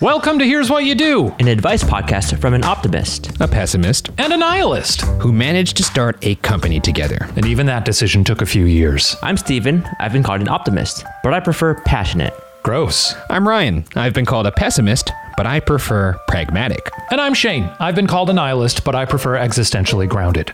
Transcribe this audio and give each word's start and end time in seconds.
Welcome 0.00 0.38
to 0.38 0.46
Here's 0.46 0.70
What 0.70 0.84
You 0.86 0.94
Do, 0.94 1.28
an 1.40 1.46
advice 1.46 1.84
podcast 1.84 2.40
from 2.40 2.54
an 2.54 2.64
optimist, 2.64 3.38
a 3.38 3.46
pessimist, 3.46 4.08
and 4.16 4.32
a 4.32 4.36
nihilist 4.38 5.02
who 5.20 5.30
managed 5.30 5.76
to 5.76 5.82
start 5.82 6.16
a 6.24 6.36
company 6.36 6.80
together. 6.80 7.28
And 7.36 7.44
even 7.44 7.66
that 7.66 7.84
decision 7.84 8.24
took 8.24 8.40
a 8.40 8.46
few 8.46 8.64
years. 8.64 9.14
I'm 9.20 9.36
Steven. 9.36 9.86
I've 9.98 10.14
been 10.14 10.22
called 10.22 10.40
an 10.40 10.48
optimist, 10.48 11.04
but 11.22 11.34
I 11.34 11.40
prefer 11.40 11.74
passionate. 11.82 12.32
Gross. 12.62 13.14
I'm 13.28 13.46
Ryan. 13.46 13.84
I've 13.94 14.14
been 14.14 14.24
called 14.24 14.46
a 14.46 14.52
pessimist, 14.52 15.12
but 15.36 15.46
I 15.46 15.60
prefer 15.60 16.18
pragmatic. 16.28 16.90
And 17.10 17.20
I'm 17.20 17.34
Shane. 17.34 17.70
I've 17.78 17.94
been 17.94 18.06
called 18.06 18.30
a 18.30 18.32
nihilist, 18.32 18.84
but 18.84 18.94
I 18.94 19.04
prefer 19.04 19.36
existentially 19.36 20.08
grounded. 20.08 20.50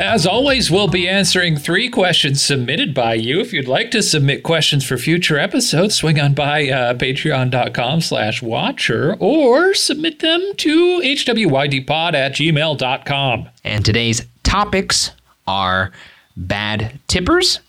As 0.00 0.26
always, 0.26 0.70
we'll 0.70 0.88
be 0.88 1.06
answering 1.06 1.58
three 1.58 1.90
questions 1.90 2.42
submitted 2.42 2.94
by 2.94 3.12
you. 3.12 3.38
If 3.38 3.52
you'd 3.52 3.68
like 3.68 3.90
to 3.90 4.02
submit 4.02 4.42
questions 4.42 4.82
for 4.82 4.96
future 4.96 5.38
episodes, 5.38 5.94
swing 5.94 6.18
on 6.18 6.32
by 6.32 6.70
uh, 6.70 6.94
patreon.com 6.94 8.00
slash 8.00 8.40
watcher 8.40 9.14
or 9.20 9.74
submit 9.74 10.20
them 10.20 10.54
to 10.56 11.00
hwydpod 11.00 12.14
at 12.14 12.32
gmail.com. 12.32 13.48
And 13.62 13.84
today's 13.84 14.26
topics 14.42 15.10
are 15.46 15.92
bad 16.34 16.98
tippers, 17.06 17.60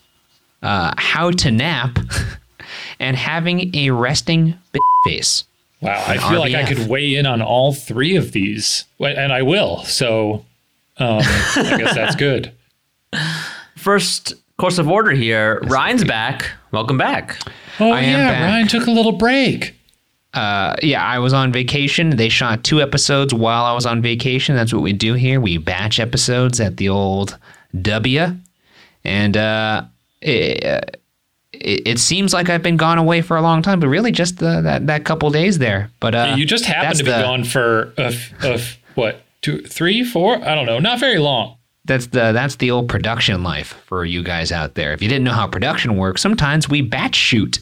uh, 0.63 0.93
how 0.97 1.31
to 1.31 1.51
nap, 1.51 1.99
and 3.01 3.17
having 3.17 3.75
a 3.75 3.91
resting 3.91 4.57
face. 5.03 5.43
Wow, 5.81 6.01
I 6.07 6.13
feel 6.13 6.27
RBF. 6.27 6.39
like 6.39 6.55
I 6.55 6.63
could 6.63 6.87
weigh 6.87 7.13
in 7.13 7.25
on 7.25 7.41
all 7.41 7.73
three 7.73 8.15
of 8.15 8.31
these, 8.31 8.85
and 8.99 9.33
I 9.33 9.41
will. 9.41 9.83
So 9.83 10.45
um, 11.01 11.21
I 11.21 11.75
guess 11.77 11.95
that's 11.95 12.15
good. 12.15 12.51
First 13.75 14.35
course 14.57 14.77
of 14.77 14.87
order 14.87 15.11
here. 15.11 15.59
Ryan's 15.63 16.03
back. 16.03 16.49
Welcome 16.71 16.97
back. 16.97 17.37
Oh 17.79 17.91
I 17.91 18.01
yeah, 18.01 18.45
Ryan 18.45 18.67
took 18.67 18.87
a 18.87 18.91
little 18.91 19.13
break. 19.13 19.75
Uh, 20.33 20.75
yeah, 20.81 21.03
I 21.03 21.19
was 21.19 21.33
on 21.33 21.51
vacation. 21.51 22.11
They 22.11 22.29
shot 22.29 22.63
two 22.63 22.81
episodes 22.81 23.33
while 23.33 23.65
I 23.65 23.73
was 23.73 23.85
on 23.85 24.01
vacation. 24.01 24.55
That's 24.55 24.71
what 24.71 24.81
we 24.81 24.93
do 24.93 25.13
here. 25.13 25.41
We 25.41 25.57
batch 25.57 25.99
episodes 25.99 26.59
at 26.61 26.77
the 26.77 26.87
old 26.87 27.37
W, 27.81 28.37
and 29.03 29.35
uh, 29.35 29.83
it, 30.21 30.63
it, 30.63 31.81
it, 31.87 31.99
seems 31.99 32.33
like 32.33 32.49
I've 32.49 32.63
been 32.63 32.77
gone 32.77 32.97
away 32.97 33.21
for 33.21 33.35
a 33.35 33.41
long 33.41 33.61
time, 33.61 33.81
but 33.81 33.87
really 33.87 34.11
just 34.11 34.37
the, 34.37 34.61
that 34.61 34.87
that 34.87 35.03
couple 35.03 35.29
days 35.31 35.57
there. 35.57 35.91
But 35.99 36.15
uh, 36.15 36.35
you 36.37 36.45
just 36.45 36.65
happened 36.65 36.99
to 36.99 37.03
be 37.03 37.11
the, 37.11 37.21
gone 37.21 37.43
for 37.43 37.93
a, 37.97 38.15
a, 38.43 38.59
what 38.95 39.21
two, 39.41 39.61
three, 39.61 40.03
four. 40.03 40.37
I 40.37 40.55
don't 40.55 40.65
know. 40.65 40.79
Not 40.79 40.99
very 40.99 41.19
long. 41.19 41.57
That's 41.85 42.07
the 42.07 42.31
that's 42.31 42.57
the 42.57 42.71
old 42.71 42.89
production 42.89 43.43
life 43.43 43.73
for 43.85 44.05
you 44.05 44.23
guys 44.23 44.51
out 44.51 44.75
there. 44.75 44.93
If 44.93 45.01
you 45.01 45.09
didn't 45.09 45.23
know 45.23 45.33
how 45.33 45.47
production 45.47 45.97
works, 45.97 46.21
sometimes 46.21 46.69
we 46.69 46.81
batch 46.81 47.15
shoot, 47.15 47.59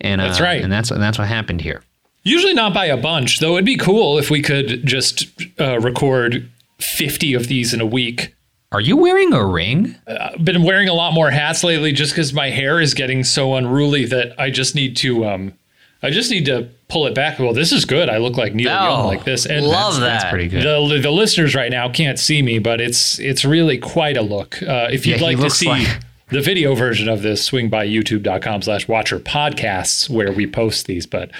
and 0.00 0.20
that's 0.20 0.40
uh, 0.40 0.44
right. 0.44 0.62
And 0.62 0.72
that's 0.72 0.90
and 0.90 1.02
that's 1.02 1.18
what 1.18 1.26
happened 1.26 1.60
here. 1.60 1.82
Usually 2.22 2.54
not 2.54 2.74
by 2.74 2.86
a 2.86 2.96
bunch, 2.96 3.40
though. 3.40 3.54
It'd 3.54 3.64
be 3.64 3.76
cool 3.76 4.18
if 4.18 4.30
we 4.30 4.40
could 4.42 4.86
just 4.86 5.26
uh, 5.60 5.80
record 5.80 6.48
fifty 6.78 7.34
of 7.34 7.48
these 7.48 7.74
in 7.74 7.80
a 7.80 7.86
week. 7.86 8.34
Are 8.72 8.80
you 8.80 8.96
wearing 8.96 9.32
a 9.32 9.44
ring? 9.44 9.94
Uh, 10.06 10.30
I've 10.34 10.44
been 10.44 10.62
wearing 10.62 10.88
a 10.88 10.94
lot 10.94 11.12
more 11.12 11.30
hats 11.30 11.64
lately, 11.64 11.92
just 11.92 12.12
because 12.12 12.32
my 12.32 12.50
hair 12.50 12.80
is 12.80 12.94
getting 12.94 13.24
so 13.24 13.54
unruly 13.54 14.06
that 14.06 14.38
I 14.40 14.50
just 14.50 14.74
need 14.74 14.96
to 14.98 15.24
um, 15.24 15.52
I 16.02 16.10
just 16.10 16.30
need 16.30 16.44
to 16.46 16.68
pull 16.88 17.06
it 17.06 17.14
back. 17.14 17.38
Well, 17.38 17.52
this 17.52 17.72
is 17.72 17.84
good. 17.84 18.08
I 18.08 18.18
look 18.18 18.36
like 18.36 18.54
Neil 18.54 18.70
oh, 18.70 18.72
Young 18.72 19.06
like 19.06 19.24
this. 19.24 19.46
And 19.46 19.66
love 19.66 19.94
that's, 19.94 19.98
that. 19.98 20.20
That's 20.20 20.30
pretty 20.30 20.48
good. 20.48 20.62
The, 20.62 21.00
the 21.00 21.10
listeners 21.10 21.54
right 21.54 21.70
now 21.70 21.88
can't 21.88 22.18
see 22.18 22.42
me, 22.42 22.58
but 22.58 22.80
it's 22.80 23.18
it's 23.18 23.44
really 23.44 23.78
quite 23.78 24.16
a 24.16 24.22
look. 24.22 24.62
Uh, 24.62 24.88
if 24.90 25.06
you'd 25.06 25.20
yeah, 25.20 25.26
like 25.26 25.38
to 25.38 25.50
see 25.50 25.68
like... 25.68 26.00
the 26.28 26.40
video 26.40 26.74
version 26.74 27.08
of 27.08 27.22
this, 27.22 27.44
swing 27.44 27.70
by 27.70 27.86
youtube.com 27.86 28.62
slash 28.62 28.86
watcher 28.88 29.18
podcasts 29.18 30.08
where 30.08 30.32
we 30.32 30.46
post 30.46 30.86
these. 30.86 31.06
But 31.06 31.30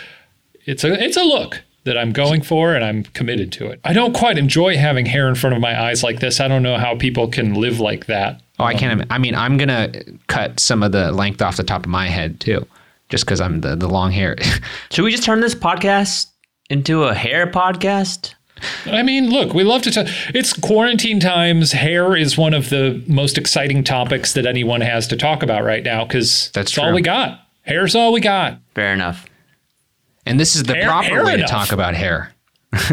it's 0.64 0.84
a 0.84 1.02
it's 1.02 1.16
a 1.16 1.24
look 1.24 1.62
that 1.84 1.98
I'm 1.98 2.12
going 2.12 2.42
for 2.42 2.74
and 2.74 2.84
I'm 2.84 3.04
committed 3.04 3.52
to 3.52 3.68
it. 3.68 3.78
I 3.84 3.92
don't 3.92 4.14
quite 4.14 4.38
enjoy 4.38 4.76
having 4.76 5.06
hair 5.06 5.28
in 5.28 5.36
front 5.36 5.54
of 5.54 5.62
my 5.62 5.80
eyes 5.80 6.02
like 6.02 6.18
this. 6.18 6.40
I 6.40 6.48
don't 6.48 6.64
know 6.64 6.78
how 6.78 6.96
people 6.96 7.28
can 7.28 7.54
live 7.54 7.78
like 7.78 8.06
that. 8.06 8.40
Oh, 8.58 8.64
I 8.64 8.74
can't. 8.74 9.02
Um, 9.02 9.06
I 9.10 9.18
mean, 9.18 9.34
I'm 9.34 9.58
gonna 9.58 9.92
cut 10.28 10.58
some 10.58 10.82
of 10.82 10.92
the 10.92 11.12
length 11.12 11.42
off 11.42 11.58
the 11.58 11.62
top 11.62 11.84
of 11.84 11.90
my 11.90 12.08
head 12.08 12.40
too 12.40 12.66
just 13.08 13.24
because 13.24 13.40
I'm 13.40 13.60
the, 13.60 13.76
the 13.76 13.88
long 13.88 14.12
hair. 14.12 14.36
Should 14.90 15.04
we 15.04 15.10
just 15.10 15.24
turn 15.24 15.40
this 15.40 15.54
podcast 15.54 16.26
into 16.70 17.04
a 17.04 17.14
hair 17.14 17.46
podcast? 17.46 18.34
I 18.86 19.02
mean, 19.02 19.28
look, 19.30 19.52
we 19.52 19.64
love 19.64 19.82
to 19.82 19.90
talk. 19.90 20.06
It's 20.34 20.52
quarantine 20.52 21.20
times. 21.20 21.72
Hair 21.72 22.16
is 22.16 22.38
one 22.38 22.54
of 22.54 22.70
the 22.70 23.02
most 23.06 23.36
exciting 23.36 23.84
topics 23.84 24.32
that 24.32 24.46
anyone 24.46 24.80
has 24.80 25.06
to 25.08 25.16
talk 25.16 25.42
about 25.42 25.62
right 25.62 25.84
now 25.84 26.04
because 26.04 26.50
that's 26.52 26.70
true. 26.70 26.84
all 26.84 26.94
we 26.94 27.02
got. 27.02 27.40
Hair's 27.62 27.94
all 27.94 28.12
we 28.12 28.20
got. 28.20 28.58
Fair 28.74 28.94
enough. 28.94 29.26
And 30.24 30.40
this 30.40 30.56
is 30.56 30.62
the 30.64 30.74
hair, 30.74 30.88
proper 30.88 31.08
hair 31.08 31.24
way 31.24 31.34
enough. 31.34 31.48
to 31.48 31.52
talk 31.52 31.72
about 31.72 31.94
hair 31.94 32.32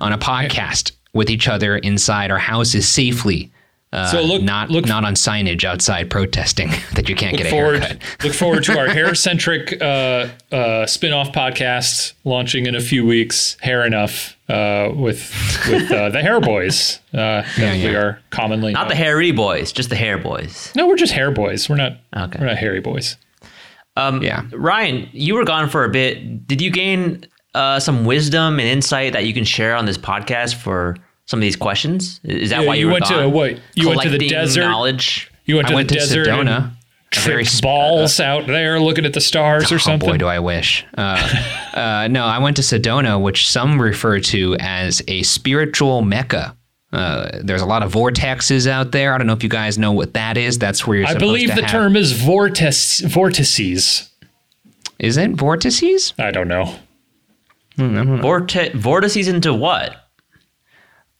on 0.00 0.12
a 0.12 0.18
podcast 0.18 0.92
with 1.12 1.30
each 1.30 1.48
other 1.48 1.76
inside 1.78 2.30
our 2.30 2.38
houses 2.38 2.88
safely 2.88 3.50
uh, 3.92 4.06
so 4.06 4.22
look, 4.22 4.40
not 4.42 4.70
look, 4.70 4.86
not 4.86 5.04
on 5.04 5.14
signage 5.14 5.64
outside 5.64 6.08
protesting 6.10 6.68
that 6.94 7.08
you 7.08 7.16
can't 7.16 7.36
get 7.36 7.46
a 7.48 7.50
forward, 7.50 7.82
haircut. 7.82 8.24
look 8.24 8.34
forward 8.34 8.62
to 8.64 8.78
our 8.78 8.86
hair 8.94 9.14
centric 9.16 9.80
uh, 9.82 10.28
uh, 10.52 10.86
spin 10.86 11.12
off 11.12 11.32
podcast 11.32 12.12
launching 12.24 12.66
in 12.66 12.76
a 12.76 12.80
few 12.80 13.04
weeks. 13.04 13.56
Hair 13.60 13.84
enough 13.84 14.36
uh, 14.48 14.90
with 14.94 15.34
with 15.68 15.90
uh, 15.90 16.08
the 16.10 16.22
Hair 16.22 16.40
Boys. 16.40 17.00
Uh, 17.12 17.42
yeah, 17.58 17.72
yeah. 17.74 17.88
We 17.88 17.96
are 17.96 18.20
commonly 18.30 18.72
not 18.72 18.82
known. 18.82 18.88
the 18.90 18.94
Hairy 18.94 19.32
Boys, 19.32 19.72
just 19.72 19.88
the 19.90 19.96
Hair 19.96 20.18
Boys. 20.18 20.72
No, 20.76 20.86
we're 20.86 20.96
just 20.96 21.12
Hair 21.12 21.32
Boys. 21.32 21.68
We're 21.68 21.76
not. 21.76 21.94
Okay. 22.16 22.38
We're 22.38 22.46
not 22.46 22.58
Hairy 22.58 22.80
Boys. 22.80 23.16
Um, 23.96 24.22
yeah, 24.22 24.46
Ryan, 24.52 25.08
you 25.12 25.34
were 25.34 25.44
gone 25.44 25.68
for 25.68 25.84
a 25.84 25.88
bit. 25.90 26.46
Did 26.46 26.60
you 26.62 26.70
gain 26.70 27.24
uh, 27.54 27.80
some 27.80 28.04
wisdom 28.04 28.60
and 28.60 28.68
insight 28.68 29.14
that 29.14 29.26
you 29.26 29.34
can 29.34 29.44
share 29.44 29.74
on 29.74 29.84
this 29.86 29.98
podcast 29.98 30.54
for? 30.54 30.96
Some 31.30 31.38
of 31.38 31.42
these 31.42 31.54
questions? 31.54 32.18
Is 32.24 32.50
that 32.50 32.62
yeah, 32.62 32.66
why 32.66 32.74
you, 32.74 32.86
you 32.86 32.92
went 32.92 33.04
gone? 33.04 33.22
to 33.22 33.28
what? 33.28 33.60
You 33.74 33.88
went 33.88 34.02
to 34.02 34.08
the 34.10 34.28
desert. 34.28 34.62
Knowledge. 34.62 35.30
You 35.44 35.54
went 35.54 35.68
to 35.68 35.74
I 35.74 35.76
went 35.76 35.88
the 35.88 35.94
to 35.94 36.00
desert. 36.00 36.26
Sedona. 36.26 36.72
Very 37.14 37.44
balls 37.62 38.18
uh, 38.18 38.24
out 38.24 38.46
there 38.48 38.80
looking 38.80 39.04
at 39.04 39.12
the 39.14 39.20
stars 39.20 39.70
oh, 39.70 39.76
or 39.76 39.78
something. 39.78 40.10
Boy, 40.10 40.16
do 40.16 40.26
I 40.26 40.40
wish. 40.40 40.84
Uh, 40.96 41.44
uh, 41.74 42.08
no, 42.10 42.24
I 42.24 42.38
went 42.38 42.56
to 42.56 42.62
Sedona, 42.62 43.20
which 43.20 43.48
some 43.48 43.80
refer 43.80 44.18
to 44.20 44.56
as 44.58 45.02
a 45.06 45.22
spiritual 45.22 46.02
mecca. 46.02 46.56
Uh, 46.92 47.38
there's 47.42 47.62
a 47.62 47.66
lot 47.66 47.84
of 47.84 47.92
vortexes 47.92 48.68
out 48.68 48.90
there. 48.90 49.14
I 49.14 49.18
don't 49.18 49.28
know 49.28 49.32
if 49.32 49.42
you 49.44 49.48
guys 49.48 49.78
know 49.78 49.92
what 49.92 50.14
that 50.14 50.36
is. 50.36 50.58
That's 50.58 50.84
where 50.84 50.98
you're. 50.98 51.06
Going 51.06 51.18
to. 51.18 51.24
I 51.24 51.28
believe 51.28 51.48
the 51.54 51.62
have... 51.62 51.70
term 51.70 51.96
is 51.96 52.12
vortex 52.12 53.00
vortices. 53.00 54.10
Is 54.98 55.16
it 55.16 55.30
vortices? 55.32 56.12
I 56.18 56.32
don't 56.32 56.48
know. 56.48 56.76
Hmm, 57.76 58.20
Vorte- 58.20 58.74
vortices 58.74 59.28
into 59.28 59.54
what? 59.54 59.96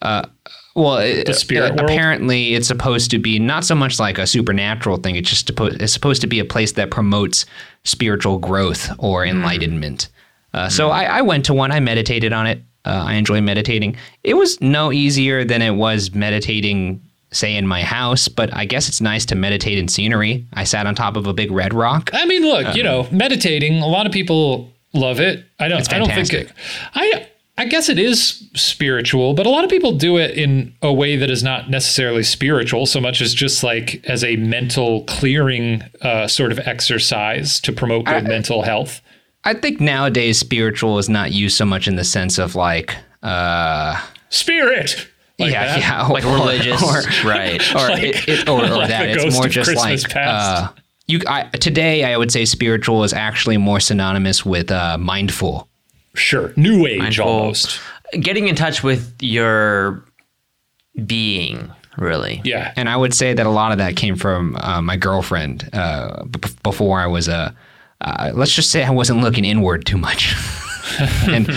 Uh, 0.03 0.27
well, 0.75 0.99
uh, 0.99 1.73
apparently 1.79 2.55
it's 2.55 2.69
supposed 2.69 3.11
to 3.11 3.19
be 3.19 3.39
not 3.39 3.65
so 3.65 3.75
much 3.75 3.99
like 3.99 4.19
a 4.19 4.27
supernatural 4.27 4.99
thing. 4.99 5.17
It's 5.17 5.29
just 5.29 5.47
supposed 5.47 5.83
it's 5.83 5.93
supposed 5.93 6.21
to 6.21 6.27
be 6.27 6.39
a 6.39 6.45
place 6.45 6.73
that 6.73 6.91
promotes 6.91 7.45
spiritual 7.85 8.39
growth 8.39 8.91
or 8.99 9.25
hmm. 9.25 9.31
enlightenment. 9.31 10.09
Mm. 10.55 10.59
Uh, 10.59 10.67
mm. 10.67 10.73
So 10.73 10.91
I, 10.91 11.05
I, 11.05 11.23
went 11.23 11.45
to 11.47 11.55
one. 11.55 11.73
I 11.73 11.81
meditated 11.81 12.33
on 12.33 12.47
it. 12.47 12.63
Uh, 12.85 13.05
I 13.07 13.15
enjoy 13.15 13.41
meditating. 13.41 13.97
It 14.25 14.35
was 14.35 14.61
no 14.61 14.91
easier 14.93 15.45
than 15.45 15.61
it 15.61 15.73
was 15.73 16.15
meditating, 16.15 17.03
say, 17.31 17.57
in 17.57 17.67
my 17.67 17.83
house. 17.83 18.27
But 18.27 18.55
I 18.55 18.65
guess 18.65 18.89
it's 18.89 19.01
nice 19.01 19.27
to 19.27 19.35
meditate 19.35 19.79
in 19.79 19.87
scenery. 19.87 20.47
I 20.55 20.65
sat 20.65 20.87
on 20.87 20.95
top 20.95 21.17
of 21.17 21.27
a 21.27 21.33
big 21.33 21.51
red 21.51 21.75
rock. 21.75 22.11
I 22.13 22.25
mean, 22.27 22.43
look, 22.43 22.75
you 22.75 22.83
um, 22.83 22.87
know, 22.87 23.09
meditating. 23.11 23.83
A 23.83 23.87
lot 23.87 24.07
of 24.07 24.13
people 24.13 24.73
love 24.93 25.21
it. 25.21 25.45
I 25.59 25.69
don't. 25.69 25.93
I 25.93 25.99
don't 25.99 26.09
think 26.09 26.33
it. 26.33 26.53
I 26.95 27.29
I 27.61 27.67
guess 27.67 27.91
it 27.91 27.99
is 27.99 28.49
spiritual, 28.55 29.35
but 29.35 29.45
a 29.45 29.51
lot 29.51 29.65
of 29.65 29.71
people 29.71 29.93
do 29.93 30.17
it 30.17 30.31
in 30.31 30.75
a 30.81 30.91
way 30.91 31.17
that 31.17 31.29
is 31.29 31.43
not 31.43 31.69
necessarily 31.69 32.23
spiritual 32.23 32.87
so 32.87 33.03
much 33.03 33.21
as 33.21 33.35
just 33.35 33.63
like 33.63 34.03
as 34.09 34.25
a 34.25 34.37
mental 34.37 35.05
clearing 35.05 35.83
uh, 36.01 36.27
sort 36.27 36.53
of 36.53 36.59
exercise 36.61 37.61
to 37.61 37.71
promote 37.71 38.07
good 38.07 38.15
I, 38.15 38.21
mental 38.23 38.63
health. 38.63 39.03
I 39.45 39.53
think 39.53 39.79
nowadays 39.79 40.39
spiritual 40.39 40.97
is 40.97 41.11
not 41.11 41.33
used 41.33 41.55
so 41.55 41.67
much 41.67 41.87
in 41.87 41.97
the 41.97 42.05
sense 42.05 42.39
of 42.39 42.55
like 42.55 42.97
uh, 43.23 44.01
spirit. 44.31 45.07
Like 45.39 45.53
yeah, 45.53 45.67
that? 45.67 45.81
yeah, 45.81 46.07
like 46.07 46.25
religious, 46.25 46.83
or, 46.83 47.29
right? 47.29 47.61
Or 47.75 47.91
like, 47.91 48.03
it, 48.03 48.27
it, 48.27 48.49
or, 48.49 48.65
or 48.65 48.69
that. 48.87 49.07
It's 49.07 49.35
more 49.35 49.49
just 49.49 49.69
Christmas 49.69 50.05
like 50.05 50.17
uh, 50.17 50.73
you. 51.07 51.21
I, 51.27 51.43
today, 51.43 52.05
I 52.05 52.17
would 52.17 52.33
say 52.33 52.47
spiritual 52.47 53.05
is 53.05 53.13
actually 53.13 53.59
more 53.59 53.81
synonymous 53.81 54.47
with 54.47 54.71
uh, 54.71 54.97
mindful 54.97 55.70
Sure. 56.15 56.53
New 56.57 56.87
age 56.87 56.99
Mindful, 56.99 57.27
almost. 57.29 57.81
Getting 58.13 58.49
in 58.49 58.57
touch 58.57 58.83
with 58.83 59.15
your 59.21 60.05
being, 61.07 61.71
really. 61.97 62.41
Yeah. 62.45 62.73
And 62.77 62.89
I 62.89 62.97
would 62.97 63.15
say 63.15 63.35
that 63.35 63.47
a 63.47 63.51
lot 63.51 63.73
of 63.73 63.79
that 63.79 63.97
came 63.97 64.17
from 64.17 64.57
uh, 64.57 64.83
my 64.83 64.97
girlfriend 64.97 65.69
uh, 65.73 66.25
b- 66.25 66.51
before 66.63 67.01
I 67.01 67.07
was 67.07 67.29
a. 67.29 67.55
Uh, 68.01 68.33
let's 68.35 68.55
just 68.55 68.71
say 68.71 68.83
I 68.83 68.91
wasn't 68.91 69.21
looking 69.21 69.45
inward 69.45 69.85
too 69.85 69.99
much. 69.99 70.35
and 71.29 71.51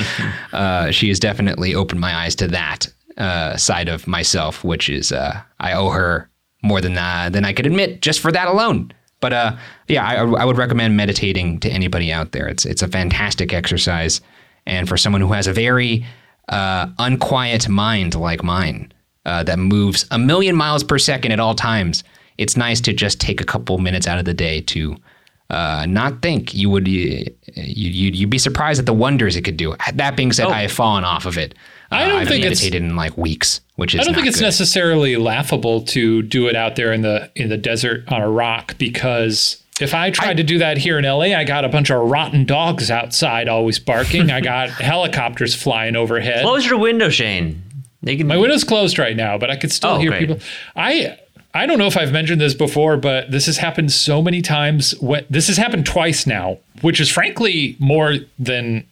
uh, 0.51 0.91
she 0.91 1.07
has 1.07 1.19
definitely 1.19 1.73
opened 1.73 2.01
my 2.01 2.13
eyes 2.13 2.35
to 2.35 2.47
that 2.49 2.87
uh, 3.17 3.55
side 3.57 3.87
of 3.89 4.07
myself, 4.07 4.63
which 4.63 4.89
is 4.89 5.11
uh, 5.11 5.41
I 5.59 5.73
owe 5.73 5.89
her 5.89 6.29
more 6.61 6.81
than 6.81 6.97
uh, 6.97 7.29
than 7.31 7.45
I 7.45 7.53
could 7.53 7.65
admit 7.65 8.01
just 8.01 8.19
for 8.19 8.31
that 8.31 8.47
alone. 8.47 8.91
But 9.19 9.33
uh, 9.33 9.55
yeah, 9.87 10.05
I, 10.05 10.15
I 10.15 10.45
would 10.45 10.57
recommend 10.57 10.97
meditating 10.97 11.59
to 11.61 11.69
anybody 11.69 12.11
out 12.11 12.33
there. 12.33 12.47
It's 12.47 12.65
it's 12.65 12.81
a 12.81 12.87
fantastic 12.87 13.53
exercise, 13.53 14.19
and 14.65 14.87
for 14.87 14.97
someone 14.97 15.21
who 15.21 15.33
has 15.33 15.47
a 15.47 15.53
very 15.53 16.05
uh, 16.49 16.87
unquiet 16.99 17.69
mind 17.69 18.15
like 18.15 18.43
mine 18.43 18.91
uh, 19.25 19.43
that 19.43 19.59
moves 19.59 20.05
a 20.11 20.17
million 20.17 20.55
miles 20.55 20.83
per 20.83 20.97
second 20.97 21.31
at 21.31 21.39
all 21.39 21.55
times, 21.55 22.03
it's 22.37 22.57
nice 22.57 22.81
to 22.81 22.93
just 22.93 23.21
take 23.21 23.39
a 23.41 23.45
couple 23.45 23.77
minutes 23.77 24.07
out 24.07 24.19
of 24.19 24.25
the 24.25 24.33
day 24.33 24.61
to 24.61 24.95
uh, 25.49 25.85
not 25.87 26.21
think. 26.21 26.53
You 26.53 26.69
would 26.69 26.87
you, 26.87 27.25
you 27.55 28.11
you'd 28.11 28.29
be 28.29 28.37
surprised 28.37 28.79
at 28.79 28.85
the 28.85 28.93
wonders 28.93 29.35
it 29.35 29.43
could 29.43 29.57
do. 29.57 29.75
That 29.93 30.17
being 30.17 30.31
said, 30.31 30.47
oh. 30.47 30.51
I 30.51 30.63
have 30.63 30.71
fallen 30.71 31.03
off 31.03 31.25
of 31.25 31.37
it. 31.37 31.55
I 31.91 32.07
don't 32.07 32.23
uh, 32.23 32.25
think 32.25 32.43
meditated 32.43 32.81
it's 32.81 32.91
in 32.91 32.95
like 32.95 33.15
weeks, 33.17 33.61
which 33.75 33.93
is. 33.93 34.01
I 34.01 34.03
don't 34.03 34.15
think 34.15 34.27
it's 34.27 34.39
good. 34.39 34.45
necessarily 34.45 35.15
laughable 35.15 35.81
to 35.85 36.23
do 36.23 36.47
it 36.47 36.55
out 36.55 36.75
there 36.75 36.91
in 36.91 37.01
the 37.01 37.31
in 37.35 37.49
the 37.49 37.57
desert 37.57 38.11
on 38.11 38.21
a 38.21 38.29
rock 38.29 38.77
because 38.77 39.62
if 39.81 39.93
I 39.93 40.11
tried 40.11 40.31
I, 40.31 40.33
to 40.35 40.43
do 40.43 40.59
that 40.59 40.77
here 40.77 40.99
in 40.99 41.05
LA, 41.05 41.35
I 41.35 41.43
got 41.43 41.65
a 41.65 41.69
bunch 41.69 41.89
of 41.89 42.09
rotten 42.09 42.45
dogs 42.45 42.91
outside 42.91 43.47
always 43.47 43.79
barking. 43.79 44.29
I 44.29 44.41
got 44.41 44.69
helicopters 44.81 45.55
flying 45.55 45.95
overhead. 45.95 46.43
Close 46.43 46.65
your 46.65 46.79
window, 46.79 47.09
Shane. 47.09 47.63
Can... 48.05 48.27
My 48.27 48.37
window's 48.37 48.63
closed 48.63 48.99
right 48.99 49.15
now, 49.15 49.37
but 49.37 49.49
I 49.49 49.55
could 49.55 49.71
still 49.71 49.91
oh, 49.91 49.97
hear 49.97 50.11
great. 50.11 50.27
people. 50.27 50.39
I 50.75 51.17
I 51.53 51.65
don't 51.65 51.77
know 51.77 51.87
if 51.87 51.97
I've 51.97 52.11
mentioned 52.11 52.41
this 52.41 52.55
before, 52.55 52.97
but 52.97 53.29
this 53.31 53.45
has 53.45 53.57
happened 53.57 53.91
so 53.91 54.21
many 54.21 54.41
times. 54.41 54.99
When, 54.99 55.25
this 55.29 55.47
has 55.47 55.57
happened 55.57 55.85
twice 55.85 56.25
now, 56.25 56.57
which 56.81 56.99
is 56.99 57.09
frankly 57.09 57.75
more 57.79 58.15
than 58.39 58.87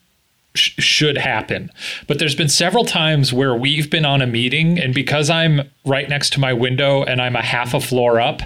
sh- 0.54 0.74
should 0.78 1.18
happen. 1.18 1.72
But 2.08 2.20
there's 2.20 2.36
been 2.36 2.50
several 2.50 2.86
times 2.86 3.34
where 3.34 3.56
we've 3.56 3.90
been 3.90 4.06
on 4.06 4.22
a 4.22 4.28
meeting, 4.28 4.80
and 4.80 4.94
because 4.94 5.30
I'm 5.30 5.70
right 5.86 6.08
next 6.08 6.34
to 6.34 6.40
my 6.40 6.54
window 6.54 7.04
and 7.04 7.20
I'm 7.20 7.36
a 7.36 7.42
half 7.42 7.74
a 7.74 7.82
floor 7.82 8.20
up, 8.20 8.44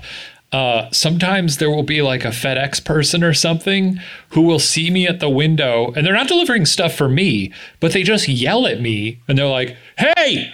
uh, 0.51 0.89
sometimes 0.91 1.57
there 1.57 1.69
will 1.69 1.83
be 1.83 2.01
like 2.01 2.23
a 2.23 2.29
FedEx 2.29 2.83
person 2.83 3.23
or 3.23 3.33
something 3.33 3.99
who 4.29 4.41
will 4.41 4.59
see 4.59 4.89
me 4.89 5.07
at 5.07 5.19
the 5.19 5.29
window 5.29 5.91
and 5.95 6.05
they're 6.05 6.13
not 6.13 6.27
delivering 6.27 6.65
stuff 6.65 6.93
for 6.93 7.09
me, 7.09 7.51
but 7.79 7.91
they 7.93 8.03
just 8.03 8.27
yell 8.27 8.65
at 8.65 8.79
me 8.79 9.21
and 9.27 9.37
they're 9.37 9.47
like, 9.47 9.75
hey, 9.97 10.53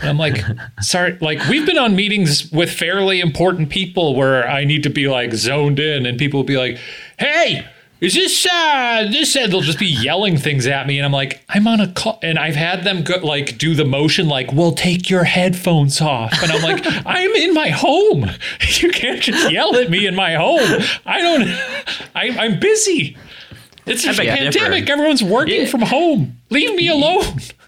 and 0.00 0.10
I'm 0.10 0.18
like, 0.18 0.44
sorry, 0.80 1.16
like 1.20 1.38
we've 1.48 1.66
been 1.66 1.78
on 1.78 1.96
meetings 1.96 2.50
with 2.52 2.70
fairly 2.70 3.20
important 3.20 3.70
people 3.70 4.14
where 4.14 4.46
I 4.46 4.64
need 4.64 4.82
to 4.82 4.90
be 4.90 5.08
like 5.08 5.32
zoned 5.32 5.78
in 5.78 6.06
and 6.06 6.18
people 6.18 6.40
will 6.40 6.44
be 6.44 6.58
like, 6.58 6.78
hey, 7.18 7.66
is 8.02 8.14
this 8.14 8.46
uh 8.46 9.06
this 9.10 9.34
uh, 9.36 9.46
they'll 9.46 9.60
just 9.60 9.78
be 9.78 9.86
yelling 9.86 10.36
things 10.36 10.66
at 10.66 10.86
me 10.86 10.98
and 10.98 11.06
i'm 11.06 11.12
like 11.12 11.42
i'm 11.48 11.66
on 11.68 11.80
a 11.80 11.90
call 11.92 12.18
and 12.22 12.38
i've 12.38 12.56
had 12.56 12.82
them 12.84 13.02
go, 13.02 13.16
like 13.18 13.56
do 13.56 13.74
the 13.74 13.84
motion 13.84 14.28
like 14.28 14.52
well 14.52 14.72
take 14.72 15.08
your 15.08 15.24
headphones 15.24 16.00
off 16.00 16.32
and 16.42 16.50
i'm 16.50 16.62
like 16.62 16.84
i'm 17.06 17.30
in 17.30 17.54
my 17.54 17.70
home 17.70 18.28
you 18.80 18.90
can't 18.90 19.22
just 19.22 19.50
yell 19.50 19.74
at 19.76 19.88
me 19.88 20.06
in 20.06 20.14
my 20.14 20.34
home 20.34 20.82
i 21.06 21.22
don't 21.22 21.48
I, 22.14 22.36
i'm 22.44 22.58
busy 22.58 23.16
it's 23.86 24.04
a 24.04 24.12
pandemic 24.12 24.90
everyone's 24.90 25.22
working 25.22 25.62
yeah. 25.62 25.70
from 25.70 25.82
home 25.82 26.36
leave 26.50 26.74
me 26.74 26.88
alone 26.88 27.24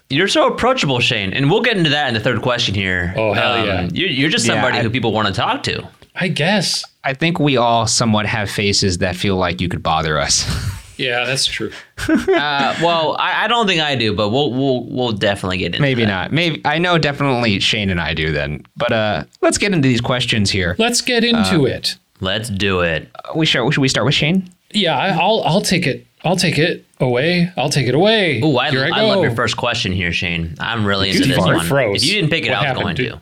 you're 0.07 0.27
so 0.27 0.45
approachable, 0.45 0.99
Shane, 0.99 1.33
and 1.33 1.49
we'll 1.49 1.63
get 1.63 1.77
into 1.77 1.89
that 1.89 2.07
in 2.07 2.13
the 2.13 2.19
third 2.19 2.43
question 2.43 2.75
here. 2.75 3.11
Oh 3.17 3.33
hell 3.33 3.53
um, 3.53 3.65
yeah! 3.65 3.89
You're, 3.91 4.09
you're 4.09 4.29
just 4.29 4.45
somebody 4.45 4.75
yeah, 4.75 4.81
I, 4.81 4.83
who 4.83 4.91
people 4.91 5.11
want 5.11 5.27
to 5.27 5.33
talk 5.33 5.63
to. 5.63 5.89
I 6.13 6.27
guess. 6.27 6.85
I 7.05 7.13
think 7.13 7.39
we 7.39 7.55
all 7.55 7.85
somewhat 7.85 8.25
have 8.25 8.49
faces 8.49 8.97
that 8.97 9.15
feel 9.15 9.37
like 9.37 9.61
you 9.61 9.69
could 9.69 9.83
bother 9.83 10.19
us. 10.19 10.45
Yeah, 10.97 11.25
that's 11.25 11.45
true. 11.45 11.71
uh, 12.07 12.75
well, 12.81 13.17
I, 13.19 13.43
I, 13.43 13.47
don't 13.49 13.67
think 13.67 13.81
I 13.81 13.95
do, 13.95 14.15
but 14.15 14.29
we'll 14.29 14.51
we'll 14.51 14.85
we'll 14.85 15.11
definitely 15.11 15.57
get 15.57 15.67
into. 15.67 15.79
It. 15.79 15.81
Maybe 15.81 16.05
that. 16.05 16.07
not. 16.07 16.31
Maybe 16.31 16.61
I 16.63 16.77
know 16.77 16.97
definitely 16.97 17.59
Shane 17.59 17.89
and 17.89 17.99
I 17.99 18.13
do 18.13 18.31
then. 18.31 18.65
But 18.77 18.93
uh, 18.93 19.23
let's 19.41 19.57
get 19.57 19.73
into 19.73 19.89
these 19.89 19.99
questions 19.99 20.49
here. 20.49 20.73
Let's 20.79 21.01
get 21.01 21.25
into 21.25 21.63
uh, 21.63 21.65
it. 21.65 21.97
Let's 22.21 22.49
do 22.49 22.79
it. 22.79 23.09
we 23.35 23.45
start. 23.45 23.73
Should 23.73 23.81
we 23.81 23.89
start 23.89 24.05
with 24.05 24.15
Shane? 24.15 24.49
Yeah, 24.71 25.17
I'll 25.19 25.41
I'll 25.43 25.61
take 25.61 25.85
it. 25.85 26.07
I'll 26.23 26.37
take 26.37 26.57
it 26.57 26.85
away. 26.99 27.51
I'll 27.57 27.69
take 27.69 27.87
it 27.87 27.95
away. 27.95 28.41
Oh, 28.41 28.55
I, 28.55 28.69
I, 28.69 28.89
I 28.93 29.01
love 29.01 29.21
your 29.21 29.35
first 29.35 29.57
question 29.57 29.91
here, 29.91 30.13
Shane. 30.13 30.55
I'm 30.59 30.85
really 30.85 31.09
into 31.09 31.27
this 31.27 31.37
one. 31.37 31.59
Froze. 31.65 32.03
If 32.03 32.09
you 32.09 32.21
didn't 32.21 32.31
pick 32.31 32.45
it, 32.45 32.51
what 32.51 32.65
I 32.65 32.71
was 32.71 32.81
going 32.81 32.95
to. 32.95 33.21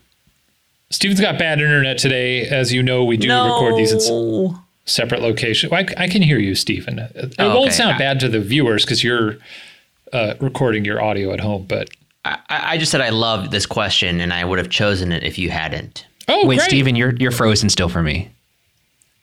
Steven's 0.94 1.19
got 1.19 1.40
bad 1.40 1.60
internet 1.60 1.98
today. 1.98 2.48
As 2.48 2.72
you 2.72 2.84
know, 2.84 3.04
we 3.04 3.18
do 3.18 3.28
no. 3.28 3.56
record 3.56 3.78
these 3.78 3.92
in 3.92 4.56
separate 4.86 5.22
locations. 5.22 5.74
I, 5.74 5.88
I, 5.98 6.07
can 6.07 6.22
hear 6.22 6.38
you, 6.38 6.54
Steven. 6.54 7.00
It 7.00 7.34
oh, 7.40 7.56
won't 7.56 7.74
sound 7.74 7.98
bad 7.98 8.19
to 8.19 8.30
the 8.30 8.40
viewers 8.40 8.86
because 8.86 9.04
you're 9.04 9.38
uh, 10.13 10.36
recording 10.40 10.86
your 10.86 11.01
audio 11.01 11.34
at 11.34 11.40
home. 11.40 11.66
But 11.68 11.90
I, 12.24 12.38
I, 12.50 12.78
just 12.78 12.92
said 12.92 13.01
I 13.01 13.10
love 13.10 13.50
this 13.50 13.66
question, 13.66 14.22
and 14.22 14.31
I 14.31 14.45
would 14.45 14.60
have 14.60 14.69
chosen 14.69 15.12
it 15.12 15.24
if 15.24 15.40
you 15.40 15.50
hadn't. 15.50 16.06
Oh, 16.28 16.45
wait, 16.45 16.57
great. 16.57 16.69
Steven, 16.69 16.96
you're 16.96 17.16
you're 17.16 17.31
frozen 17.31 17.69
still 17.69 17.89
for 17.89 18.04
me. 18.04 18.30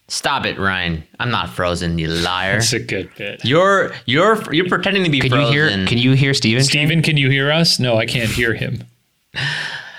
Stop 0.08 0.46
it, 0.46 0.58
Ryan. 0.58 1.04
I'm 1.20 1.30
not 1.30 1.50
frozen, 1.50 1.98
you 1.98 2.08
liar. 2.08 2.54
That's 2.54 2.72
a 2.72 2.80
good 2.80 3.14
bit. 3.16 3.44
You're 3.44 3.92
you're 4.06 4.42
you're 4.52 4.68
pretending 4.68 5.04
to 5.04 5.10
be 5.10 5.20
can 5.20 5.30
frozen. 5.30 5.54
You 5.54 5.68
hear, 5.68 5.86
can 5.86 5.98
you 5.98 6.14
hear 6.14 6.34
Steven? 6.34 6.64
Steven, 6.64 7.00
can 7.00 7.16
you 7.16 7.30
hear 7.30 7.52
us? 7.52 7.78
No, 7.78 7.96
I 7.96 8.06
can't 8.06 8.28
hear 8.28 8.54
him. 8.54 8.82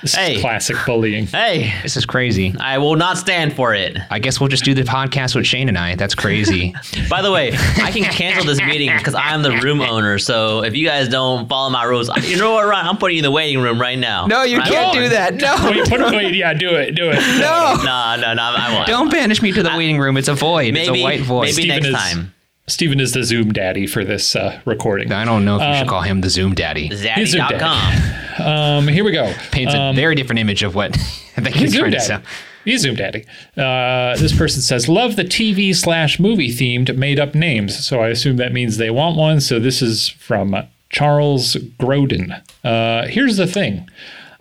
This 0.01 0.15
hey. 0.15 0.35
is 0.35 0.41
classic 0.41 0.77
bullying. 0.85 1.27
Hey, 1.27 1.73
this 1.83 1.95
is 1.95 2.07
crazy. 2.07 2.55
I 2.59 2.79
will 2.79 2.95
not 2.95 3.19
stand 3.19 3.53
for 3.53 3.75
it. 3.75 3.97
I 4.09 4.17
guess 4.17 4.39
we'll 4.39 4.49
just 4.49 4.63
do 4.63 4.73
the 4.73 4.81
podcast 4.81 5.35
with 5.35 5.45
Shane 5.45 5.69
and 5.69 5.77
I. 5.77 5.93
That's 5.93 6.15
crazy. 6.15 6.73
By 7.09 7.21
the 7.21 7.31
way, 7.31 7.51
I 7.53 7.91
can 7.91 8.03
cancel 8.03 8.43
this 8.43 8.59
meeting 8.59 8.89
because 8.97 9.13
I'm 9.13 9.43
the 9.43 9.51
room 9.51 9.79
owner. 9.79 10.17
So 10.17 10.63
if 10.63 10.75
you 10.75 10.87
guys 10.87 11.07
don't 11.07 11.47
follow 11.47 11.69
my 11.69 11.83
rules, 11.83 12.09
you 12.23 12.37
know 12.37 12.53
what, 12.53 12.65
Ryan? 12.65 12.87
I'm 12.87 12.97
putting 12.97 13.17
you 13.17 13.19
in 13.19 13.23
the 13.23 13.31
waiting 13.31 13.61
room 13.61 13.79
right 13.79 13.97
now. 13.97 14.25
No, 14.25 14.41
you 14.41 14.59
can't 14.61 14.93
do 14.93 15.09
that. 15.09 15.35
No. 15.35 15.55
Wait, 15.69 15.87
put, 15.87 15.99
wait, 15.99 16.33
yeah, 16.33 16.53
do 16.53 16.73
it, 16.75 16.95
do 16.95 17.09
it. 17.09 17.19
No, 17.39 17.75
no, 17.83 18.15
no, 18.19 18.33
no. 18.33 18.41
I 18.41 18.73
won't. 18.73 18.87
Don't 18.87 19.11
banish 19.11 19.41
me 19.41 19.51
to 19.51 19.61
the 19.61 19.69
waiting 19.77 19.99
room. 19.99 20.17
It's 20.17 20.27
a 20.27 20.33
void. 20.33 20.73
Maybe, 20.73 20.79
it's 20.79 20.99
a 20.99 21.03
white 21.03 21.21
void. 21.21 21.41
Maybe 21.41 21.51
Steven 21.53 21.83
next 21.83 21.87
is, 21.87 21.95
time. 21.95 22.33
Steven 22.71 22.99
is 22.99 23.11
the 23.11 23.23
Zoom 23.23 23.51
daddy 23.51 23.85
for 23.85 24.05
this 24.05 24.35
uh, 24.35 24.61
recording. 24.65 25.11
I 25.11 25.25
don't 25.25 25.43
know 25.43 25.57
if 25.57 25.61
um, 25.61 25.69
you 25.69 25.75
should 25.75 25.81
um, 25.83 25.89
call 25.89 26.01
him 26.01 26.21
the 26.21 26.29
Zoom 26.29 26.55
daddy. 26.55 26.89
Zaddy.com. 26.89 28.45
Um, 28.45 28.87
here 28.87 29.03
we 29.03 29.11
go. 29.11 29.33
Paints 29.51 29.73
um, 29.73 29.81
a 29.81 29.93
very 29.93 30.15
different 30.15 30.39
image 30.39 30.63
of 30.63 30.73
what 30.73 30.91
I 31.37 31.41
think 31.41 31.55
he's 31.55 31.75
trying 31.75 31.91
to 31.91 31.99
sell. 31.99 32.21
He's 32.63 32.81
Zoom 32.81 32.95
Daddy. 32.95 33.25
Uh, 33.57 34.15
this 34.17 34.37
person 34.37 34.61
says, 34.61 34.87
Love 34.87 35.15
the 35.15 35.23
TV 35.23 35.75
slash 35.75 36.19
movie 36.19 36.49
themed 36.49 36.95
made 36.95 37.19
up 37.19 37.33
names. 37.33 37.85
So 37.85 38.01
I 38.01 38.09
assume 38.09 38.37
that 38.37 38.53
means 38.53 38.77
they 38.77 38.91
want 38.91 39.17
one. 39.17 39.41
So 39.41 39.59
this 39.59 39.81
is 39.81 40.07
from 40.09 40.55
Charles 40.89 41.55
Grodin. 41.79 42.41
Uh, 42.63 43.07
here's 43.07 43.37
the 43.37 43.47
thing. 43.47 43.89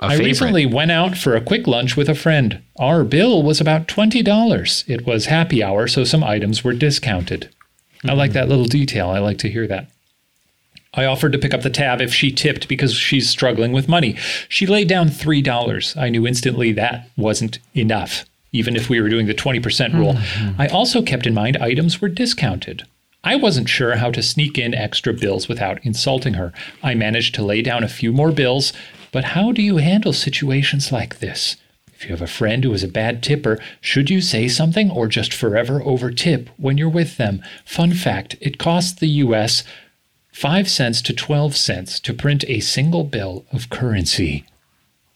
A 0.01 0.05
I 0.05 0.09
favorite. 0.11 0.27
recently 0.27 0.67
went 0.67 0.91
out 0.91 1.17
for 1.17 1.35
a 1.35 1.41
quick 1.41 1.67
lunch 1.67 1.97
with 1.97 2.09
a 2.09 2.15
friend. 2.15 2.63
Our 2.79 3.05
bill 3.05 3.43
was 3.43 3.61
about 3.61 3.89
$20. 3.89 4.89
It 4.89 5.07
was 5.07 5.27
happy 5.27 5.63
hour, 5.63 5.89
so 5.89 6.05
some 6.05 6.23
items 6.23 6.63
were 6.63 6.73
discounted. 6.73 7.49
I 8.05 8.15
like 8.15 8.33
that 8.33 8.49
little 8.49 8.65
detail. 8.65 9.11
I 9.11 9.19
like 9.19 9.39
to 9.39 9.51
hear 9.51 9.67
that. 9.67 9.89
I 10.95 11.05
offered 11.05 11.33
to 11.33 11.39
pick 11.39 11.55
up 11.55 11.63
the 11.63 11.71
tab 11.71 12.01
if 12.01 12.13
she 12.13 12.33
tipped 12.33 12.67
because 12.67 12.95
she's 12.95 13.31
struggling 13.31 13.73
with 13.73 13.89
money. 13.89 14.17
She 14.49 14.67
laid 14.67 14.89
down 14.89 15.09
$3. 15.09 15.97
I 15.97 16.09
knew 16.09 16.27
instantly 16.27 16.73
that 16.73 17.09
wasn't 17.17 17.61
enough, 17.75 18.25
even 18.53 18.75
if 18.75 18.89
we 18.89 19.01
were 19.01 19.09
doing 19.09 19.27
the 19.27 19.35
20% 19.35 19.95
rule. 19.95 20.15
Mm-hmm. 20.15 20.61
I 20.61 20.67
also 20.69 21.03
kept 21.03 21.27
in 21.27 21.35
mind 21.35 21.57
items 21.59 22.01
were 22.01 22.09
discounted. 22.09 22.85
I 23.23 23.37
wasn't 23.37 23.69
sure 23.69 23.97
how 23.97 24.11
to 24.11 24.23
sneak 24.23 24.59
in 24.59 24.75
extra 24.75 25.13
bills 25.13 25.47
without 25.47 25.85
insulting 25.85 26.35
her. 26.35 26.53
I 26.83 26.95
managed 26.95 27.35
to 27.37 27.45
lay 27.45 27.63
down 27.63 27.85
a 27.85 27.89
few 27.89 28.13
more 28.13 28.33
bills, 28.33 28.73
but 29.13 29.25
how 29.25 29.53
do 29.53 29.63
you 29.63 29.77
handle 29.77 30.13
situations 30.13 30.91
like 30.91 31.19
this? 31.19 31.57
If 32.01 32.07
you 32.07 32.13
have 32.13 32.23
a 32.23 32.27
friend 32.27 32.65
who 32.65 32.73
is 32.73 32.83
a 32.83 32.89
bad 32.89 33.23
tipper, 33.23 33.59
should 33.83 34.09
you 34.09 34.23
say 34.23 34.49
something 34.49 34.91
or 34.91 35.07
just 35.07 35.35
forever 35.35 35.83
over 35.83 36.11
tip 36.11 36.49
when 36.57 36.79
you're 36.79 36.89
with 36.89 37.19
them? 37.19 37.43
Fun 37.67 37.93
fact 37.93 38.37
it 38.41 38.57
costs 38.57 38.99
the 38.99 39.07
US 39.07 39.65
5 40.33 40.67
cents 40.67 41.03
to 41.03 41.13
12 41.13 41.55
cents 41.55 42.01
to 42.01 42.15
print 42.15 42.43
a 42.49 42.61
single 42.61 43.05
bill 43.05 43.45
of 43.53 43.69
currency. 43.69 44.47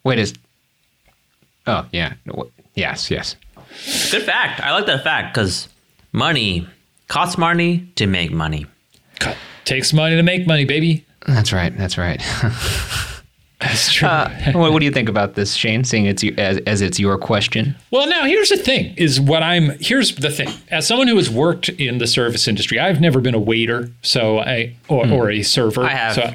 Wait, 0.02 0.18
is. 0.18 0.34
Oh, 1.66 1.86
yeah. 1.90 2.12
Yes, 2.74 3.10
yes. 3.10 3.36
Good 4.10 4.24
fact. 4.24 4.60
I 4.60 4.72
like 4.72 4.84
that 4.84 5.02
fact 5.02 5.32
because 5.32 5.70
money 6.12 6.68
costs 7.08 7.38
money 7.38 7.88
to 7.94 8.06
make 8.06 8.30
money. 8.30 8.66
Takes 9.64 9.94
money 9.94 10.16
to 10.16 10.22
make 10.22 10.46
money, 10.46 10.66
baby. 10.66 11.06
That's 11.26 11.50
right. 11.50 11.74
That's 11.78 11.96
right. 11.96 12.20
That's 13.60 13.92
true. 13.92 14.08
Uh, 14.08 14.30
what, 14.52 14.72
what, 14.72 14.78
do 14.80 14.84
you 14.84 14.90
think 14.90 15.08
about 15.08 15.34
this, 15.34 15.54
Shane? 15.54 15.84
Seeing 15.84 16.06
it's 16.06 16.24
as, 16.36 16.58
as 16.66 16.80
it's 16.80 16.98
your 16.98 17.16
question. 17.18 17.76
Well, 17.90 18.08
now 18.08 18.24
here's 18.24 18.50
the 18.50 18.56
thing: 18.56 18.94
is 18.96 19.20
what 19.20 19.42
I'm. 19.42 19.78
Here's 19.80 20.14
the 20.14 20.30
thing: 20.30 20.48
as 20.70 20.86
someone 20.86 21.08
who 21.08 21.16
has 21.16 21.30
worked 21.30 21.68
in 21.68 21.98
the 21.98 22.06
service 22.06 22.48
industry, 22.48 22.78
I've 22.78 23.00
never 23.00 23.20
been 23.20 23.34
a 23.34 23.40
waiter, 23.40 23.90
so 24.02 24.40
I 24.40 24.74
or, 24.88 25.04
mm. 25.04 25.12
or 25.12 25.30
a 25.30 25.42
server. 25.42 25.84
I 25.84 25.90
have. 25.90 26.14
So 26.14 26.34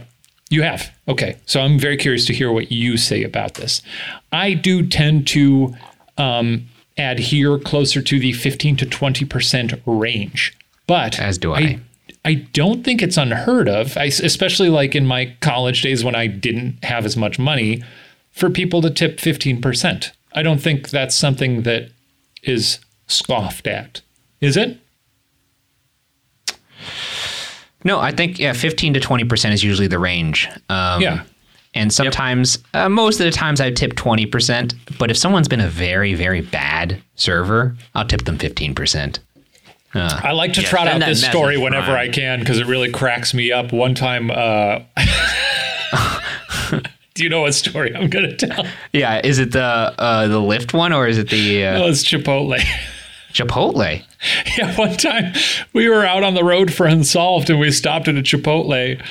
you 0.49 0.63
have. 0.63 0.91
Okay, 1.07 1.37
so 1.45 1.61
I'm 1.61 1.77
very 1.77 1.97
curious 1.97 2.25
to 2.27 2.33
hear 2.33 2.51
what 2.51 2.71
you 2.71 2.97
say 2.97 3.23
about 3.23 3.55
this. 3.55 3.81
I 4.31 4.53
do 4.53 4.87
tend 4.87 5.27
to 5.27 5.75
um, 6.17 6.67
adhere 6.97 7.59
closer 7.59 8.01
to 8.01 8.19
the 8.19 8.33
15 8.33 8.77
to 8.77 8.85
20 8.85 9.25
percent 9.25 9.73
range, 9.85 10.57
but 10.87 11.19
as 11.19 11.37
do 11.37 11.53
I, 11.53 11.59
I 11.59 11.79
I 12.25 12.33
don't 12.33 12.83
think 12.83 13.01
it's 13.01 13.17
unheard 13.17 13.69
of, 13.69 13.97
I, 13.97 14.05
especially 14.05 14.69
like 14.69 14.95
in 14.95 15.05
my 15.05 15.35
college 15.41 15.81
days 15.81 16.03
when 16.03 16.15
I 16.15 16.27
didn't 16.27 16.83
have 16.83 17.05
as 17.05 17.15
much 17.15 17.39
money, 17.39 17.83
for 18.31 18.49
people 18.49 18.81
to 18.81 18.89
tip 18.89 19.17
15%. 19.17 20.11
I 20.33 20.43
don't 20.43 20.59
think 20.61 20.89
that's 20.89 21.15
something 21.15 21.63
that 21.63 21.91
is 22.43 22.79
scoffed 23.07 23.67
at. 23.67 24.01
Is 24.41 24.57
it? 24.57 24.77
No, 27.83 27.99
I 27.99 28.11
think 28.11 28.39
yeah, 28.39 28.53
15 28.53 28.93
to 28.95 28.99
20% 28.99 29.53
is 29.53 29.63
usually 29.63 29.87
the 29.87 29.99
range. 29.99 30.47
Um, 30.69 31.01
yeah. 31.01 31.23
And 31.73 31.93
sometimes, 31.93 32.57
yep. 32.73 32.85
uh, 32.85 32.89
most 32.89 33.19
of 33.19 33.25
the 33.25 33.31
times, 33.31 33.61
I 33.61 33.71
tip 33.71 33.93
20%. 33.93 34.73
But 34.97 35.11
if 35.11 35.17
someone's 35.17 35.47
been 35.47 35.61
a 35.61 35.69
very, 35.69 36.15
very 36.15 36.41
bad 36.41 37.01
server, 37.15 37.75
I'll 37.93 38.07
tip 38.07 38.25
them 38.25 38.37
15%. 38.37 39.19
Uh, 39.93 40.21
I 40.23 40.31
like 40.33 40.53
to 40.53 40.61
yeah, 40.61 40.69
trot 40.69 40.87
out 40.87 40.99
this 40.99 41.23
story 41.23 41.57
whenever 41.57 41.91
I 41.91 42.09
can 42.09 42.39
because 42.39 42.59
it 42.59 42.67
really 42.67 42.91
cracks 42.91 43.33
me 43.33 43.51
up. 43.51 43.73
One 43.73 43.95
time, 43.95 44.29
uh, 44.29 44.81
do 47.15 47.23
you 47.23 47.29
know 47.29 47.41
what 47.41 47.55
story 47.55 47.95
I'm 47.95 48.09
going 48.09 48.29
to 48.29 48.35
tell? 48.35 48.65
Yeah, 48.93 49.21
is 49.23 49.39
it 49.39 49.51
the 49.51 49.63
uh, 49.63 50.27
the 50.27 50.39
Lyft 50.39 50.73
one 50.73 50.93
or 50.93 51.07
is 51.07 51.17
it 51.17 51.29
the? 51.29 51.65
Uh, 51.65 51.79
no, 51.79 51.87
it's 51.87 52.03
Chipotle. 52.03 52.59
Chipotle. 53.33 54.03
Yeah, 54.57 54.75
one 54.75 54.97
time 54.97 55.33
we 55.73 55.89
were 55.89 56.05
out 56.05 56.23
on 56.23 56.33
the 56.33 56.43
road 56.43 56.73
for 56.73 56.85
Unsolved 56.85 57.49
and 57.49 57.59
we 57.59 57.71
stopped 57.71 58.07
at 58.07 58.15
a 58.15 58.21
Chipotle 58.21 59.01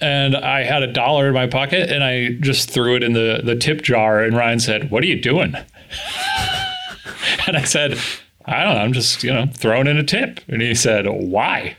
and 0.00 0.36
I 0.36 0.64
had 0.64 0.82
a 0.82 0.92
dollar 0.92 1.28
in 1.28 1.34
my 1.34 1.46
pocket 1.46 1.90
and 1.90 2.04
I 2.04 2.32
just 2.40 2.70
threw 2.70 2.96
it 2.96 3.02
in 3.02 3.12
the, 3.12 3.40
the 3.42 3.56
tip 3.56 3.82
jar 3.82 4.22
and 4.22 4.36
Ryan 4.36 4.60
said, 4.60 4.90
What 4.90 5.02
are 5.02 5.06
you 5.06 5.20
doing? 5.20 5.54
and 7.46 7.56
I 7.56 7.64
said, 7.64 7.98
I 8.46 8.64
don't 8.64 8.74
know, 8.74 8.80
I'm 8.80 8.92
just, 8.92 9.24
you 9.24 9.32
know, 9.32 9.46
throwing 9.52 9.86
in 9.86 9.96
a 9.96 10.04
tip. 10.04 10.40
And 10.48 10.62
he 10.62 10.74
said, 10.74 11.06
Why? 11.06 11.76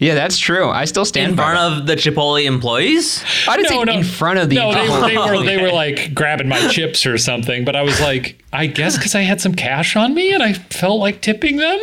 Yeah, 0.00 0.14
that's 0.14 0.38
true. 0.38 0.70
I 0.70 0.86
still 0.86 1.04
stand 1.04 1.32
in 1.32 1.36
front 1.36 1.58
of 1.58 1.86
the 1.86 1.94
Chipotle 1.94 2.42
employees. 2.42 3.22
I 3.46 3.58
didn't 3.58 3.70
no, 3.70 3.80
say 3.80 3.84
no, 3.84 3.98
in 3.98 4.04
front 4.04 4.38
of 4.38 4.48
the. 4.48 4.56
No, 4.56 4.72
they 4.72 4.88
were, 4.88 5.08
they 5.08 5.16
were 5.16 5.44
they 5.44 5.62
were 5.62 5.72
like 5.72 6.14
grabbing 6.14 6.48
my 6.48 6.58
chips 6.68 7.04
or 7.04 7.18
something. 7.18 7.66
But 7.66 7.76
I 7.76 7.82
was 7.82 8.00
like, 8.00 8.42
I 8.50 8.66
guess 8.66 8.96
because 8.96 9.14
I 9.14 9.20
had 9.20 9.42
some 9.42 9.54
cash 9.54 9.96
on 9.96 10.14
me 10.14 10.32
and 10.32 10.42
I 10.42 10.54
felt 10.54 11.00
like 11.00 11.20
tipping 11.20 11.56
them. 11.56 11.78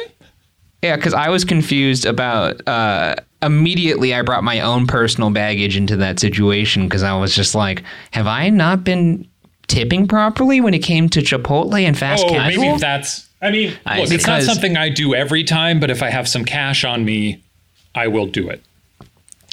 Yeah, 0.81 0.95
because 0.95 1.13
I 1.13 1.29
was 1.29 1.45
confused 1.45 2.05
about. 2.07 2.67
Uh, 2.67 3.15
immediately, 3.43 4.15
I 4.15 4.23
brought 4.23 4.43
my 4.43 4.61
own 4.61 4.87
personal 4.87 5.29
baggage 5.29 5.77
into 5.77 5.95
that 5.97 6.19
situation 6.19 6.87
because 6.87 7.03
I 7.03 7.15
was 7.15 7.35
just 7.35 7.53
like, 7.53 7.83
"Have 8.11 8.25
I 8.25 8.49
not 8.49 8.83
been 8.83 9.27
tipping 9.67 10.07
properly 10.07 10.59
when 10.59 10.73
it 10.73 10.79
came 10.79 11.07
to 11.09 11.19
Chipotle 11.19 11.79
and 11.79 11.95
fast 11.95 12.25
oh, 12.25 12.29
casual?" 12.29 12.63
Maybe 12.63 12.79
that's. 12.79 13.26
I 13.41 13.51
mean, 13.51 13.69
look, 13.69 14.11
it's 14.11 14.25
not 14.25 14.41
something 14.43 14.77
I 14.77 14.89
do 14.89 15.13
every 15.13 15.43
time, 15.43 15.79
but 15.79 15.91
if 15.91 16.01
I 16.01 16.09
have 16.09 16.27
some 16.27 16.43
cash 16.43 16.83
on 16.83 17.05
me, 17.05 17.43
I 17.93 18.07
will 18.07 18.25
do 18.25 18.49
it. 18.49 18.63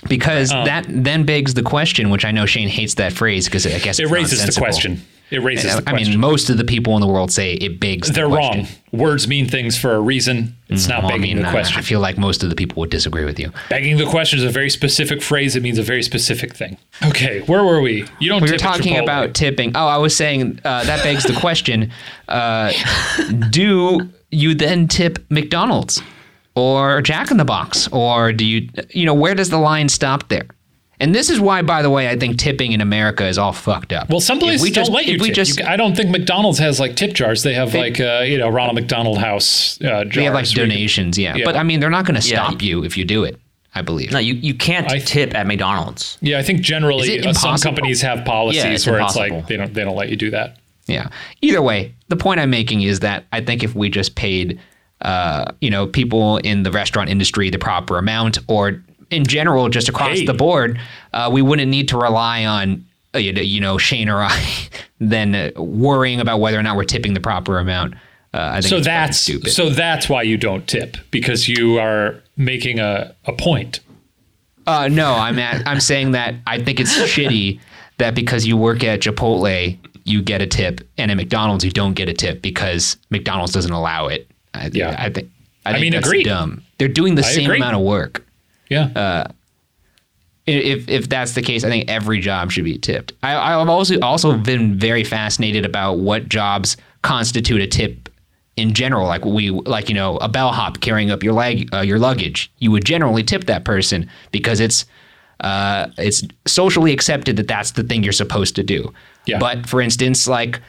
Because 0.09 0.53
um, 0.53 0.65
that 0.67 0.85
then 0.89 1.25
begs 1.25 1.55
the 1.55 1.63
question, 1.63 2.11
which 2.11 2.25
I 2.25 2.31
know 2.31 2.47
Shane 2.47 2.69
hates 2.69 2.95
that 2.95 3.13
phrase 3.13 3.47
because 3.47 3.67
I 3.67 3.79
guess 3.79 3.99
it 3.99 4.11
raises 4.11 4.45
the 4.45 4.59
question. 4.59 5.03
It 5.31 5.43
raises 5.43 5.75
I. 5.75 5.83
I 5.87 5.93
mean, 5.95 6.19
most 6.21 6.51
of 6.51 6.59
the 6.59 6.65
people 6.65 6.95
in 6.97 7.01
the 7.01 7.07
world 7.09 7.33
say 7.33 7.55
it 7.55 7.81
begs. 7.81 8.09
The 8.09 8.15
question. 8.15 8.15
They're 8.15 8.29
the 8.29 8.59
wrong. 8.59 8.67
Words 8.93 9.27
mean 9.27 9.49
things 9.49 9.77
for 9.77 9.95
a 9.95 10.01
reason. 10.01 10.57
It's 10.69 10.87
mm, 10.87 10.91
not 10.91 11.03
well, 11.03 11.11
begging 11.11 11.33
I 11.33 11.35
mean, 11.35 11.43
the 11.43 11.51
question. 11.51 11.79
I 11.79 11.83
feel 11.83 12.01
like 12.01 12.19
most 12.19 12.43
of 12.43 12.51
the 12.51 12.57
people 12.57 12.81
would 12.81 12.91
disagree 12.91 13.25
with 13.25 13.39
you. 13.39 13.51
Begging 13.69 13.97
the 13.97 14.07
question 14.07 14.39
is 14.39 14.45
a 14.45 14.51
very 14.51 14.71
specific 14.71 15.23
phrase. 15.23 15.57
It 15.57 15.63
means 15.63 15.79
a 15.79 15.83
very 15.83 16.03
specific 16.03 16.55
thing. 16.55 16.77
Okay, 17.05 17.41
where 17.43 17.65
were 17.65 17.81
we? 17.81 18.07
You 18.21 18.29
don't. 18.29 18.43
We 18.43 18.51
were 18.51 18.59
talking 18.59 18.99
about 18.99 19.35
tipping. 19.35 19.73
Oh, 19.75 19.87
I 19.87 19.97
was 19.97 20.17
saying 20.17 20.61
uh, 20.65 20.85
that 20.85 21.03
begs 21.03 21.25
the 21.25 21.39
question: 21.41 21.91
uh, 22.29 22.73
Do 23.51 24.09
you 24.31 24.55
then 24.55 24.89
tip 24.89 25.25
McDonald's? 25.31 26.03
or 26.57 27.03
Jack 27.03 27.31
in 27.31 27.37
the 27.37 27.45
Box? 27.45 27.89
Or 27.89 28.33
do 28.33 28.45
you, 28.45 28.69
you 28.91 29.07
know, 29.07 29.15
where 29.15 29.35
does 29.35 29.51
the 29.51 29.59
line 29.59 29.89
stop 29.89 30.29
there? 30.29 30.47
And 31.01 31.15
this 31.15 31.29
is 31.29 31.41
why, 31.41 31.63
by 31.63 31.83
the 31.83 31.91
way, 31.91 32.09
I 32.09 32.17
think 32.17 32.39
tipping 32.39 32.73
in 32.73 32.81
America 32.81 33.27
is 33.27 33.37
all 33.37 33.53
fucked 33.53 33.93
up. 33.93 34.09
Well, 34.09 34.21
some 34.21 34.39
places 34.39 34.71
don't 34.71 34.75
just, 34.75 34.91
let 34.91 35.07
you 35.07 35.19
tip. 35.19 35.35
Just, 35.35 35.59
you, 35.59 35.67
I 35.67 35.77
don't 35.77 35.97
think 35.97 36.11
McDonald's 36.11 36.59
has 36.59 36.79
like 36.79 36.97
tip 36.97 37.15
jars. 37.15 37.43
They 37.43 37.55
have 37.55 37.73
they, 37.73 37.79
like, 37.79 38.01
uh, 38.01 38.23
you 38.25 38.39
know, 38.39 38.49
Ronald 38.49 38.77
McDonald 38.77 39.19
House 39.19 39.81
uh, 39.81 40.05
jars. 40.05 40.15
They 40.15 40.25
have 40.25 40.35
like 40.35 40.49
donations, 40.51 41.19
yeah. 41.19 41.35
yeah. 41.37 41.45
But 41.45 41.57
I 41.57 41.63
mean, 41.63 41.81
they're 41.81 41.91
not 41.91 42.07
going 42.07 42.15
to 42.15 42.23
stop 42.23 42.63
yeah. 42.63 42.69
you 42.69 42.85
if 42.85 42.97
you 42.97 43.05
do 43.05 43.25
it. 43.25 43.41
I 43.77 43.83
believe. 43.83 44.13
No, 44.13 44.21
you, 44.21 44.35
you 44.35 44.55
can't 44.55 44.89
I, 44.89 45.01
tip 45.01 45.35
at 45.35 45.49
McDonald's. 45.49 46.17
Yeah, 46.21 46.39
I 46.39 46.45
think 46.45 46.61
generally 46.61 47.27
uh, 47.27 47.33
some 47.33 47.59
companies 47.59 48.01
have 48.03 48.25
policies 48.25 48.63
yeah, 48.63 48.71
it's 48.71 48.87
where 48.87 48.99
impossible. 49.01 49.25
it's 49.25 49.35
like 49.35 49.49
they 49.49 49.57
don't 49.57 49.75
they 49.75 49.83
don't 49.83 49.97
let 49.97 50.11
you 50.11 50.17
do 50.17 50.31
that. 50.31 50.59
Yeah. 50.87 51.09
Either 51.43 51.61
way, 51.61 51.93
the 52.07 52.15
point 52.15 52.39
I'm 52.39 52.51
making 52.51 52.83
is 52.83 53.01
that 53.01 53.25
I 53.33 53.41
think 53.41 53.65
if 53.65 53.75
we 53.75 53.89
just 53.89 54.15
paid 54.15 54.61
uh, 55.05 55.53
you 55.61 55.71
know, 55.71 55.87
people 55.87 56.39
in 56.39 56.63
the 56.63 56.71
restaurant 56.71 57.11
industry 57.11 57.51
the 57.51 57.59
proper 57.59 57.99
amount, 57.99 58.39
or 58.49 58.83
in 59.11 59.25
general, 59.27 59.69
just 59.69 59.89
across 59.89 60.19
hey. 60.19 60.27
the 60.27 60.35
board, 60.35 60.81
uh, 61.13 61.31
we 61.33 61.43
wouldn't 61.43 61.71
need 61.71 61.89
to 61.89 61.99
rely 61.99 62.45
on 62.45 62.85
uh, 63.15 63.19
you 63.19 63.61
know 63.61 63.79
Shane 63.79 64.09
or 64.09 64.21
I 64.21 64.45
then 65.01 65.35
uh, 65.35 65.63
worrying 65.63 66.21
about 66.21 66.41
whether 66.41 66.59
or 66.59 66.63
not 66.63 66.77
we're 66.77 66.85
tipping 66.85 67.15
the 67.15 67.21
proper 67.21 67.59
amount. 67.59 67.95
Uh, 68.33 68.51
I 68.55 68.61
think 68.61 68.71
so 68.71 68.81
that's 68.81 69.31
so 69.53 69.71
that's 69.71 70.09
why 70.09 70.23
you 70.23 70.37
don't 70.37 70.67
tip 70.67 70.97
because 71.11 71.49
you 71.49 71.79
are 71.79 72.21
making 72.37 72.81
a, 72.81 73.15
a 73.27 73.33
point. 73.33 73.81
Uh, 74.67 74.89
no, 74.89 75.13
I'm 75.13 75.39
at, 75.39 75.67
I'm 75.69 75.81
saying 75.81 76.13
that 76.13 76.35
I 76.47 76.63
think 76.63 76.81
it's 76.81 76.97
shitty 76.99 77.61
that 77.99 78.15
because 78.15 78.47
you 78.47 78.57
work 78.57 78.83
at 78.83 79.01
Chipotle 79.01 79.79
you 80.05 80.23
get 80.23 80.43
a 80.43 80.47
tip 80.47 80.81
and 80.99 81.11
at 81.11 81.17
McDonald's 81.17 81.65
you 81.65 81.71
don't 81.71 81.95
get 81.95 82.09
a 82.09 82.13
tip 82.13 82.43
because 82.43 82.97
McDonald's 83.11 83.53
doesn't 83.53 83.73
allow 83.73 84.09
it. 84.09 84.31
I, 84.53 84.71
yeah, 84.73 84.95
I 84.99 85.11
think. 85.11 85.31
I, 85.67 85.73
think 85.73 85.79
I 85.79 85.81
mean, 85.81 85.93
that's 85.93 86.07
agreed. 86.07 86.25
dumb. 86.25 86.63
They're 86.79 86.89
doing 86.89 87.15
the 87.15 87.25
I 87.25 87.33
same 87.33 87.47
agree. 87.47 87.57
amount 87.57 87.77
of 87.77 87.83
work. 87.83 88.25
Yeah. 88.69 88.87
Uh, 88.95 89.33
if 90.47 90.89
if 90.89 91.09
that's 91.09 91.33
the 91.33 91.43
case, 91.43 91.65
I 91.65 91.71
think 91.71 91.89
every 91.89 92.21
job 92.21 92.53
should 92.53 92.65
be 92.65 92.79
tipped. 92.79 93.13
I, 93.23 93.61
I've 93.61 93.69
also 93.69 93.99
also 94.01 94.37
been 94.37 94.79
very 94.79 95.05
fascinated 95.05 95.65
about 95.65 95.99
what 95.99 96.29
jobs 96.29 96.77
constitute 97.03 97.61
a 97.61 97.67
tip 97.67 98.11
in 98.57 98.75
general. 98.75 99.07
Like 99.07 99.25
we 99.25 99.51
like 99.51 99.89
you 99.89 99.95
know 99.95 100.19
a 100.19 100.29
bellhop 100.29 100.81
carrying 100.81 101.11
up 101.11 101.23
your 101.23 101.33
leg 101.33 101.75
uh, 101.75 101.81
your 101.81 101.99
luggage, 101.99 102.53
you 102.59 102.71
would 102.71 102.85
generally 102.85 103.23
tip 103.23 103.45
that 103.45 103.65
person 103.65 104.09
because 104.33 104.61
it's 104.61 104.85
uh, 105.41 105.89
it's 105.97 106.23
socially 106.47 106.93
accepted 106.93 107.37
that 107.37 107.49
that's 107.49 107.73
the 107.73 107.83
thing 107.83 108.03
you're 108.03 108.13
supposed 108.13 108.55
to 108.57 108.63
do. 108.63 108.93
Yeah. 109.27 109.39
But 109.39 109.67
for 109.67 109.81
instance, 109.81 110.29
like 110.29 110.61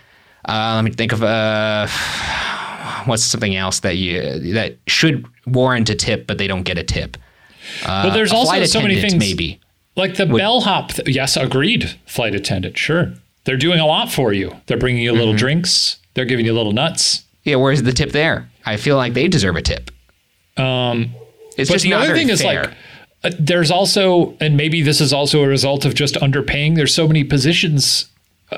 uh, 0.47 0.73
let 0.75 0.85
me 0.85 0.91
think 0.91 1.11
of 1.11 1.21
uh, 1.21 1.87
what's 3.05 3.23
something 3.23 3.55
else 3.55 3.81
that 3.81 3.97
you 3.97 4.53
that 4.53 4.77
should 4.87 5.25
warrant 5.45 5.89
a 5.89 5.95
tip, 5.95 6.27
but 6.27 6.37
they 6.37 6.47
don't 6.47 6.63
get 6.63 6.77
a 6.77 6.83
tip. 6.83 7.17
Uh, 7.85 8.03
but 8.03 8.13
there's 8.13 8.31
also 8.31 8.63
so 8.65 8.81
many 8.81 8.99
things, 8.99 9.15
maybe 9.15 9.59
like 9.95 10.15
the 10.15 10.25
would, 10.25 10.39
bellhop. 10.39 10.93
Th- 10.93 11.07
yes, 11.07 11.37
agreed. 11.37 11.97
Flight 12.05 12.35
attendant, 12.35 12.77
sure. 12.77 13.13
They're 13.45 13.57
doing 13.57 13.79
a 13.79 13.85
lot 13.85 14.11
for 14.11 14.33
you. 14.33 14.55
They're 14.65 14.77
bringing 14.77 15.03
you 15.03 15.11
little 15.11 15.29
mm-hmm. 15.29 15.37
drinks. 15.37 15.97
They're 16.13 16.25
giving 16.25 16.45
you 16.45 16.53
little 16.53 16.71
nuts. 16.71 17.23
Yeah, 17.43 17.57
where's 17.57 17.83
the 17.83 17.93
tip 17.93 18.11
there? 18.11 18.49
I 18.65 18.77
feel 18.77 18.97
like 18.97 19.13
they 19.13 19.27
deserve 19.27 19.55
a 19.55 19.61
tip. 19.61 19.91
Um, 20.57 21.13
it's 21.57 21.69
but 21.69 21.75
just 21.75 21.83
the 21.83 21.93
other 21.93 22.13
thing 22.13 22.27
fair. 22.27 22.33
is 22.33 22.43
like 22.43 22.71
uh, 23.23 23.31
there's 23.39 23.71
also, 23.71 24.35
and 24.39 24.57
maybe 24.57 24.81
this 24.81 24.99
is 24.99 25.13
also 25.13 25.43
a 25.43 25.47
result 25.47 25.85
of 25.85 25.93
just 25.93 26.15
underpaying. 26.15 26.75
There's 26.75 26.93
so 26.93 27.07
many 27.07 27.23
positions 27.23 28.07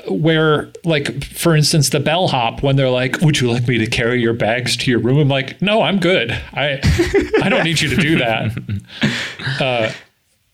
where 0.08 0.70
like 0.84 1.24
for 1.24 1.56
instance 1.56 1.88
the 1.88 2.00
bellhop 2.00 2.62
when 2.62 2.76
they're 2.76 2.90
like 2.90 3.20
would 3.22 3.40
you 3.40 3.50
like 3.50 3.66
me 3.66 3.78
to 3.78 3.86
carry 3.86 4.20
your 4.20 4.34
bags 4.34 4.76
to 4.76 4.90
your 4.90 5.00
room? 5.00 5.18
I'm 5.18 5.28
like 5.28 5.60
no 5.62 5.82
i'm 5.82 5.98
good. 5.98 6.30
I 6.52 6.80
i 7.42 7.48
don't 7.48 7.64
need 7.64 7.80
you 7.80 7.88
to 7.90 7.96
do 7.96 8.18
that. 8.18 8.56
Uh, 9.60 9.90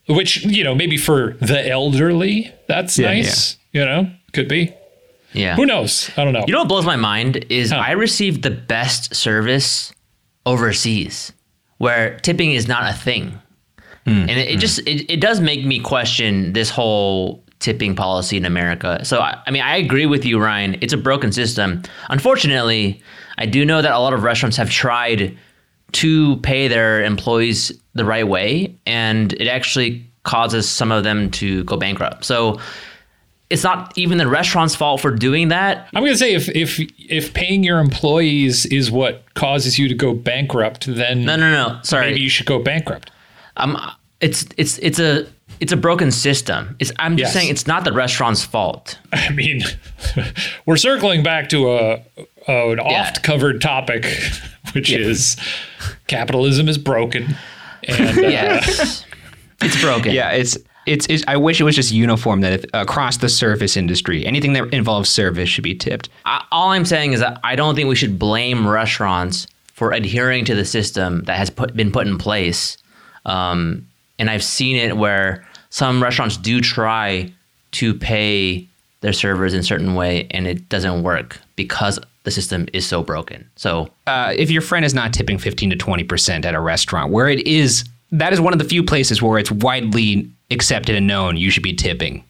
which 0.07 0.45
you 0.45 0.63
know 0.63 0.73
maybe 0.73 0.97
for 0.97 1.33
the 1.41 1.67
elderly 1.67 2.51
that's 2.67 2.97
yeah, 2.97 3.07
nice 3.07 3.57
yeah. 3.71 3.81
you 3.81 3.85
know? 3.85 4.11
Could 4.33 4.47
be. 4.47 4.73
Yeah. 5.33 5.55
Who 5.55 5.65
knows? 5.65 6.09
I 6.15 6.23
don't 6.23 6.33
know. 6.33 6.45
You 6.47 6.53
know 6.53 6.59
what 6.59 6.69
blows 6.69 6.85
my 6.85 6.95
mind 6.95 7.45
is 7.49 7.71
huh. 7.71 7.77
i 7.77 7.91
received 7.91 8.43
the 8.43 8.51
best 8.51 9.13
service 9.13 9.91
overseas 10.45 11.33
where 11.77 12.17
tipping 12.19 12.51
is 12.51 12.67
not 12.67 12.89
a 12.89 12.93
thing. 12.97 13.39
Mm, 14.05 14.21
and 14.21 14.31
it, 14.31 14.49
it 14.49 14.57
mm. 14.57 14.59
just 14.59 14.79
it, 14.79 15.11
it 15.11 15.19
does 15.19 15.39
make 15.39 15.65
me 15.65 15.79
question 15.79 16.53
this 16.53 16.69
whole 16.69 17.43
tipping 17.65 17.95
policy 17.95 18.37
in 18.37 18.45
America. 18.45 19.03
So, 19.03 19.19
I, 19.19 19.49
mean, 19.49 19.63
I 19.63 19.77
agree 19.77 20.05
with 20.05 20.23
you, 20.23 20.39
Ryan. 20.39 20.77
It's 20.81 20.93
a 20.93 20.97
broken 20.97 21.31
system. 21.31 21.81
Unfortunately, 22.09 23.01
I 23.39 23.47
do 23.47 23.65
know 23.65 23.81
that 23.81 23.91
a 23.91 23.97
lot 23.97 24.13
of 24.13 24.21
restaurants 24.21 24.55
have 24.57 24.69
tried 24.69 25.35
to 25.93 26.37
pay 26.37 26.67
their 26.67 27.03
employees 27.03 27.71
the 27.95 28.05
right 28.05 28.27
way, 28.27 28.75
and 28.85 29.33
it 29.33 29.47
actually 29.47 30.07
causes 30.21 30.69
some 30.69 30.91
of 30.91 31.03
them 31.03 31.31
to 31.31 31.63
go 31.63 31.75
bankrupt. 31.75 32.23
So, 32.23 32.59
it's 33.49 33.63
not 33.63 33.95
even 33.97 34.19
the 34.19 34.27
restaurant's 34.27 34.75
fault 34.75 35.01
for 35.01 35.11
doing 35.11 35.49
that. 35.49 35.87
I'm 35.93 36.03
going 36.03 36.13
to 36.13 36.17
say 36.17 36.33
if 36.33 36.49
if 36.49 36.79
if 36.97 37.33
paying 37.33 37.63
your 37.63 37.79
employees 37.79 38.65
is 38.67 38.91
what 38.91 39.23
causes 39.35 39.77
you 39.77 39.87
to 39.87 39.93
go 39.93 40.13
bankrupt, 40.13 40.85
then 40.87 41.25
no, 41.25 41.35
no, 41.35 41.51
no. 41.51 41.79
Sorry, 41.83 42.07
maybe 42.07 42.21
you 42.21 42.29
should 42.29 42.47
go 42.47 42.59
bankrupt. 42.59 43.11
Um, 43.57 43.77
it's 44.19 44.45
it's 44.57 44.79
it's 44.79 44.99
a 44.99 45.27
it's 45.59 45.71
a 45.71 45.77
broken 45.77 46.11
system. 46.11 46.75
It's, 46.79 46.91
I'm 46.99 47.17
just 47.17 47.33
yes. 47.33 47.33
saying 47.33 47.51
it's 47.51 47.67
not 47.67 47.83
the 47.83 47.93
restaurant's 47.93 48.43
fault. 48.43 48.99
I 49.11 49.31
mean, 49.31 49.61
we're 50.65 50.77
circling 50.77 51.23
back 51.23 51.49
to 51.49 51.71
a, 51.71 52.03
a 52.47 52.71
an 52.71 52.77
yeah. 52.77 53.01
oft 53.01 53.23
covered 53.23 53.61
topic, 53.61 54.05
which 54.73 54.91
yeah. 54.91 54.99
is 54.99 55.37
capitalism 56.07 56.67
is 56.67 56.77
broken. 56.77 57.35
And, 57.87 58.17
uh, 58.17 58.21
yes, 58.21 59.05
it's 59.61 59.79
broken. 59.81 60.11
Yeah, 60.11 60.31
it's. 60.31 60.57
it's, 60.85 61.05
it's, 61.07 61.23
I 61.27 61.37
wish 61.37 61.59
it 61.59 61.63
was 61.63 61.75
just 61.75 61.91
uniform 61.91 62.41
that 62.41 62.53
if, 62.53 62.65
across 62.73 63.17
the 63.17 63.29
service 63.29 63.77
industry, 63.77 64.25
anything 64.25 64.53
that 64.53 64.73
involves 64.73 65.09
service 65.09 65.49
should 65.49 65.63
be 65.63 65.75
tipped. 65.75 66.09
I, 66.25 66.43
all 66.51 66.69
I'm 66.69 66.85
saying 66.85 67.13
is 67.13 67.19
that 67.19 67.39
I 67.43 67.55
don't 67.55 67.75
think 67.75 67.89
we 67.89 67.95
should 67.95 68.19
blame 68.19 68.67
restaurants 68.67 69.47
for 69.73 69.91
adhering 69.91 70.45
to 70.45 70.55
the 70.55 70.63
system 70.63 71.23
that 71.23 71.37
has 71.37 71.49
put, 71.49 71.75
been 71.75 71.91
put 71.91 72.07
in 72.07 72.17
place. 72.17 72.77
Um, 73.25 73.85
and 74.19 74.29
I've 74.29 74.43
seen 74.43 74.75
it 74.75 74.97
where 74.97 75.45
some 75.69 76.01
restaurants 76.01 76.37
do 76.37 76.61
try 76.61 77.31
to 77.71 77.93
pay 77.93 78.67
their 79.01 79.13
servers 79.13 79.53
in 79.53 79.59
a 79.59 79.63
certain 79.63 79.93
way 79.93 80.27
and 80.31 80.47
it 80.47 80.69
doesn't 80.69 81.03
work 81.03 81.39
because 81.55 81.99
the 82.23 82.31
system 82.31 82.67
is 82.73 82.85
so 82.85 83.03
broken. 83.03 83.49
So, 83.55 83.89
uh, 84.07 84.33
if 84.35 84.49
your 84.49 84.61
friend 84.61 84.83
is 84.83 84.93
not 84.93 85.13
tipping 85.13 85.37
15 85.37 85.69
to 85.69 85.75
20% 85.75 86.45
at 86.45 86.55
a 86.55 86.59
restaurant 86.59 87.11
where 87.11 87.29
it 87.29 87.45
is, 87.45 87.85
that 88.11 88.33
is 88.33 88.41
one 88.41 88.53
of 88.53 88.59
the 88.59 88.65
few 88.65 88.83
places 88.83 89.21
where 89.21 89.37
it's 89.37 89.51
widely 89.51 90.29
accepted 90.51 90.95
and 90.95 91.07
known 91.07 91.37
you 91.37 91.49
should 91.49 91.63
be 91.63 91.73
tipping. 91.73 92.23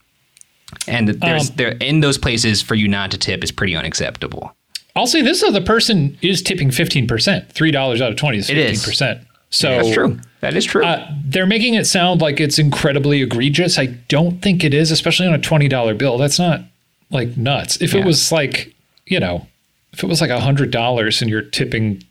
And 0.87 1.07
there's 1.07 1.49
um, 1.49 1.55
there 1.55 1.71
in 1.79 2.01
those 2.01 2.17
places 2.17 2.61
for 2.61 2.75
you 2.75 2.87
not 2.87 3.11
to 3.11 3.17
tip 3.17 3.43
is 3.43 3.51
pretty 3.51 3.75
unacceptable. 3.75 4.55
I'll 4.95 5.07
say 5.07 5.21
this 5.21 5.41
though: 5.41 5.51
the 5.51 5.61
person 5.61 6.17
is 6.21 6.41
tipping 6.41 6.71
fifteen 6.71 7.07
percent. 7.07 7.51
Three 7.51 7.71
dollars 7.71 8.01
out 8.01 8.11
of 8.11 8.17
twenty 8.17 8.39
is 8.39 8.47
fifteen 8.47 8.79
percent. 8.79 9.21
So 9.55 9.69
that's 9.69 9.93
true. 9.93 10.19
That 10.41 10.55
is 10.55 10.65
true. 10.65 10.83
Uh, 10.83 11.09
they're 11.23 11.47
making 11.47 11.75
it 11.75 11.85
sound 11.85 12.19
like 12.19 12.41
it's 12.41 12.59
incredibly 12.59 13.21
egregious. 13.21 13.79
I 13.79 13.85
don't 13.85 14.41
think 14.41 14.63
it 14.63 14.73
is, 14.73 14.91
especially 14.91 15.27
on 15.27 15.33
a 15.33 15.39
twenty 15.39 15.69
dollar 15.69 15.93
bill. 15.93 16.17
That's 16.17 16.37
not 16.37 16.61
like 17.09 17.37
nuts. 17.37 17.81
If 17.81 17.93
yeah. 17.93 18.01
it 18.01 18.05
was 18.05 18.31
like, 18.33 18.75
you 19.05 19.19
know, 19.19 19.47
if 19.93 20.03
it 20.03 20.07
was 20.07 20.19
like 20.19 20.29
a 20.29 20.41
hundred 20.41 20.71
dollars 20.71 21.21
and 21.21 21.31
you're 21.31 21.41
tipping 21.41 22.03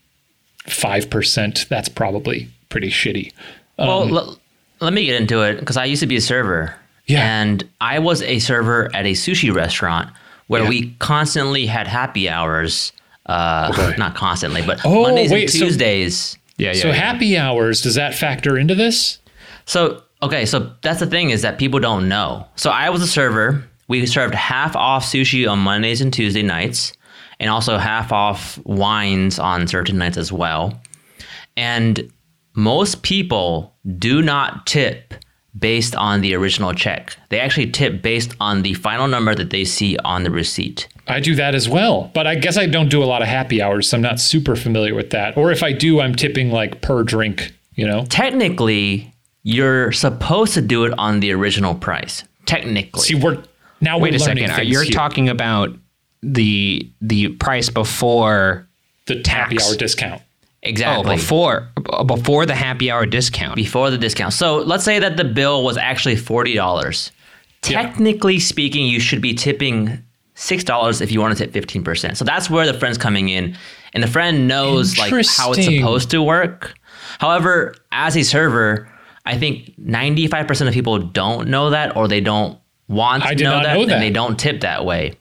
five 0.67 1.11
percent, 1.11 1.67
that's 1.69 1.89
probably 1.89 2.49
pretty 2.71 2.89
shitty. 2.89 3.31
Um, 3.79 3.89
well, 3.89 4.19
l- 4.19 4.39
let 4.81 4.95
me 4.95 5.05
get 5.05 5.21
into 5.21 5.43
it 5.43 5.61
because 5.61 5.77
I 5.77 5.85
used 5.85 6.01
to 6.01 6.07
be 6.07 6.17
a 6.17 6.23
server. 6.23 6.75
Yeah. 7.07 7.41
And 7.41 7.69
I 7.83 7.99
was 7.99 8.23
a 8.23 8.39
server 8.39 8.91
at 8.97 9.05
a 9.05 9.13
sushi 9.13 9.55
restaurant 9.55 10.11
where 10.47 10.63
yeah. 10.63 10.69
we 10.71 10.95
constantly 10.99 11.67
had 11.67 11.87
happy 11.87 12.31
hours. 12.31 12.93
Uh, 13.27 13.71
okay. 13.73 13.97
Not 13.99 14.15
constantly, 14.15 14.63
but 14.63 14.81
oh, 14.85 15.03
Mondays 15.03 15.31
wait, 15.31 15.55
and 15.55 15.63
Tuesdays. 15.63 16.17
So, 16.17 16.39
yeah, 16.57 16.73
yeah. 16.73 16.83
So 16.83 16.89
yeah. 16.89 16.95
happy 16.95 17.37
hours 17.37 17.83
does 17.83 17.95
that 17.97 18.15
factor 18.15 18.59
into 18.59 18.75
this? 18.75 19.19
So 19.67 20.03
okay, 20.23 20.47
so 20.47 20.73
that's 20.83 21.01
the 21.01 21.07
thing 21.07 21.31
is 21.31 21.43
that 21.43 21.59
people 21.59 21.81
don't 21.81 22.09
know. 22.09 22.47
So 22.57 22.71
I 22.71 22.91
was 22.91 23.03
a 23.03 23.07
server. 23.07 23.65
We 23.89 24.07
served 24.07 24.35
half 24.35 24.75
off 24.77 25.05
sushi 25.05 25.51
on 25.51 25.59
Mondays 25.59 26.01
and 26.01 26.13
Tuesday 26.13 26.43
nights, 26.43 26.93
and 27.41 27.51
also 27.51 27.77
half 27.77 28.13
off 28.13 28.59
wines 28.65 29.39
on 29.39 29.67
certain 29.67 29.99
nights 29.99 30.17
as 30.17 30.33
well. 30.33 30.81
And 31.57 32.11
most 32.55 33.03
people 33.03 33.75
do 33.99 34.23
not 34.23 34.67
tip 34.67 35.15
based 35.59 35.95
on 35.95 36.21
the 36.21 36.35
original 36.35 36.73
check. 36.73 37.17
They 37.29 37.41
actually 37.41 37.71
tip 37.71 38.03
based 38.03 38.35
on 38.41 38.63
the 38.63 38.75
final 38.75 39.07
number 39.07 39.35
that 39.35 39.51
they 39.51 39.65
see 39.65 39.97
on 39.99 40.25
the 40.25 40.31
receipt. 40.31 40.89
I 41.07 41.21
do 41.21 41.35
that 41.35 41.55
as 41.55 41.69
well, 41.69 42.11
but 42.15 42.27
I 42.27 42.35
guess 42.35 42.57
I 42.57 42.67
don't 42.67 42.89
do 42.89 43.03
a 43.03 43.05
lot 43.05 43.23
of 43.23 43.29
happy 43.29 43.61
hours, 43.61 43.89
so 43.89 43.97
I'm 43.97 44.03
not 44.03 44.19
super 44.21 44.57
familiar 44.57 44.95
with 44.95 45.11
that. 45.11 45.37
Or 45.37 45.53
if 45.53 45.63
I 45.63 45.73
do, 45.73 46.01
I'm 46.01 46.15
tipping 46.15 46.51
like 46.51 46.81
per 46.81 47.03
drink, 47.03 47.53
you 47.75 47.87
know? 47.87 48.05
Technically, 48.09 49.13
you're 49.43 49.93
supposed 49.93 50.55
to 50.55 50.63
do 50.63 50.85
it 50.85 50.99
on 50.99 51.21
the 51.21 51.33
original 51.33 51.75
price. 51.75 52.25
Technically. 52.47 53.03
See, 53.03 53.15
we're 53.15 53.43
now 53.81 53.99
wait 53.99 54.15
a 54.15 54.19
second. 54.19 54.67
You're 54.67 54.83
here. 54.83 54.93
talking 54.93 55.29
about 55.29 55.77
the 56.23 56.91
the 57.01 57.29
price 57.29 57.69
before 57.69 58.67
the 59.07 59.21
tax. 59.23 59.53
happy 59.53 59.63
hour 59.63 59.77
discount. 59.77 60.23
Exactly. 60.65 61.13
Oh, 61.13 61.17
before 61.17 61.69
before 62.07 62.47
the 62.47 62.55
happy 62.55 62.91
hour 62.91 63.07
discount. 63.07 63.57
Before 63.57 63.91
the 63.91 63.99
discount. 63.99 64.33
So 64.33 64.59
let's 64.59 64.85
say 64.85 64.99
that 64.99 65.17
the 65.17 65.25
bill 65.25 65.63
was 65.63 65.77
actually 65.77 66.17
forty 66.17 66.55
dollars. 66.55 67.13
Technically 67.61 68.41
speaking, 68.41 68.87
you 68.87 69.01
should 69.01 69.21
be 69.23 69.35
tipping 69.35 70.03
six 70.35 70.65
dollars 70.65 71.01
if 71.01 71.13
you 71.13 71.21
want 71.21 71.37
to 71.37 71.45
tip 71.45 71.53
fifteen 71.53 71.85
percent. 71.85 72.17
So 72.17 72.25
that's 72.25 72.51
where 72.51 72.67
the 72.67 72.75
friend's 72.75 72.99
coming 72.99 73.29
in, 73.29 73.57
and 73.93 74.03
the 74.03 74.09
friend 74.09 74.49
knows 74.49 74.99
like 74.99 75.13
how 75.37 75.53
it's 75.53 75.65
supposed 75.65 76.11
to 76.11 76.23
work. 76.23 76.75
However, 77.19 77.75
as 77.93 78.17
a 78.17 78.23
server, 78.23 78.91
I 79.27 79.39
think 79.39 79.75
ninety 79.79 80.27
five 80.27 80.47
percent 80.47 80.69
of 80.69 80.75
people 80.75 80.99
don't 80.99 81.49
know 81.49 81.71
that, 81.71 81.97
or 81.97 82.09
they 82.09 82.21
don't 82.21 82.59
want 82.89 83.23
to 83.23 83.35
know 83.35 83.63
that, 83.63 83.75
know 83.75 83.87
that, 83.87 83.95
and 83.95 84.03
they 84.03 84.11
don't 84.11 84.39
tip 84.39 84.61
that 84.61 84.85
way. 84.85 85.15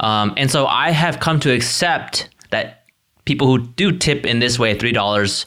Um, 0.00 0.34
and 0.36 0.50
so 0.50 0.66
I 0.66 0.90
have 0.90 1.20
come 1.20 1.40
to 1.40 1.52
accept 1.52 2.28
that 2.50 2.81
people 3.24 3.46
who 3.46 3.66
do 3.66 3.96
tip 3.96 4.26
in 4.26 4.38
this 4.38 4.58
way 4.58 4.78
three 4.78 4.92
dollars, 4.92 5.44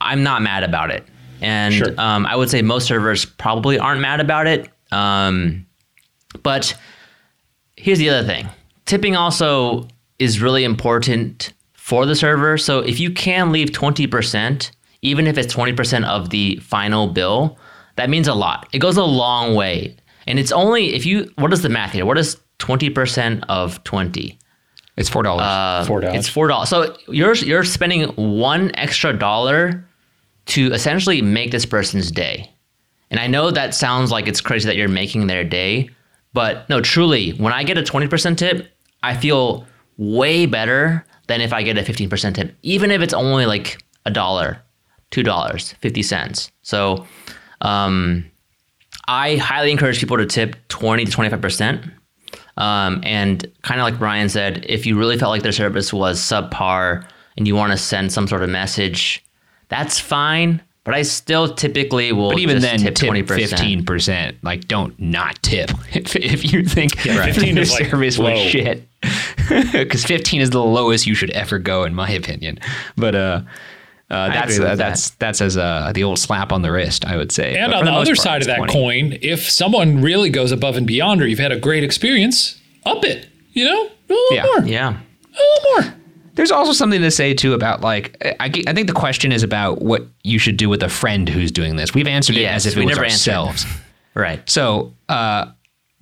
I'm 0.00 0.22
not 0.22 0.42
mad 0.42 0.62
about 0.62 0.90
it, 0.90 1.06
and 1.40 1.74
sure. 1.74 1.94
um, 1.98 2.26
I 2.26 2.36
would 2.36 2.50
say 2.50 2.62
most 2.62 2.86
servers 2.86 3.24
probably 3.24 3.78
aren't 3.78 4.00
mad 4.00 4.20
about 4.20 4.46
it. 4.46 4.68
Um, 4.92 5.66
but 6.42 6.76
here's 7.76 7.98
the 7.98 8.10
other 8.10 8.26
thing: 8.26 8.48
tipping 8.86 9.16
also 9.16 9.88
is 10.18 10.40
really 10.40 10.64
important 10.64 11.52
for 11.72 12.06
the 12.06 12.14
server. 12.14 12.56
So 12.56 12.80
if 12.80 13.00
you 13.00 13.10
can 13.10 13.52
leave 13.52 13.72
twenty 13.72 14.06
percent, 14.06 14.72
even 15.02 15.26
if 15.26 15.36
it's 15.36 15.52
twenty 15.52 15.72
percent 15.72 16.04
of 16.06 16.30
the 16.30 16.56
final 16.56 17.08
bill, 17.08 17.58
that 17.96 18.08
means 18.08 18.28
a 18.28 18.34
lot. 18.34 18.68
It 18.72 18.78
goes 18.78 18.96
a 18.96 19.04
long 19.04 19.54
way, 19.54 19.96
and 20.26 20.38
it's 20.38 20.52
only 20.52 20.94
if 20.94 21.04
you. 21.04 21.30
What 21.36 21.52
is 21.52 21.62
the 21.62 21.68
math 21.68 21.92
here? 21.92 22.06
What 22.06 22.18
is 22.18 22.38
twenty 22.58 22.90
percent 22.90 23.44
of 23.48 23.82
twenty? 23.84 24.38
It's 24.96 25.08
four 25.08 25.22
dollars. 25.22 25.44
Uh, 25.44 25.84
four 25.86 26.00
dollars. 26.00 26.18
It's 26.18 26.28
four 26.28 26.48
dollars. 26.48 26.68
So 26.68 26.96
you're 27.08 27.34
you're 27.34 27.64
spending 27.64 28.04
one 28.10 28.70
extra 28.74 29.12
dollar 29.12 29.84
to 30.46 30.72
essentially 30.72 31.22
make 31.22 31.50
this 31.50 31.66
person's 31.66 32.10
day. 32.10 32.50
And 33.10 33.20
I 33.20 33.26
know 33.26 33.50
that 33.50 33.74
sounds 33.74 34.10
like 34.10 34.28
it's 34.28 34.40
crazy 34.40 34.66
that 34.66 34.76
you're 34.76 34.88
making 34.88 35.26
their 35.26 35.44
day, 35.44 35.90
but 36.32 36.68
no, 36.68 36.80
truly, 36.80 37.30
when 37.32 37.52
I 37.52 37.64
get 37.64 37.78
a 37.78 37.82
twenty 37.82 38.08
percent 38.08 38.38
tip, 38.38 38.68
I 39.02 39.16
feel 39.16 39.66
way 39.96 40.46
better 40.46 41.04
than 41.26 41.40
if 41.40 41.52
I 41.52 41.62
get 41.62 41.78
a 41.78 41.84
fifteen 41.84 42.08
percent 42.10 42.36
tip, 42.36 42.56
even 42.62 42.90
if 42.90 43.02
it's 43.02 43.14
only 43.14 43.46
like 43.46 43.82
a 44.04 44.10
dollar, 44.10 44.62
two 45.10 45.22
dollars, 45.22 45.72
fifty 45.80 46.02
cents. 46.02 46.50
So, 46.62 47.06
um, 47.60 48.30
I 49.06 49.36
highly 49.36 49.70
encourage 49.70 49.98
people 49.98 50.16
to 50.18 50.26
tip 50.26 50.56
twenty 50.68 51.04
to 51.04 51.10
twenty 51.10 51.30
five 51.30 51.40
percent 51.40 51.84
um, 52.56 53.00
and 53.04 53.50
kind 53.62 53.80
of 53.80 53.84
like 53.84 54.00
Ryan 54.00 54.28
said, 54.28 54.64
if 54.68 54.86
you 54.86 54.98
really 54.98 55.18
felt 55.18 55.30
like 55.30 55.42
their 55.42 55.52
service 55.52 55.92
was 55.92 56.20
subpar 56.20 57.04
and 57.36 57.46
you 57.46 57.56
want 57.56 57.72
to 57.72 57.78
send 57.78 58.12
some 58.12 58.28
sort 58.28 58.42
of 58.42 58.50
message, 58.50 59.24
that's 59.68 59.98
fine. 59.98 60.62
But 60.84 60.94
I 60.94 61.02
still 61.02 61.54
typically 61.54 62.12
will. 62.12 62.30
But 62.30 62.40
even 62.40 62.60
then, 62.60 62.78
tip 62.78 62.94
twenty 62.94 63.22
fifteen 63.22 63.86
percent. 63.86 64.36
Like, 64.42 64.68
don't 64.68 64.98
not 65.00 65.42
tip 65.42 65.70
if, 65.94 66.14
if 66.14 66.52
you 66.52 66.64
think 66.64 67.04
yeah, 67.04 67.18
right. 67.18 67.34
the 67.34 67.64
service 67.64 68.18
like, 68.18 68.34
was 68.34 68.42
shit. 68.44 68.88
Because 69.72 70.04
fifteen 70.04 70.40
is 70.40 70.50
the 70.50 70.62
lowest 70.62 71.06
you 71.06 71.14
should 71.14 71.30
ever 71.30 71.58
go, 71.58 71.84
in 71.84 71.94
my 71.94 72.10
opinion. 72.10 72.58
But 72.96 73.14
uh, 73.14 73.40
uh, 74.10 74.28
that's 74.28 74.58
uh, 74.58 74.74
that's 74.74 75.10
that. 75.10 75.18
that's 75.18 75.40
as 75.40 75.56
uh, 75.56 75.92
the 75.94 76.04
old 76.04 76.18
slap 76.18 76.52
on 76.52 76.62
the 76.62 76.70
wrist, 76.70 77.04
I 77.04 77.16
would 77.16 77.32
say. 77.32 77.56
And 77.56 77.72
but 77.72 77.78
on 77.78 77.84
the, 77.84 77.90
the 77.90 77.96
other 77.96 78.10
part, 78.10 78.18
side 78.18 78.42
of 78.42 78.46
that 78.48 78.58
20. 78.58 78.72
coin, 78.72 79.18
if 79.22 79.50
someone 79.50 80.02
really 80.02 80.30
goes 80.30 80.52
above 80.52 80.76
and 80.76 80.86
beyond, 80.86 81.22
or 81.22 81.26
you've 81.26 81.38
had 81.38 81.52
a 81.52 81.58
great 81.58 81.82
experience, 81.82 82.60
up 82.84 83.04
it. 83.04 83.28
You 83.52 83.64
know, 83.64 83.90
a 84.08 84.12
little 84.12 84.36
yeah. 84.36 84.42
more. 84.42 84.66
Yeah, 84.66 84.88
a 84.90 85.38
little 85.38 85.82
more. 85.82 85.94
There's 86.34 86.50
also 86.50 86.72
something 86.72 87.00
to 87.00 87.10
say 87.10 87.32
too 87.32 87.54
about 87.54 87.80
like 87.80 88.16
I, 88.40 88.50
I 88.66 88.72
think 88.72 88.88
the 88.88 88.92
question 88.92 89.32
is 89.32 89.42
about 89.42 89.82
what 89.82 90.06
you 90.22 90.38
should 90.38 90.56
do 90.56 90.68
with 90.68 90.82
a 90.82 90.88
friend 90.88 91.28
who's 91.28 91.52
doing 91.52 91.76
this. 91.76 91.94
We've 91.94 92.08
answered 92.08 92.36
yes, 92.36 92.66
it 92.66 92.68
as 92.68 92.76
if 92.76 92.82
it 92.82 92.86
was 92.86 92.98
ourselves. 92.98 93.64
right. 94.14 94.48
So 94.50 94.94
uh, 95.08 95.52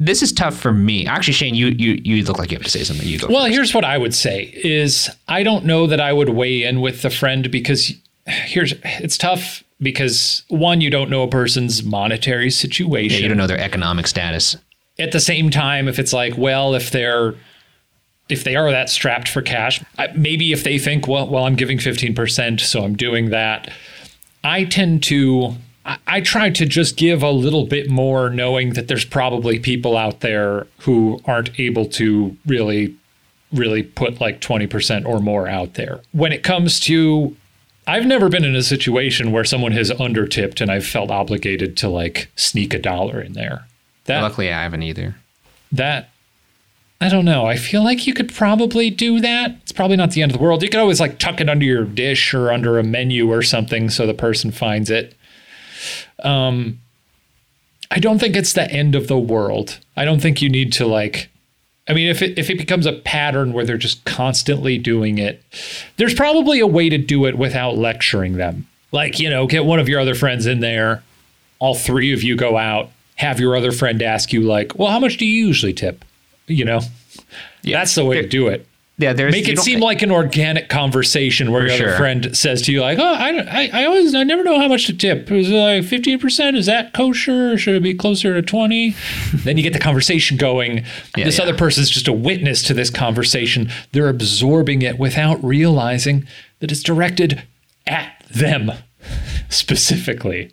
this 0.07 0.23
is 0.23 0.33
tough 0.33 0.57
for 0.57 0.73
me. 0.73 1.07
Actually, 1.07 1.35
Shane, 1.35 1.55
you 1.55 1.69
you 1.69 2.01
you 2.03 2.25
look 2.25 2.39
like 2.39 2.51
you 2.51 2.57
have 2.57 2.65
to 2.65 2.71
say 2.71 2.85
something. 2.85 3.07
You 3.07 3.19
go. 3.19 3.29
Well, 3.29 3.43
first. 3.43 3.55
here's 3.55 3.75
what 3.75 3.85
I 3.85 3.99
would 3.99 4.15
say: 4.15 4.51
is 4.55 5.09
I 5.29 5.43
don't 5.43 5.65
know 5.65 5.87
that 5.87 6.01
I 6.01 6.13
would 6.13 6.31
weigh 6.31 6.65
in 6.65 6.81
with 6.81 7.03
the 7.03 7.11
friend 7.11 7.51
because 7.51 7.93
here's 8.27 8.75
it's 8.85 9.17
tough 9.17 9.63
because 9.81 10.43
one, 10.49 10.81
you 10.81 10.91
don't 10.91 11.11
know 11.11 11.23
a 11.23 11.29
person's 11.29 11.83
monetary 11.83 12.51
situation. 12.51 13.19
Yeah, 13.19 13.23
you 13.23 13.29
don't 13.29 13.37
know 13.37 13.47
their 13.47 13.61
economic 13.61 14.07
status. 14.07 14.57
At 14.99 15.13
the 15.13 15.21
same 15.21 15.51
time, 15.51 15.89
if 15.89 15.99
it's 15.99 16.13
like, 16.13 16.37
well, 16.37 16.75
if 16.75 16.91
they're 16.91 17.35
if 18.29 18.45
they 18.45 18.57
are 18.57 18.71
that 18.71 18.89
strapped 18.89 19.29
for 19.29 19.43
cash, 19.43 19.83
maybe 20.17 20.53
if 20.53 20.65
they 20.65 20.79
think, 20.79 21.07
well, 21.07 21.29
well, 21.29 21.45
I'm 21.45 21.57
giving 21.57 21.79
15%, 21.79 22.61
so 22.61 22.83
I'm 22.83 22.97
doing 22.97 23.31
that. 23.31 23.71
I 24.43 24.65
tend 24.65 25.03
to 25.05 25.55
I 25.85 26.21
try 26.21 26.51
to 26.51 26.65
just 26.65 26.97
give 26.97 27.23
a 27.23 27.31
little 27.31 27.67
bit 27.67 27.91
more, 27.91 28.31
knowing 28.31 28.75
that 28.75 28.87
there's 28.87 29.05
probably 29.05 29.59
people 29.59 29.97
out 29.97 30.21
there 30.21 30.69
who 30.81 31.21
aren't 31.25 31.59
able 31.59 31.87
to 31.87 32.37
really, 32.47 32.95
really 33.53 33.83
put 33.83 34.21
like 34.21 34.41
20% 34.41 35.07
or 35.07 35.19
more 35.19 35.49
out 35.49 35.75
there. 35.75 36.01
When 36.13 36.33
it 36.33 36.45
comes 36.45 36.79
to, 36.81 37.37
I've 37.87 38.07
never 38.07 38.29
been 38.29 38.45
in 38.45 38.55
a 38.55 38.63
situation 38.63 39.33
where 39.33 39.45
someone 39.45 39.73
has 39.73 39.91
undertipped 39.91 40.61
and 40.61 40.71
I've 40.71 40.87
felt 40.87 41.11
obligated 41.11 41.77
to 41.79 41.89
like 41.89 42.31
sneak 42.37 42.73
a 42.75 42.79
dollar 42.79 43.21
in 43.21 43.33
there. 43.33 43.67
That, 44.05 44.21
Luckily, 44.21 44.53
I 44.53 44.63
haven't 44.63 44.83
either. 44.83 45.17
That, 45.73 46.11
I 47.01 47.09
don't 47.09 47.25
know. 47.25 47.47
I 47.47 47.57
feel 47.57 47.83
like 47.83 48.07
you 48.07 48.15
could 48.15 48.33
probably 48.33 48.89
do 48.89 49.21
that. 49.21 49.57
It's 49.63 49.73
probably 49.73 49.97
not 49.97 50.13
the 50.13 50.23
end 50.23 50.31
of 50.31 50.39
the 50.39 50.45
world. 50.45 50.63
You 50.63 50.69
could 50.69 50.79
always 50.79 51.01
like 51.01 51.19
tuck 51.19 51.41
it 51.41 51.49
under 51.49 51.65
your 51.65 51.85
dish 51.85 52.33
or 52.33 52.53
under 52.53 52.79
a 52.79 52.85
menu 52.85 53.33
or 53.33 53.43
something 53.43 53.91
so 53.91 54.07
the 54.07 54.15
person 54.15 54.53
finds 54.53 54.89
it. 54.89 55.17
Um, 56.23 56.81
I 57.91 57.99
don't 57.99 58.19
think 58.19 58.37
it's 58.37 58.55
the 58.55 58.71
end 58.71 58.95
of 58.95 59.09
the 59.09 59.19
world. 59.19 59.79
I 59.97 60.05
don't 60.05 60.21
think 60.21 60.41
you 60.41 60.49
need 60.49 60.73
to 60.75 60.87
like 60.87 61.29
I 61.89 61.95
mean, 61.95 62.09
if 62.09 62.23
it 62.23 62.39
if 62.39 62.49
it 62.49 62.59
becomes 62.59 62.87
a 62.87 62.93
pattern 62.93 63.53
where 63.53 63.65
they're 63.65 63.77
just 63.77 64.05
constantly 64.05 64.79
doing 64.79 65.19
it, 65.19 65.43
there's 65.97 66.15
probably 66.15 66.61
a 66.61 66.67
way 66.67 66.89
to 66.89 66.99
do 66.99 67.27
it 67.27 67.37
without 67.37 67.77
lecturing 67.77 68.37
them. 68.37 68.67
Like, 68.93 69.19
you 69.19 69.29
know, 69.29 69.47
get 69.47 69.65
one 69.65 69.81
of 69.81 69.89
your 69.89 70.01
other 70.01 70.15
friends 70.15 70.47
in 70.47 70.61
there, 70.61 71.03
all 71.59 71.75
three 71.75 72.13
of 72.13 72.23
you 72.23 72.37
go 72.37 72.57
out, 72.57 72.91
have 73.17 73.41
your 73.41 73.57
other 73.57 73.73
friend 73.73 74.01
ask 74.01 74.33
you 74.33 74.43
like, 74.43 74.79
"Well, 74.79 74.91
how 74.91 75.01
much 75.01 75.17
do 75.17 75.27
you 75.27 75.47
usually 75.47 75.73
tip?" 75.73 76.05
You 76.47 76.65
know? 76.65 76.81
Yeah. 77.63 77.79
That's 77.79 77.95
the 77.95 78.05
way 78.05 78.21
to 78.23 78.29
do 78.29 78.49
it. 78.49 78.67
Yeah, 78.99 79.15
there's 79.15 79.33
make 79.33 79.49
it 79.49 79.59
seem 79.59 79.81
like 79.81 80.03
an 80.03 80.13
organic 80.13 80.69
conversation 80.69 81.51
where 81.51 81.67
your 81.67 81.77
sure. 81.77 81.89
other 81.89 81.97
friend 81.97 82.37
says 82.37 82.63
to 82.63 82.73
you 82.73 82.83
like, 82.83 82.99
"Oh, 82.99 83.15
I, 83.15 83.39
I, 83.39 83.71
I 83.73 83.85
always 83.87 84.15
I 84.15 84.23
never 84.23 84.45
know 84.45 84.61
how 84.61 84.69
much 84.69 84.87
to 84.87 84.93
tip. 84.93 85.31
Is 85.33 85.51
it 85.51 85.55
like 85.55 85.85
fifteen 85.85 86.19
percent? 86.19 86.57
Is 86.57 86.67
that 86.67 86.93
kosher? 86.93 87.57
Should 87.57 87.75
it 87.75 87.83
be 87.83 87.95
closer 87.95 88.35
to 88.35 88.43
20? 88.43 88.95
then 89.33 89.57
you 89.57 89.63
get 89.63 89.73
the 89.73 89.79
conversation 89.79 90.37
going. 90.37 90.85
Yeah, 91.17 91.25
this 91.25 91.39
yeah. 91.39 91.45
other 91.45 91.55
person 91.55 91.83
is 91.83 91.91
just 91.91 92.09
a 92.09 92.13
witness 92.13 92.63
to 92.63 92.75
this 92.75 92.89
conversation. 92.89 93.71
They're 93.93 94.09
absorbing 94.09 94.81
it 94.81 94.99
without 94.99 95.43
realizing 95.45 96.27
that 96.61 96.73
it's 96.73 96.83
directed 96.83 97.43
at 97.87 98.25
them 98.31 98.73
specifically, 99.51 100.53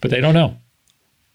but 0.00 0.10
they 0.12 0.20
don't 0.20 0.34
know. 0.34 0.56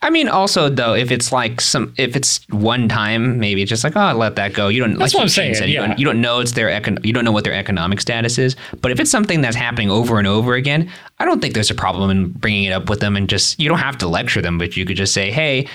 I 0.05 0.11
mean, 0.11 0.29
also 0.29 0.69
though, 0.69 0.93
if 0.93 1.09
it's 1.09 1.31
like 1.31 1.59
some, 1.59 1.91
if 1.97 2.15
it's 2.15 2.47
one 2.49 2.87
time, 2.87 3.39
maybe 3.39 3.63
it's 3.63 3.69
just 3.69 3.83
like, 3.83 3.95
oh, 3.95 4.13
let 4.15 4.35
that 4.35 4.53
go. 4.53 4.67
You 4.67 4.81
don't. 4.81 4.99
That's 4.99 5.15
like 5.15 5.17
what 5.17 5.23
I'm 5.23 5.29
saying. 5.29 5.55
Said, 5.55 5.67
yeah. 5.67 5.81
you, 5.81 5.87
don't, 5.87 5.99
you 5.99 6.05
don't 6.05 6.21
know 6.21 6.41
it's 6.41 6.51
their 6.51 6.67
econ- 6.67 7.03
you 7.03 7.11
don't 7.11 7.25
know 7.25 7.31
what 7.31 7.43
their 7.43 7.55
economic 7.55 7.99
status 7.99 8.37
is. 8.37 8.55
But 8.81 8.91
if 8.91 8.99
it's 8.99 9.09
something 9.09 9.41
that's 9.41 9.55
happening 9.55 9.89
over 9.89 10.19
and 10.19 10.27
over 10.27 10.53
again, 10.53 10.91
I 11.17 11.25
don't 11.25 11.41
think 11.41 11.55
there's 11.55 11.71
a 11.71 11.75
problem 11.75 12.11
in 12.11 12.29
bringing 12.29 12.65
it 12.65 12.71
up 12.71 12.87
with 12.87 12.99
them 12.99 13.15
and 13.15 13.27
just 13.27 13.59
you 13.59 13.67
don't 13.67 13.79
have 13.79 13.97
to 13.97 14.07
lecture 14.07 14.43
them, 14.43 14.59
but 14.59 14.77
you 14.77 14.85
could 14.85 14.95
just 14.95 15.11
say, 15.11 15.31
hey, 15.31 15.67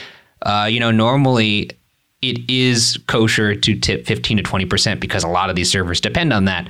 uh, 0.42 0.68
you 0.70 0.78
know, 0.78 0.92
normally 0.92 1.72
it 2.22 2.48
is 2.48 3.00
kosher 3.08 3.56
to 3.56 3.80
tip 3.80 4.06
15 4.06 4.36
to 4.36 4.42
20 4.44 4.64
percent 4.64 5.00
because 5.00 5.24
a 5.24 5.28
lot 5.28 5.50
of 5.50 5.56
these 5.56 5.72
servers 5.72 6.00
depend 6.00 6.32
on 6.32 6.44
that. 6.44 6.68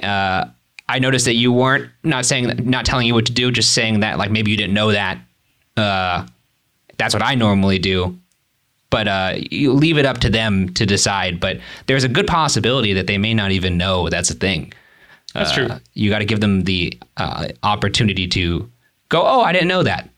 Uh, 0.00 0.44
I 0.88 1.00
noticed 1.00 1.24
that 1.24 1.34
you 1.34 1.52
weren't 1.52 1.90
not 2.04 2.24
saying 2.24 2.70
not 2.70 2.84
telling 2.84 3.08
you 3.08 3.14
what 3.14 3.26
to 3.26 3.32
do, 3.32 3.50
just 3.50 3.72
saying 3.72 3.98
that 4.00 4.16
like 4.16 4.30
maybe 4.30 4.52
you 4.52 4.56
didn't 4.56 4.74
know 4.74 4.92
that. 4.92 5.18
Uh, 5.76 6.24
that's 7.00 7.14
what 7.14 7.22
I 7.22 7.34
normally 7.34 7.78
do. 7.78 8.18
But 8.90 9.08
uh, 9.08 9.34
you 9.50 9.72
leave 9.72 9.96
it 9.96 10.04
up 10.04 10.18
to 10.18 10.28
them 10.28 10.74
to 10.74 10.84
decide. 10.84 11.40
But 11.40 11.60
there's 11.86 12.04
a 12.04 12.08
good 12.08 12.26
possibility 12.26 12.92
that 12.92 13.06
they 13.06 13.16
may 13.16 13.32
not 13.32 13.52
even 13.52 13.78
know 13.78 14.10
that's 14.10 14.30
a 14.30 14.34
thing. 14.34 14.72
That's 15.32 15.52
uh, 15.52 15.54
true. 15.54 15.68
You 15.94 16.10
got 16.10 16.18
to 16.18 16.24
give 16.24 16.40
them 16.40 16.64
the 16.64 16.98
uh, 17.16 17.48
opportunity 17.62 18.26
to 18.28 18.70
go. 19.08 19.22
Oh, 19.22 19.40
I 19.40 19.52
didn't 19.52 19.68
know 19.68 19.82
that. 19.82 20.10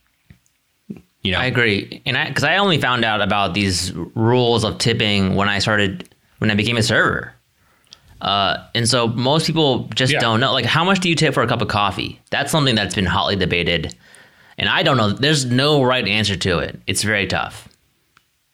You 1.23 1.31
know, 1.31 1.39
I 1.39 1.45
agree, 1.45 2.03
and 2.05 2.17
I 2.19 2.27
because 2.27 2.43
I 2.43 2.57
only 2.57 2.81
found 2.81 3.05
out 3.05 3.23
about 3.23 3.55
these 3.55 3.93
rules 3.93 4.65
of 4.65 4.79
tipping 4.79 5.37
when 5.37 5.49
I 5.49 5.61
started 5.61 6.13
when 6.39 6.51
I 6.51 6.55
became 6.57 6.77
a 6.77 6.83
server. 6.83 7.33
Uh, 8.21 8.57
and 8.75 8.89
so 8.89 9.07
most 9.07 9.47
people 9.47 9.89
just 9.95 10.13
yeah. 10.13 10.19
don't 10.19 10.41
know. 10.41 10.53
Like, 10.53 10.65
how 10.65 10.83
much 10.83 10.99
do 10.99 11.09
you 11.09 11.15
tip 11.15 11.33
for 11.33 11.45
a 11.45 11.47
cup 11.47 11.61
of 11.61 11.69
coffee? 11.69 12.21
That's 12.31 12.51
something 12.51 12.75
that's 12.75 12.97
been 12.97 13.07
hotly 13.07 13.37
debated 13.37 13.95
and 14.63 14.71
I 14.71 14.85
don't 14.85 14.97
know. 14.97 15.11
There's 15.11 15.45
no 15.45 15.83
right 15.83 16.07
answer 16.07 16.37
to 16.37 16.61
it. 16.61 16.81
It's 16.87 17.03
very 17.03 17.27
tough. 17.27 17.69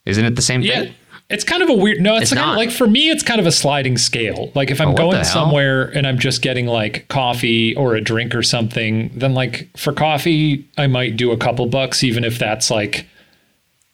Isn't 0.07 0.25
it 0.25 0.37
the 0.37 0.43
same 0.43 0.63
yeah. 0.63 0.85
thing? 0.85 0.95
It's 1.29 1.45
kind 1.45 1.63
of 1.63 1.69
a 1.69 1.75
weird. 1.75 2.01
No, 2.01 2.15
it's, 2.15 2.33
it's 2.33 2.41
kind 2.41 2.51
of 2.51 2.57
like 2.57 2.71
for 2.71 2.87
me, 2.87 3.11
it's 3.11 3.23
kind 3.23 3.39
of 3.39 3.47
a 3.47 3.53
sliding 3.53 3.99
scale. 3.99 4.51
Like 4.55 4.71
if 4.71 4.81
I'm 4.81 4.93
oh, 4.93 4.95
going 4.95 5.23
somewhere 5.25 5.95
and 5.95 6.07
I'm 6.07 6.19
just 6.19 6.41
getting 6.41 6.67
like 6.67 7.07
coffee 7.09 7.77
or 7.77 7.95
a 7.95 8.01
drink 8.01 8.35
or 8.35 8.43
something, 8.43 9.11
then 9.15 9.35
like 9.35 9.69
for 9.77 9.93
coffee, 9.93 10.67
I 10.79 10.87
might 10.87 11.19
do 11.19 11.31
a 11.31 11.37
couple 11.37 11.67
bucks, 11.67 12.03
even 12.03 12.25
if 12.25 12.39
that's 12.39 12.71
like, 12.71 13.07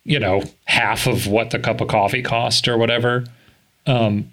you 0.05 0.21
know, 0.21 0.45
half 0.67 1.09
of 1.09 1.27
what 1.27 1.51
the 1.51 1.59
cup 1.59 1.81
of 1.81 1.89
coffee 1.89 2.23
cost 2.23 2.69
or 2.69 2.79
whatever. 2.79 3.25
Um, 3.87 4.31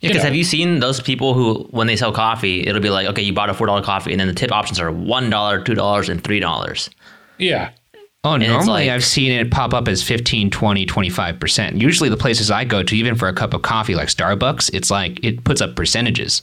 yeah, 0.00 0.10
because 0.10 0.22
have 0.22 0.34
you 0.34 0.44
seen 0.44 0.78
those 0.78 1.00
people 1.00 1.34
who, 1.34 1.66
when 1.70 1.86
they 1.88 1.96
sell 1.96 2.12
coffee, 2.12 2.66
it'll 2.66 2.80
be 2.80 2.90
like, 2.90 3.08
okay, 3.08 3.22
you 3.22 3.32
bought 3.32 3.50
a 3.50 3.54
four 3.54 3.66
dollar 3.66 3.82
coffee, 3.82 4.12
and 4.12 4.20
then 4.20 4.28
the 4.28 4.34
tip 4.34 4.52
options 4.52 4.78
are 4.78 4.92
one 4.92 5.28
dollar, 5.28 5.62
two 5.62 5.74
dollars, 5.74 6.08
and 6.08 6.22
three 6.22 6.40
dollars. 6.40 6.88
Yeah. 7.38 7.70
Oh, 8.24 8.34
and 8.34 8.46
normally 8.46 8.86
like, 8.86 8.90
I've 8.90 9.04
seen 9.04 9.32
it 9.32 9.50
pop 9.50 9.72
up 9.72 9.86
as 9.86 10.02
15, 10.02 10.50
20, 10.50 10.86
25%. 10.86 11.80
Usually 11.80 12.08
the 12.08 12.16
places 12.16 12.50
I 12.50 12.64
go 12.64 12.82
to, 12.82 12.96
even 12.96 13.14
for 13.14 13.28
a 13.28 13.32
cup 13.32 13.54
of 13.54 13.62
coffee 13.62 13.94
like 13.94 14.08
Starbucks, 14.08 14.70
it's 14.74 14.90
like 14.90 15.22
it 15.24 15.44
puts 15.44 15.60
up 15.60 15.76
percentages. 15.76 16.42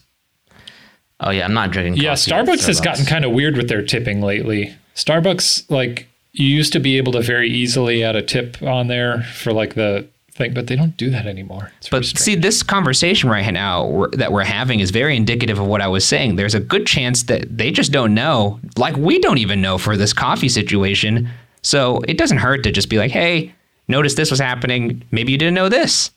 Oh 1.20 1.30
yeah, 1.32 1.46
I'm 1.46 1.54
not 1.54 1.72
drinking. 1.72 2.02
Yeah, 2.02 2.14
Starbucks, 2.14 2.46
Starbucks 2.46 2.68
has 2.68 2.82
gotten 2.82 3.06
kind 3.06 3.24
of 3.24 3.32
weird 3.32 3.56
with 3.58 3.70
their 3.70 3.82
tipping 3.82 4.22
lately. 4.22 4.74
Starbucks, 4.96 5.70
like 5.70 6.08
you 6.34 6.48
used 6.48 6.74
to 6.74 6.80
be 6.80 6.98
able 6.98 7.14
to 7.14 7.22
very 7.22 7.50
easily 7.50 8.04
add 8.04 8.16
a 8.16 8.22
tip 8.22 8.62
on 8.62 8.88
there 8.88 9.24
for 9.24 9.54
like 9.54 9.76
the 9.76 10.08
thing, 10.36 10.54
but 10.54 10.68
they 10.68 10.76
don't 10.76 10.96
do 10.98 11.10
that 11.10 11.26
anymore. 11.26 11.72
It's 11.78 11.90
but 11.90 12.06
see, 12.06 12.36
this 12.36 12.62
conversation 12.62 13.30
right 13.30 13.50
now 13.52 14.08
that 14.14 14.32
we're 14.32 14.44
having 14.44 14.82
is 14.82 14.92
very 14.92 15.16
indicative 15.16 15.58
of 15.60 15.66
what 15.66 15.82
I 15.82 15.88
was 15.88 16.06
saying. 16.06 16.36
There's 16.36 16.54
a 16.54 16.60
good 16.60 16.86
chance 16.86 17.24
that 17.24 17.58
they 17.58 17.72
just 17.72 17.92
don't 17.92 18.14
know, 18.14 18.60
like 18.78 18.96
we 18.98 19.20
don't 19.20 19.38
even 19.38 19.62
know 19.62 19.78
for 19.78 19.96
this 19.98 20.14
coffee 20.14 20.50
situation. 20.50 21.30
So 21.62 22.02
it 22.08 22.18
doesn't 22.18 22.38
hurt 22.38 22.64
to 22.64 22.72
just 22.72 22.90
be 22.90 22.98
like, 22.98 23.12
hey, 23.12 23.56
notice 23.88 24.16
this 24.16 24.30
was 24.30 24.40
happening. 24.40 25.02
Maybe 25.10 25.32
you 25.32 25.38
didn't 25.38 25.56
know 25.56 25.70
this. 25.70 26.12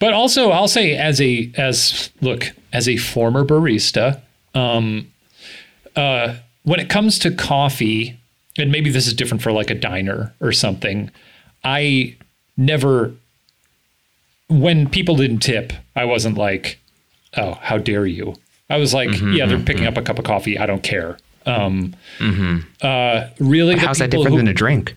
But 0.00 0.12
also, 0.12 0.50
I'll 0.50 0.68
say 0.68 0.96
as 0.96 1.20
a 1.20 1.52
as 1.56 2.10
look 2.20 2.46
as 2.72 2.88
a 2.88 2.96
former 2.96 3.44
barista, 3.44 4.20
um, 4.54 5.12
uh, 5.94 6.36
when 6.64 6.80
it 6.80 6.88
comes 6.88 7.18
to 7.20 7.30
coffee, 7.30 8.18
and 8.58 8.72
maybe 8.72 8.90
this 8.90 9.06
is 9.06 9.14
different 9.14 9.42
for 9.42 9.52
like 9.52 9.70
a 9.70 9.74
diner 9.74 10.34
or 10.40 10.52
something. 10.52 11.10
I 11.62 12.16
never 12.56 13.14
when 14.48 14.88
people 14.88 15.16
didn't 15.16 15.40
tip, 15.40 15.72
I 15.96 16.04
wasn't 16.04 16.36
like, 16.36 16.78
oh, 17.36 17.54
how 17.54 17.78
dare 17.78 18.06
you? 18.06 18.34
I 18.70 18.78
was 18.78 18.94
like, 18.94 19.10
mm-hmm, 19.10 19.32
yeah, 19.32 19.46
they're 19.46 19.56
mm-hmm. 19.56 19.66
picking 19.66 19.86
up 19.86 19.96
a 19.96 20.02
cup 20.02 20.18
of 20.18 20.24
coffee. 20.24 20.58
I 20.58 20.66
don't 20.66 20.82
care. 20.82 21.18
Um, 21.46 21.94
mm-hmm. 22.18 22.60
uh, 22.80 23.28
really, 23.38 23.76
how's 23.76 23.98
that 23.98 24.10
different 24.10 24.30
who, 24.30 24.36
than 24.38 24.48
a 24.48 24.54
drink? 24.54 24.96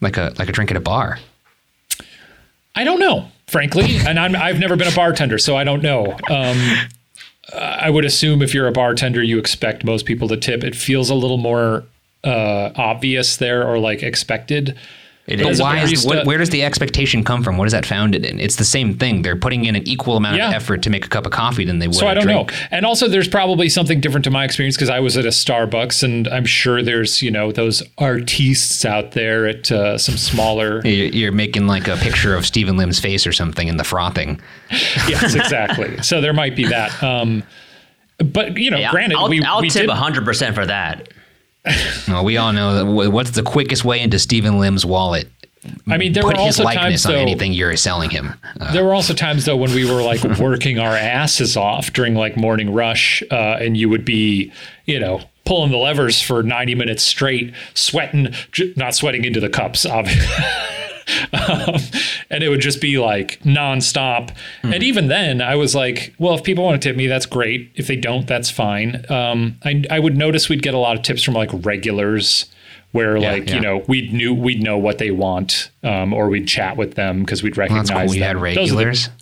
Like 0.00 0.16
a 0.16 0.32
like 0.38 0.48
a 0.48 0.52
drink 0.52 0.70
at 0.70 0.76
a 0.76 0.80
bar? 0.80 1.18
I 2.74 2.84
don't 2.84 3.00
know, 3.00 3.28
frankly, 3.48 3.96
and 4.06 4.18
I'm 4.18 4.36
I've 4.36 4.58
never 4.58 4.76
been 4.76 4.88
a 4.90 4.94
bartender, 4.94 5.38
so 5.38 5.56
I 5.56 5.64
don't 5.64 5.82
know. 5.82 6.16
Um, 6.30 6.88
I 7.52 7.90
would 7.90 8.04
assume 8.04 8.42
if 8.42 8.54
you're 8.54 8.68
a 8.68 8.72
bartender, 8.72 9.22
you 9.22 9.38
expect 9.38 9.84
most 9.84 10.06
people 10.06 10.28
to 10.28 10.36
tip. 10.36 10.62
It 10.62 10.76
feels 10.76 11.10
a 11.10 11.14
little 11.14 11.36
more 11.36 11.84
uh, 12.22 12.70
obvious 12.76 13.36
there, 13.38 13.66
or 13.66 13.78
like 13.78 14.02
expected. 14.02 14.78
It 15.30 15.40
is. 15.40 15.60
Why 15.60 15.78
is, 15.78 16.04
what, 16.04 16.26
where 16.26 16.38
does 16.38 16.50
the 16.50 16.64
expectation 16.64 17.22
come 17.22 17.44
from? 17.44 17.56
What 17.56 17.66
is 17.66 17.72
that 17.72 17.86
founded 17.86 18.24
in? 18.24 18.40
It's 18.40 18.56
the 18.56 18.64
same 18.64 18.98
thing. 18.98 19.22
They're 19.22 19.36
putting 19.36 19.64
in 19.64 19.76
an 19.76 19.86
equal 19.86 20.16
amount 20.16 20.36
yeah. 20.36 20.48
of 20.48 20.54
effort 20.54 20.82
to 20.82 20.90
make 20.90 21.04
a 21.04 21.08
cup 21.08 21.24
of 21.24 21.32
coffee 21.32 21.64
than 21.64 21.78
they 21.78 21.86
would. 21.86 21.96
So 21.96 22.08
I 22.08 22.14
don't 22.14 22.24
drink. 22.24 22.50
know. 22.50 22.56
And 22.72 22.84
also, 22.84 23.06
there's 23.08 23.28
probably 23.28 23.68
something 23.68 24.00
different 24.00 24.24
to 24.24 24.30
my 24.30 24.44
experience 24.44 24.76
because 24.76 24.90
I 24.90 24.98
was 24.98 25.16
at 25.16 25.24
a 25.24 25.28
Starbucks, 25.28 26.02
and 26.02 26.26
I'm 26.28 26.44
sure 26.44 26.82
there's 26.82 27.22
you 27.22 27.30
know 27.30 27.52
those 27.52 27.82
artistes 27.98 28.84
out 28.84 29.12
there 29.12 29.46
at 29.46 29.70
uh, 29.70 29.98
some 29.98 30.16
smaller. 30.16 30.80
You're 30.86 31.32
making 31.32 31.68
like 31.68 31.86
a 31.86 31.96
picture 31.96 32.34
of 32.34 32.44
Steven 32.44 32.76
Lim's 32.76 32.98
face 32.98 33.24
or 33.26 33.32
something 33.32 33.68
in 33.68 33.76
the 33.76 33.84
frothing. 33.84 34.40
yes, 34.70 35.34
exactly. 35.34 36.02
so 36.02 36.20
there 36.20 36.32
might 36.32 36.56
be 36.56 36.66
that. 36.66 37.00
Um, 37.02 37.44
but 38.18 38.56
you 38.56 38.70
know, 38.70 38.78
yeah, 38.78 38.90
granted, 38.90 39.16
I'll, 39.16 39.28
we, 39.28 39.42
I'll 39.44 39.60
we 39.60 39.70
tip 39.70 39.88
hundred 39.88 40.24
percent 40.24 40.54
for 40.54 40.66
that. 40.66 41.08
Well, 42.08 42.24
we 42.24 42.36
all 42.36 42.52
know 42.52 42.84
that 42.84 43.10
what's 43.10 43.32
the 43.32 43.42
quickest 43.42 43.84
way 43.84 44.00
into 44.00 44.18
Steven 44.18 44.58
Lim's 44.58 44.84
wallet 44.84 45.28
I 45.86 45.98
mean, 45.98 46.12
there 46.12 46.22
put 46.22 46.36
were 46.36 46.42
also 46.42 46.62
his 46.62 46.64
likeness 46.64 47.02
times, 47.02 47.06
on 47.06 47.12
though, 47.12 47.18
anything 47.18 47.52
you're 47.52 47.76
selling 47.76 48.10
him. 48.10 48.32
Uh, 48.58 48.72
there 48.72 48.84
were 48.84 48.94
also 48.94 49.12
times 49.12 49.44
though 49.44 49.56
when 49.56 49.72
we 49.72 49.84
were 49.84 50.02
like 50.02 50.22
working 50.38 50.78
our 50.78 50.96
asses 50.96 51.56
off 51.56 51.92
during 51.92 52.14
like 52.14 52.36
morning 52.36 52.72
rush, 52.72 53.22
uh, 53.30 53.58
and 53.60 53.76
you 53.76 53.88
would 53.88 54.04
be, 54.04 54.52
you 54.86 54.98
know, 54.98 55.20
pulling 55.50 55.72
the 55.72 55.76
levers 55.76 56.22
for 56.22 56.44
90 56.44 56.76
minutes 56.76 57.02
straight, 57.02 57.52
sweating, 57.74 58.32
not 58.76 58.94
sweating 58.94 59.24
into 59.24 59.40
the 59.40 59.48
cups, 59.48 59.84
obviously. 59.84 60.28
um, 61.32 61.74
and 62.30 62.44
it 62.44 62.48
would 62.48 62.60
just 62.60 62.80
be 62.80 63.00
like 63.00 63.40
nonstop. 63.40 64.32
Mm. 64.62 64.74
And 64.74 64.82
even 64.84 65.08
then, 65.08 65.42
I 65.42 65.56
was 65.56 65.74
like, 65.74 66.14
well, 66.20 66.34
if 66.34 66.44
people 66.44 66.62
want 66.62 66.80
to 66.80 66.88
tip 66.88 66.96
me, 66.96 67.08
that's 67.08 67.26
great. 67.26 67.72
If 67.74 67.88
they 67.88 67.96
don't, 67.96 68.28
that's 68.28 68.48
fine. 68.48 69.04
Um, 69.10 69.58
I, 69.64 69.82
I 69.90 69.98
would 69.98 70.16
notice 70.16 70.48
we'd 70.48 70.62
get 70.62 70.74
a 70.74 70.78
lot 70.78 70.96
of 70.96 71.02
tips 71.02 71.24
from 71.24 71.34
like 71.34 71.50
regulars 71.52 72.46
where 72.92 73.16
yeah, 73.16 73.32
like 73.32 73.48
yeah. 73.48 73.56
you 73.56 73.60
know 73.60 73.84
we 73.88 74.08
knew 74.10 74.32
we'd 74.32 74.62
know 74.62 74.78
what 74.78 74.98
they 74.98 75.10
want 75.10 75.72
um, 75.82 76.12
or 76.12 76.28
we'd 76.28 76.46
chat 76.46 76.76
with 76.76 76.94
them 76.94 77.24
because 77.24 77.42
we'd 77.42 77.56
recognize 77.56 77.90
well, 77.90 78.04
cool. 78.04 78.10
we 78.10 78.18
had 78.18 78.36
regulars 78.36 79.06
the, 79.06 79.12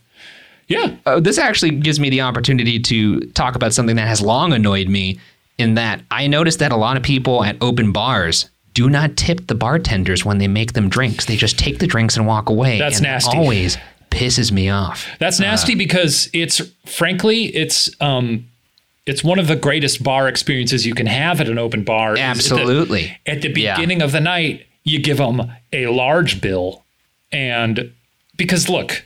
yeah 0.69 0.97
uh, 1.05 1.21
this 1.21 1.37
actually 1.37 1.71
gives 1.71 2.01
me 2.01 2.09
the 2.09 2.23
opportunity 2.23 2.81
to 2.81 3.21
talk 3.33 3.57
about 3.57 3.75
something 3.75 3.97
that 3.97 4.09
has 4.09 4.23
long 4.23 4.55
annoyed 4.55 4.89
me 4.89 5.19
in 5.59 5.75
that 5.75 6.01
i 6.11 6.27
noticed 6.27 6.59
that 6.59 6.73
a 6.73 6.77
lot 6.77 6.97
of 6.97 7.03
people 7.03 7.45
at 7.45 7.57
open 7.61 7.93
bars 7.93 8.49
do 8.75 8.89
not 8.89 9.17
tip 9.17 9.47
the 9.49 9.55
bartenders 9.55 10.25
when 10.25 10.39
they 10.39 10.49
make 10.49 10.73
them 10.73 10.89
drinks 10.89 11.27
they 11.27 11.37
just 11.37 11.59
take 11.59 11.79
the 11.79 11.87
drinks 11.87 12.17
and 12.17 12.27
walk 12.27 12.49
away 12.49 12.79
that's 12.79 13.01
nasty 13.01 13.37
always 13.37 13.77
pisses 14.11 14.51
me 14.51 14.71
off 14.71 15.07
that's 15.19 15.39
nasty 15.39 15.75
uh, 15.75 15.77
because 15.77 16.31
it's 16.33 16.61
frankly 16.87 17.45
it's 17.55 17.91
um 18.01 18.49
it's 19.07 19.25
one 19.25 19.39
of 19.39 19.47
the 19.47 19.57
greatest 19.57 20.03
bar 20.03 20.29
experiences 20.29 20.87
you 20.87 20.95
can 20.95 21.07
have 21.07 21.41
at 21.41 21.49
an 21.49 21.57
open 21.57 21.83
bar. 21.83 22.19
Absolutely. 22.19 23.05
At 23.05 23.09
the, 23.25 23.31
at 23.31 23.41
the 23.41 23.49
beginning 23.55 24.01
yeah. 24.01 24.05
of 24.05 24.13
the 24.13 24.21
night, 24.21 24.67
you 24.85 24.99
give 24.99 25.17
them 25.17 25.51
a 25.73 25.87
large 25.87 26.43
bill 26.43 26.85
and 27.33 27.93
because 28.37 28.69
look, 28.69 29.05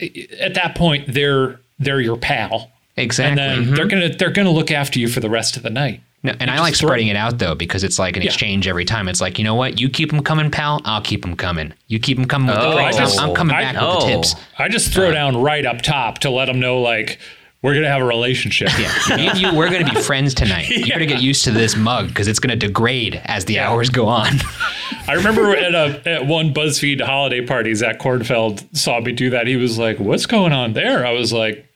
at 0.00 0.54
that 0.54 0.74
point 0.76 1.12
they're 1.12 1.60
they're 1.78 2.00
your 2.00 2.16
pal. 2.16 2.70
Exactly. 2.96 3.30
And 3.30 3.38
then 3.38 3.64
mm-hmm. 3.64 3.74
they're 3.74 3.86
gonna 3.86 4.08
they're 4.16 4.30
gonna 4.30 4.50
look 4.50 4.70
after 4.70 4.98
you 4.98 5.08
for 5.08 5.20
the 5.20 5.30
rest 5.30 5.56
of 5.56 5.62
the 5.62 5.70
night. 5.70 6.00
No, 6.22 6.34
and 6.40 6.50
I 6.50 6.60
like 6.60 6.74
spreading 6.74 7.08
it 7.08 7.16
out 7.16 7.38
though 7.38 7.54
because 7.54 7.84
it's 7.84 7.98
like 7.98 8.16
an 8.16 8.22
yeah. 8.22 8.28
exchange 8.28 8.66
every 8.66 8.84
time. 8.84 9.08
It's 9.08 9.20
like 9.20 9.38
you 9.38 9.44
know 9.44 9.54
what, 9.54 9.80
you 9.80 9.88
keep 9.88 10.10
them 10.10 10.22
coming, 10.22 10.50
pal. 10.50 10.80
I'll 10.84 11.02
keep 11.02 11.22
them 11.22 11.36
coming. 11.36 11.72
You 11.88 12.00
keep 12.00 12.16
them 12.16 12.26
coming 12.26 12.48
with 12.48 12.56
oh, 12.58 12.70
the 12.70 12.76
drinks. 12.76 13.18
I'm 13.18 13.34
coming 13.34 13.54
back 13.54 13.76
I, 13.76 13.86
with 13.86 14.00
the 14.00 14.06
tips. 14.08 14.34
I 14.58 14.68
just 14.68 14.92
throw 14.92 15.10
uh, 15.10 15.12
down 15.12 15.36
right 15.36 15.64
up 15.64 15.82
top 15.82 16.18
to 16.20 16.30
let 16.30 16.46
them 16.46 16.58
know 16.58 16.80
like 16.80 17.20
we're 17.62 17.74
gonna 17.74 17.88
have 17.88 18.00
a 18.00 18.06
relationship. 18.06 18.70
Yeah, 18.78 19.16
me 19.16 19.28
and 19.28 19.38
you, 19.38 19.54
we're 19.54 19.70
gonna 19.70 19.92
be 19.92 20.00
friends 20.02 20.34
tonight. 20.34 20.68
yeah. 20.70 20.78
You're 20.78 20.98
gonna 20.98 21.06
get 21.06 21.20
used 21.20 21.44
to 21.44 21.50
this 21.50 21.76
mug 21.76 22.08
because 22.08 22.28
it's 22.28 22.38
gonna 22.38 22.56
degrade 22.56 23.20
as 23.26 23.44
the 23.44 23.58
hours 23.58 23.90
go 23.90 24.06
on. 24.08 24.32
I 25.08 25.14
remember 25.14 25.54
at 25.54 25.74
a 25.74 26.08
at 26.08 26.26
one 26.26 26.52
BuzzFeed 26.52 27.00
holiday 27.02 27.44
party, 27.44 27.74
Zach 27.74 27.98
Kornfeld 27.98 28.76
saw 28.76 29.00
me 29.00 29.12
do 29.12 29.30
that. 29.30 29.46
He 29.46 29.56
was 29.56 29.78
like, 29.78 29.98
"What's 30.00 30.26
going 30.26 30.52
on 30.52 30.72
there?" 30.72 31.06
I 31.06 31.12
was 31.12 31.32
like, 31.32 31.66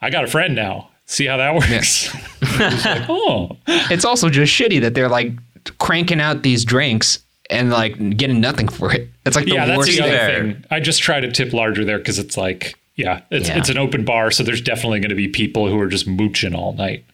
"I 0.00 0.10
got 0.10 0.24
a 0.24 0.28
friend 0.28 0.54
now. 0.54 0.90
See 1.06 1.26
how 1.26 1.36
that 1.36 1.54
works." 1.54 2.14
like, 2.58 3.06
"Oh." 3.08 3.56
It's 3.66 4.04
also 4.04 4.28
just 4.30 4.52
shitty 4.52 4.80
that 4.82 4.94
they're 4.94 5.08
like 5.08 5.32
cranking 5.78 6.20
out 6.20 6.42
these 6.42 6.64
drinks 6.64 7.20
and 7.50 7.70
like 7.70 8.16
getting 8.16 8.40
nothing 8.40 8.68
for 8.68 8.92
it. 8.92 9.08
It's 9.26 9.36
like 9.36 9.46
the 9.46 9.52
yeah, 9.52 9.76
worst 9.76 9.90
that's 9.90 9.98
the 9.98 10.04
other 10.04 10.52
thing. 10.52 10.64
I 10.70 10.80
just 10.80 11.02
try 11.02 11.20
to 11.20 11.30
tip 11.30 11.52
larger 11.52 11.84
there 11.84 11.98
because 11.98 12.18
it's 12.18 12.36
like 12.36 12.78
yeah, 12.96 13.22
it's 13.30 13.48
yeah. 13.48 13.58
it's 13.58 13.68
an 13.68 13.78
open 13.78 14.04
bar, 14.04 14.30
so 14.30 14.42
there's 14.42 14.60
definitely 14.60 15.00
going 15.00 15.10
to 15.10 15.14
be 15.14 15.28
people 15.28 15.68
who 15.68 15.78
are 15.80 15.88
just 15.88 16.06
mooching 16.06 16.54
all 16.54 16.72
night. 16.74 17.04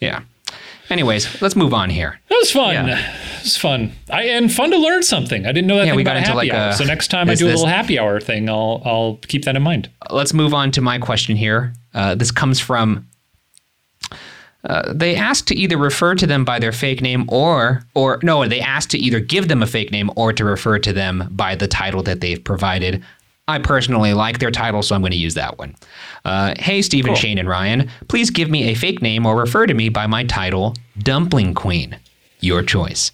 Yeah. 0.00 0.22
Anyways, 0.90 1.42
let's 1.42 1.54
move 1.54 1.74
on 1.74 1.90
here. 1.90 2.18
That 2.30 2.36
was 2.36 2.50
fun. 2.50 2.72
Yeah. 2.72 3.12
It 3.38 3.42
was 3.42 3.56
fun. 3.56 3.92
I 4.10 4.24
and 4.24 4.52
fun 4.52 4.70
to 4.70 4.78
learn 4.78 5.02
something. 5.02 5.44
I 5.44 5.52
didn't 5.52 5.66
know 5.66 5.76
that 5.76 5.86
yeah, 5.86 5.90
thing 5.92 5.96
we 5.96 6.04
got 6.04 6.12
about 6.12 6.18
into 6.18 6.30
happy 6.30 6.48
like 6.48 6.52
hour. 6.52 6.70
A, 6.70 6.74
so 6.74 6.84
next 6.84 7.08
time 7.08 7.28
I 7.28 7.34
do 7.34 7.46
a 7.46 7.48
little 7.48 7.66
happy 7.66 7.98
hour 7.98 8.20
thing, 8.20 8.48
I'll 8.48 8.82
I'll 8.84 9.16
keep 9.28 9.44
that 9.44 9.54
in 9.54 9.62
mind. 9.62 9.90
Let's 10.10 10.32
move 10.32 10.54
on 10.54 10.70
to 10.72 10.80
my 10.80 10.98
question 10.98 11.36
here. 11.36 11.74
Uh, 11.98 12.14
this 12.14 12.30
comes 12.30 12.60
from. 12.60 13.06
Uh, 14.64 14.92
they 14.92 15.14
ask 15.14 15.46
to 15.46 15.54
either 15.54 15.76
refer 15.76 16.14
to 16.14 16.26
them 16.26 16.44
by 16.44 16.58
their 16.58 16.72
fake 16.72 17.00
name 17.00 17.24
or 17.28 17.82
or 17.94 18.18
no, 18.22 18.46
they 18.46 18.60
ask 18.60 18.88
to 18.90 18.98
either 18.98 19.20
give 19.20 19.48
them 19.48 19.62
a 19.62 19.66
fake 19.66 19.90
name 19.92 20.10
or 20.16 20.32
to 20.32 20.44
refer 20.44 20.78
to 20.78 20.92
them 20.92 21.28
by 21.30 21.54
the 21.54 21.68
title 21.68 22.02
that 22.02 22.20
they've 22.20 22.42
provided. 22.42 23.02
I 23.48 23.58
personally 23.60 24.12
like 24.14 24.40
their 24.40 24.50
title, 24.50 24.82
so 24.82 24.94
I'm 24.94 25.00
going 25.00 25.12
to 25.12 25.16
use 25.16 25.34
that 25.34 25.58
one. 25.58 25.74
Uh, 26.24 26.54
hey, 26.58 26.82
Steven, 26.82 27.10
cool. 27.10 27.16
Shane, 27.16 27.38
and 27.38 27.48
Ryan, 27.48 27.88
please 28.08 28.30
give 28.30 28.50
me 28.50 28.64
a 28.64 28.74
fake 28.74 29.00
name 29.00 29.24
or 29.24 29.36
refer 29.36 29.66
to 29.66 29.74
me 29.74 29.88
by 29.88 30.06
my 30.06 30.24
title, 30.24 30.74
Dumpling 30.98 31.54
Queen. 31.54 31.98
Your 32.40 32.62
choice. 32.62 33.10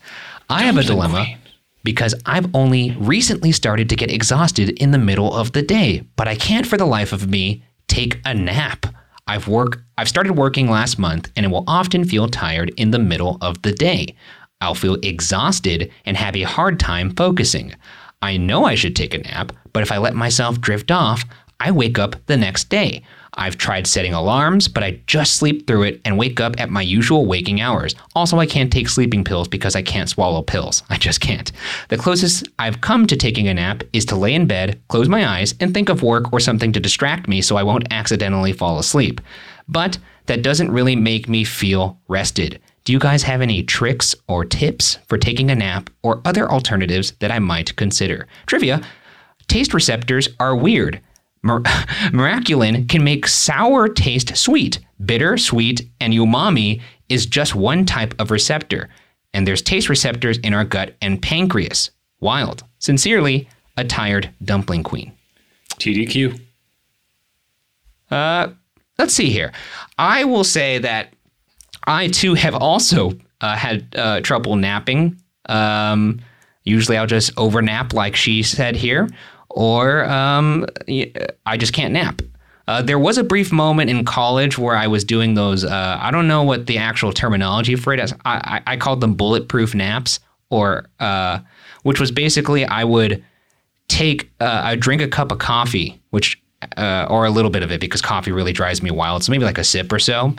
I 0.50 0.64
Dumpling 0.64 0.76
have 0.76 0.84
a 0.84 0.86
dilemma 0.88 1.24
Queen. 1.24 1.38
because 1.84 2.14
I've 2.26 2.52
only 2.54 2.96
recently 2.98 3.52
started 3.52 3.88
to 3.90 3.96
get 3.96 4.10
exhausted 4.10 4.70
in 4.70 4.90
the 4.90 4.98
middle 4.98 5.32
of 5.32 5.52
the 5.52 5.62
day, 5.62 6.04
but 6.16 6.26
I 6.26 6.34
can't 6.34 6.66
for 6.66 6.76
the 6.76 6.86
life 6.86 7.12
of 7.12 7.28
me 7.28 7.62
take 7.88 8.20
a 8.24 8.34
nap. 8.34 8.86
I've 9.26 9.48
work 9.48 9.82
I've 9.96 10.08
started 10.08 10.34
working 10.34 10.68
last 10.68 10.98
month 10.98 11.30
and 11.36 11.50
will 11.50 11.64
often 11.66 12.04
feel 12.04 12.28
tired 12.28 12.72
in 12.76 12.90
the 12.90 12.98
middle 12.98 13.38
of 13.40 13.62
the 13.62 13.72
day. 13.72 14.16
I'll 14.60 14.74
feel 14.74 14.98
exhausted 15.02 15.92
and 16.04 16.16
have 16.16 16.36
a 16.36 16.42
hard 16.42 16.80
time 16.80 17.14
focusing. 17.14 17.74
I 18.22 18.36
know 18.38 18.64
I 18.64 18.74
should 18.74 18.96
take 18.96 19.14
a 19.14 19.18
nap, 19.18 19.52
but 19.72 19.82
if 19.82 19.92
I 19.92 19.98
let 19.98 20.14
myself 20.14 20.60
drift 20.60 20.90
off, 20.90 21.24
I 21.60 21.70
wake 21.70 21.98
up 21.98 22.16
the 22.26 22.36
next 22.36 22.68
day. 22.68 23.02
I've 23.36 23.58
tried 23.58 23.86
setting 23.86 24.14
alarms, 24.14 24.68
but 24.68 24.84
I 24.84 25.00
just 25.06 25.36
sleep 25.36 25.66
through 25.66 25.84
it 25.84 26.00
and 26.04 26.18
wake 26.18 26.40
up 26.40 26.58
at 26.60 26.70
my 26.70 26.82
usual 26.82 27.26
waking 27.26 27.60
hours. 27.60 27.94
Also, 28.14 28.38
I 28.38 28.46
can't 28.46 28.72
take 28.72 28.88
sleeping 28.88 29.24
pills 29.24 29.48
because 29.48 29.74
I 29.74 29.82
can't 29.82 30.08
swallow 30.08 30.42
pills. 30.42 30.82
I 30.90 30.98
just 30.98 31.20
can't. 31.20 31.50
The 31.88 31.96
closest 31.96 32.48
I've 32.58 32.80
come 32.80 33.06
to 33.06 33.16
taking 33.16 33.48
a 33.48 33.54
nap 33.54 33.82
is 33.92 34.04
to 34.06 34.16
lay 34.16 34.34
in 34.34 34.46
bed, 34.46 34.80
close 34.88 35.08
my 35.08 35.26
eyes, 35.26 35.54
and 35.60 35.74
think 35.74 35.88
of 35.88 36.02
work 36.02 36.32
or 36.32 36.40
something 36.40 36.72
to 36.72 36.80
distract 36.80 37.28
me 37.28 37.42
so 37.42 37.56
I 37.56 37.62
won't 37.62 37.92
accidentally 37.92 38.52
fall 38.52 38.78
asleep. 38.78 39.20
But 39.68 39.98
that 40.26 40.42
doesn't 40.42 40.70
really 40.70 40.96
make 40.96 41.28
me 41.28 41.44
feel 41.44 41.98
rested. 42.08 42.60
Do 42.84 42.92
you 42.92 42.98
guys 42.98 43.22
have 43.22 43.40
any 43.40 43.62
tricks 43.62 44.14
or 44.28 44.44
tips 44.44 44.98
for 45.08 45.16
taking 45.16 45.50
a 45.50 45.54
nap 45.54 45.88
or 46.02 46.20
other 46.24 46.50
alternatives 46.50 47.12
that 47.20 47.30
I 47.30 47.38
might 47.38 47.76
consider? 47.76 48.26
Trivia 48.46 48.82
taste 49.48 49.74
receptors 49.74 50.28
are 50.40 50.56
weird. 50.56 51.00
Mir- 51.44 51.60
Miraculin 52.12 52.88
can 52.88 53.04
make 53.04 53.28
sour 53.28 53.88
taste 53.88 54.36
sweet. 54.36 54.80
Bitter, 55.04 55.36
sweet, 55.36 55.88
and 56.00 56.12
umami 56.12 56.80
is 57.08 57.26
just 57.26 57.54
one 57.54 57.84
type 57.84 58.14
of 58.18 58.30
receptor. 58.30 58.88
And 59.32 59.46
there's 59.46 59.62
taste 59.62 59.88
receptors 59.88 60.38
in 60.38 60.54
our 60.54 60.64
gut 60.64 60.94
and 61.02 61.20
pancreas. 61.20 61.90
Wild. 62.20 62.64
Sincerely, 62.78 63.48
a 63.76 63.84
tired 63.84 64.30
dumpling 64.42 64.82
queen. 64.82 65.12
TDQ. 65.74 66.40
Uh, 68.10 68.48
let's 68.98 69.12
see 69.12 69.30
here. 69.30 69.52
I 69.98 70.24
will 70.24 70.44
say 70.44 70.78
that 70.78 71.12
I 71.86 72.08
too 72.08 72.34
have 72.34 72.54
also 72.54 73.12
uh, 73.40 73.56
had 73.56 73.94
uh, 73.96 74.20
trouble 74.20 74.56
napping. 74.56 75.20
Um, 75.46 76.20
usually 76.62 76.96
I'll 76.96 77.06
just 77.06 77.34
overnap, 77.34 77.92
like 77.92 78.16
she 78.16 78.42
said 78.42 78.76
here, 78.76 79.08
or 79.54 80.04
um, 80.04 80.66
I 81.46 81.56
just 81.56 81.72
can't 81.72 81.92
nap. 81.92 82.20
Uh, 82.66 82.82
there 82.82 82.98
was 82.98 83.18
a 83.18 83.24
brief 83.24 83.52
moment 83.52 83.90
in 83.90 84.04
college 84.04 84.58
where 84.58 84.74
I 84.74 84.86
was 84.86 85.04
doing 85.04 85.34
those. 85.34 85.64
Uh, 85.64 85.98
I 86.00 86.10
don't 86.10 86.26
know 86.26 86.42
what 86.42 86.66
the 86.66 86.78
actual 86.78 87.12
terminology 87.12 87.76
for 87.76 87.92
it 87.92 88.00
is. 88.00 88.12
I, 88.24 88.62
I, 88.66 88.72
I 88.72 88.76
called 88.76 89.00
them 89.00 89.14
bulletproof 89.14 89.74
naps, 89.74 90.18
or 90.50 90.86
uh, 90.98 91.38
which 91.82 92.00
was 92.00 92.10
basically 92.10 92.64
I 92.64 92.84
would 92.84 93.22
take, 93.88 94.30
uh, 94.40 94.62
I 94.64 94.76
drink 94.76 95.02
a 95.02 95.08
cup 95.08 95.30
of 95.30 95.38
coffee, 95.38 96.00
which 96.10 96.40
or 96.78 97.26
a 97.26 97.30
little 97.30 97.50
bit 97.50 97.62
of 97.62 97.70
it 97.70 97.80
because 97.80 98.00
coffee 98.00 98.32
really 98.32 98.52
drives 98.52 98.82
me 98.82 98.90
wild. 98.90 99.22
So 99.22 99.30
maybe 99.30 99.44
like 99.44 99.58
a 99.58 99.64
sip 99.64 99.92
or 99.92 99.98
so 99.98 100.34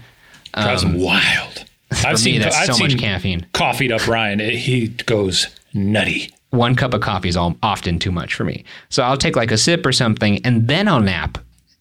drives 0.53 0.83
um, 0.83 0.95
him 0.95 1.01
wild. 1.01 1.65
I've 2.03 2.17
seen, 2.17 2.33
me, 2.33 2.39
that's 2.39 2.57
I've 2.57 2.75
so 2.75 2.83
much 2.83 2.97
caffeine. 2.97 3.45
Coffeeed 3.53 3.91
up 3.91 4.07
Ryan, 4.07 4.39
he 4.39 4.87
goes 4.87 5.47
nutty. 5.73 6.31
One 6.55 6.75
cup 6.75 6.93
of 6.93 7.01
coffee 7.01 7.29
is 7.29 7.37
all, 7.37 7.55
often 7.61 7.99
too 7.99 8.11
much 8.11 8.33
for 8.33 8.43
me. 8.43 8.63
So 8.89 9.03
I'll 9.03 9.17
take 9.17 9.35
like 9.35 9.51
a 9.51 9.57
sip 9.57 9.85
or 9.85 9.91
something, 9.91 10.43
and 10.45 10.67
then 10.67 10.87
I'll 10.87 11.01
nap. 11.01 11.37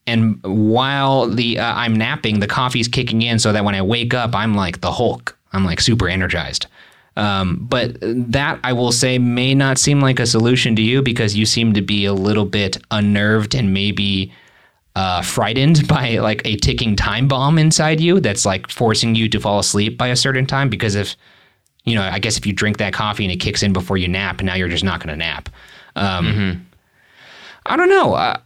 And 0.06 0.38
while 0.42 1.28
the 1.28 1.58
uh, 1.58 1.74
I'm 1.74 1.96
napping, 1.96 2.40
the 2.40 2.46
coffee's 2.46 2.88
kicking 2.88 3.22
in, 3.22 3.38
so 3.38 3.52
that 3.52 3.64
when 3.64 3.74
I 3.74 3.82
wake 3.82 4.12
up, 4.12 4.34
I'm 4.34 4.54
like 4.54 4.80
the 4.80 4.92
Hulk. 4.92 5.36
I'm 5.52 5.64
like 5.64 5.80
super 5.80 6.08
energized. 6.08 6.66
Um, 7.16 7.66
but 7.70 7.96
that 8.00 8.58
I 8.64 8.72
will 8.72 8.90
say 8.90 9.18
may 9.18 9.54
not 9.54 9.78
seem 9.78 10.00
like 10.00 10.18
a 10.18 10.26
solution 10.26 10.74
to 10.76 10.82
you 10.82 11.00
because 11.00 11.36
you 11.36 11.46
seem 11.46 11.72
to 11.74 11.82
be 11.82 12.04
a 12.04 12.12
little 12.12 12.44
bit 12.44 12.78
unnerved 12.90 13.54
and 13.54 13.72
maybe 13.72 14.32
uh, 14.96 15.22
frightened 15.22 15.86
by 15.88 16.18
like 16.18 16.42
a 16.44 16.56
ticking 16.56 16.96
time 16.96 17.28
bomb 17.28 17.58
inside 17.58 18.00
you 18.00 18.20
that's 18.20 18.44
like 18.44 18.68
forcing 18.68 19.14
you 19.14 19.28
to 19.28 19.38
fall 19.38 19.60
asleep 19.60 19.96
by 19.96 20.08
a 20.08 20.16
certain 20.16 20.46
time 20.46 20.68
because 20.68 20.96
if 20.96 21.16
you 21.84 21.94
know 21.94 22.02
i 22.02 22.18
guess 22.18 22.36
if 22.36 22.46
you 22.46 22.52
drink 22.52 22.78
that 22.78 22.92
coffee 22.92 23.24
and 23.24 23.32
it 23.32 23.36
kicks 23.36 23.62
in 23.62 23.72
before 23.72 23.96
you 23.96 24.08
nap 24.08 24.42
now 24.42 24.54
you're 24.54 24.68
just 24.68 24.84
not 24.84 25.00
going 25.00 25.08
to 25.08 25.16
nap 25.16 25.48
um, 25.96 26.26
mm-hmm. 26.26 26.60
i 27.66 27.76
don't 27.76 27.90
know 27.90 28.14
uh, 28.14 28.36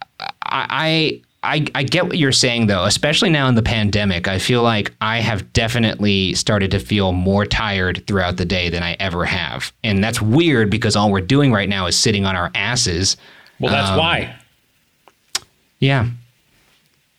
I, 0.43 1.21
I 1.41 1.65
I 1.73 1.83
get 1.83 2.05
what 2.05 2.17
you're 2.17 2.33
saying 2.33 2.67
though, 2.67 2.83
especially 2.83 3.29
now 3.29 3.47
in 3.47 3.55
the 3.55 3.61
pandemic. 3.61 4.27
I 4.27 4.39
feel 4.39 4.61
like 4.61 4.93
I 4.99 5.19
have 5.19 5.53
definitely 5.53 6.33
started 6.33 6.71
to 6.71 6.79
feel 6.79 7.13
more 7.13 7.45
tired 7.45 8.03
throughout 8.07 8.35
the 8.35 8.43
day 8.43 8.67
than 8.69 8.83
I 8.83 8.97
ever 8.99 9.23
have. 9.23 9.71
And 9.81 10.03
that's 10.03 10.21
weird 10.21 10.69
because 10.69 10.97
all 10.97 11.09
we're 11.11 11.21
doing 11.21 11.53
right 11.53 11.69
now 11.69 11.85
is 11.85 11.97
sitting 11.97 12.25
on 12.25 12.35
our 12.35 12.51
asses. 12.55 13.15
Well, 13.57 13.71
that's 13.71 13.89
um, 13.89 13.97
why. 13.97 14.35
Yeah. 15.79 16.09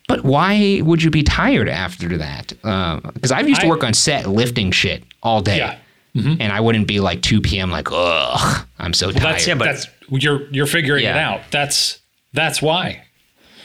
But 0.07 0.23
why 0.23 0.83
would 0.83 1.03
you 1.03 1.11
be 1.11 1.23
tired 1.23 1.69
after 1.69 2.19
that? 2.19 2.49
Because 2.49 3.33
uh, 3.33 3.37
I've 3.37 3.49
used 3.49 3.63
to 3.63 3.69
work 3.69 3.85
on 3.85 3.95
set 3.95 4.27
lifting 4.27 4.71
shit 4.71 5.03
all 5.23 5.41
day. 5.41 5.59
Yeah. 5.59 5.79
Mm-hmm. 6.15 6.41
And 6.41 6.53
I 6.53 6.61
wouldn't 6.61 6.89
be 6.89 6.99
like 6.99 7.23
2 7.23 7.41
p.m. 7.41 7.71
like, 7.71 7.89
ugh, 7.93 8.67
I'm 8.79 8.93
so 8.93 9.07
well, 9.07 9.15
tired. 9.15 9.35
That's, 9.35 9.47
yeah, 9.47 9.55
but 9.55 9.65
that's, 9.67 9.87
you're 10.09 10.43
you're 10.51 10.67
figuring 10.67 11.05
yeah. 11.05 11.17
it 11.17 11.19
out. 11.19 11.41
That's 11.51 12.01
that's 12.33 12.61
why. 12.61 13.05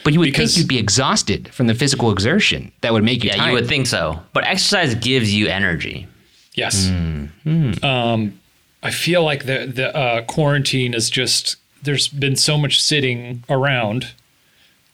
But 0.04 0.12
you 0.12 0.20
would 0.20 0.26
because, 0.26 0.54
think 0.54 0.62
you'd 0.62 0.68
be 0.68 0.78
exhausted 0.78 1.52
from 1.52 1.66
the 1.66 1.74
physical 1.74 2.12
exertion 2.12 2.70
that 2.82 2.92
would 2.92 3.02
make 3.02 3.24
you. 3.24 3.30
Yeah, 3.30 3.36
tired. 3.36 3.48
you 3.48 3.54
would 3.54 3.66
think 3.66 3.88
so. 3.88 4.20
But 4.32 4.44
exercise 4.44 4.94
gives 4.94 5.34
you 5.34 5.48
energy. 5.48 6.06
Yes. 6.54 6.86
Mm. 6.86 7.82
Um, 7.82 8.40
I 8.82 8.92
feel 8.92 9.24
like 9.24 9.46
the 9.46 9.66
the 9.66 9.94
uh, 9.96 10.22
quarantine 10.22 10.94
is 10.94 11.10
just 11.10 11.56
there's 11.82 12.06
been 12.06 12.36
so 12.36 12.56
much 12.56 12.80
sitting 12.80 13.42
around 13.50 14.12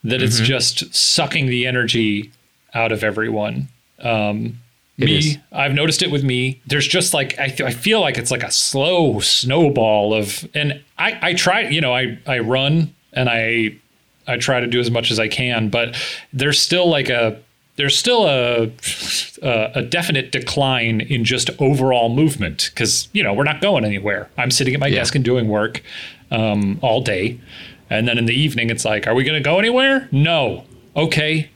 that 0.03 0.17
mm-hmm. 0.17 0.25
it's 0.25 0.41
just 0.41 0.95
sucking 0.95 1.47
the 1.47 1.67
energy 1.67 2.33
out 2.73 2.91
of 2.91 3.05
everyone. 3.05 3.69
Um, 4.01 4.61
me, 4.99 5.19
is. 5.19 5.39
I've 5.51 5.75
noticed 5.75 6.03
it 6.03 6.11
with 6.11 6.25
me. 6.25 6.61
There's 6.67 6.87
just 6.87 7.15
like 7.15 7.39
I, 7.39 7.49
th- 7.49 7.63
I 7.63 7.71
feel 7.71 8.01
like 8.01 8.19
it's 8.19 8.31
like 8.31 8.43
a 8.43 8.51
slow 8.51 9.21
snowball 9.21 10.15
of, 10.15 10.49
and 10.55 10.83
I 10.99 11.19
I 11.23 11.35
try 11.35 11.63
you 11.63 11.81
know 11.81 11.95
I 11.95 12.19
I 12.27 12.41
run 12.41 12.95
and 13.13 13.29
I 13.29 13.77
I 14.27 14.37
try 14.37 14.61
to 14.61 14.67
do 14.67 14.81
as 14.81 14.91
much 14.91 15.11
as 15.11 15.19
I 15.19 15.29
can, 15.29 15.69
but 15.69 15.97
there's 16.33 16.61
still 16.61 16.89
like 16.89 17.09
a 17.09 17.41
there's 17.77 17.97
still 17.97 18.27
a 18.27 18.71
a 19.43 19.83
definite 19.83 20.31
decline 20.31 21.01
in 21.01 21.25
just 21.25 21.51
overall 21.59 22.09
movement 22.09 22.71
because 22.73 23.09
you 23.13 23.23
know 23.23 23.33
we're 23.33 23.45
not 23.45 23.61
going 23.61 23.85
anywhere. 23.85 24.31
I'm 24.37 24.51
sitting 24.51 24.75
at 24.75 24.81
my 24.81 24.89
yeah. 24.89 24.97
desk 24.97 25.15
and 25.15 25.25
doing 25.25 25.49
work 25.49 25.83
um, 26.31 26.79
all 26.83 27.01
day, 27.01 27.41
and 27.91 28.07
then 28.07 28.19
in 28.19 28.27
the 28.27 28.35
evening 28.35 28.71
it's 28.71 28.85
like, 28.85 29.07
are 29.07 29.15
we 29.15 29.25
going 29.25 29.43
to 29.43 29.45
go 29.45 29.59
anywhere? 29.59 30.09
No. 30.13 30.65
Okay, 30.95 31.51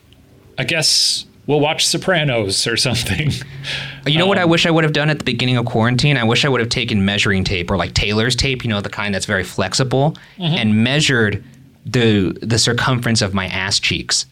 I 0.59 0.65
guess 0.65 1.27
we'll 1.47 1.61
watch 1.61 1.87
Sopranos 1.87 2.67
or 2.67 2.77
something. 2.77 3.31
You 4.07 4.19
know 4.19 4.27
um, 4.27 4.29
what 4.29 4.39
I 4.39 4.43
um, 4.43 4.51
wish 4.51 4.67
I 4.67 4.71
would 4.71 4.85
have 4.85 4.93
done 4.93 5.11
at 5.11 5.19
the 5.19 5.25
beginning 5.25 5.57
of 5.57 5.67
quarantine? 5.67 6.17
I 6.17 6.23
wish 6.23 6.45
I 6.45 6.49
would 6.49 6.61
have 6.61 6.69
taken 6.69 7.05
measuring 7.05 7.43
tape 7.43 7.73
or 7.73 7.77
like 7.77 7.93
tailor's 7.93 8.37
tape, 8.37 8.63
you 8.63 8.71
know, 8.71 8.81
the 8.81 8.89
kind 8.89 9.13
that's 9.13 9.27
very 9.27 9.43
flexible, 9.43 10.17
mm-hmm. 10.39 10.55
and 10.55 10.85
measured 10.85 11.43
the 11.85 12.39
the 12.41 12.57
circumference 12.57 13.21
of 13.21 13.35
my 13.35 13.47
ass 13.47 13.81
cheeks 13.81 14.27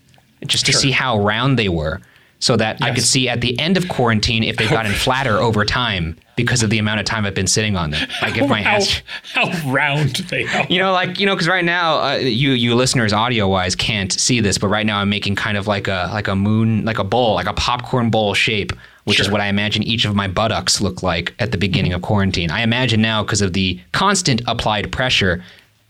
just 0.47 0.65
to 0.67 0.73
sure. 0.73 0.81
see 0.81 0.91
how 0.93 1.19
round 1.19 1.59
they 1.59 1.69
were 1.69 2.01
so 2.39 2.57
that 2.57 2.79
yes. 2.79 2.89
I 2.89 2.95
could 2.95 3.05
see 3.05 3.29
at 3.29 3.41
the 3.41 3.59
end 3.59 3.77
of 3.77 3.89
quarantine 3.89 4.45
if 4.45 4.57
they've 4.57 4.71
gotten 4.71 4.93
flatter 5.07 5.39
over 5.39 5.65
time 5.65 6.17
because 6.37 6.63
of 6.63 6.71
the 6.71 6.79
amount 6.79 7.01
of 7.01 7.07
time 7.07 7.25
I've 7.25 7.35
been 7.35 7.47
sitting 7.47 7.77
on 7.77 7.91
them. 7.91 8.09
Like 8.23 8.37
if 8.37 8.49
my 8.49 8.63
how, 8.65 8.77
ass, 8.77 9.03
how 9.33 9.71
round 9.71 10.17
they 10.17 10.45
are. 10.47 10.67
You 10.69 10.79
know, 10.79 10.93
like 10.93 11.19
you 11.19 11.27
know, 11.27 11.35
because 11.35 11.49
right 11.49 11.65
now 11.65 12.01
uh, 12.01 12.17
you 12.17 12.53
you 12.53 12.75
listeners 12.75 13.13
audio 13.13 13.49
wise 13.49 13.75
can't 13.75 14.13
see 14.13 14.41
this, 14.41 14.59
but 14.59 14.69
right 14.69 14.87
now 14.87 14.99
I'm 14.99 15.09
making 15.09 15.37
kind 15.37 15.57
of 15.57 15.67
like 15.67 15.89
a 15.89 16.11
like 16.13 16.29
a 16.29 16.37
moon, 16.37 16.85
like 16.85 16.99
a 16.99 17.05
bowl, 17.05 17.35
like 17.35 17.47
a 17.47 17.55
popcorn 17.55 18.11
bowl 18.11 18.35
shape. 18.35 18.73
Which 19.05 19.19
sure. 19.19 19.27
is 19.27 19.31
what 19.31 19.43
I 19.43 19.49
imagine 19.49 19.83
each 19.83 20.07
of 20.07 20.15
my 20.15 20.29
buttocks 20.29 20.81
look 20.81 21.03
like 21.03 21.35
at 21.39 21.53
the 21.53 21.59
beginning 21.59 21.93
of 21.93 22.01
quarantine. 22.01 22.51
I 22.51 22.63
imagine 22.63 23.03
now, 23.03 23.23
because 23.23 23.43
of 23.43 23.53
the 23.53 23.79
constant 23.93 24.41
applied 24.47 24.91
pressure, 24.93 25.45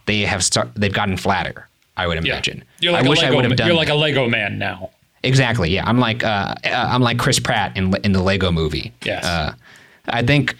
they 0.06 0.22
have 0.22 0.42
start, 0.42 0.70
they've 0.74 0.92
gotten 0.92 1.16
flatter. 1.16 1.68
I 1.96 2.08
would 2.08 2.18
imagine. 2.18 2.58
Yeah. 2.58 2.64
You're 2.80 2.92
like 2.92 3.06
I 3.06 3.08
wish 3.08 3.22
Lego, 3.22 3.32
I 3.32 3.36
would 3.36 3.44
have 3.44 3.56
done. 3.56 3.68
You're 3.68 3.76
like 3.76 3.88
a 3.88 3.94
Lego 3.94 4.28
man 4.28 4.58
now. 4.58 4.90
Exactly. 5.22 5.70
Yeah, 5.70 5.88
I'm 5.88 5.98
like 5.98 6.22
uh, 6.22 6.54
uh, 6.64 6.68
I'm 6.70 7.02
like 7.02 7.18
Chris 7.18 7.38
Pratt 7.38 7.76
in 7.76 7.94
in 8.04 8.12
the 8.12 8.22
Lego 8.22 8.52
Movie. 8.52 8.92
Yes. 9.04 9.24
Uh, 9.24 9.54
I 10.06 10.22
think 10.22 10.56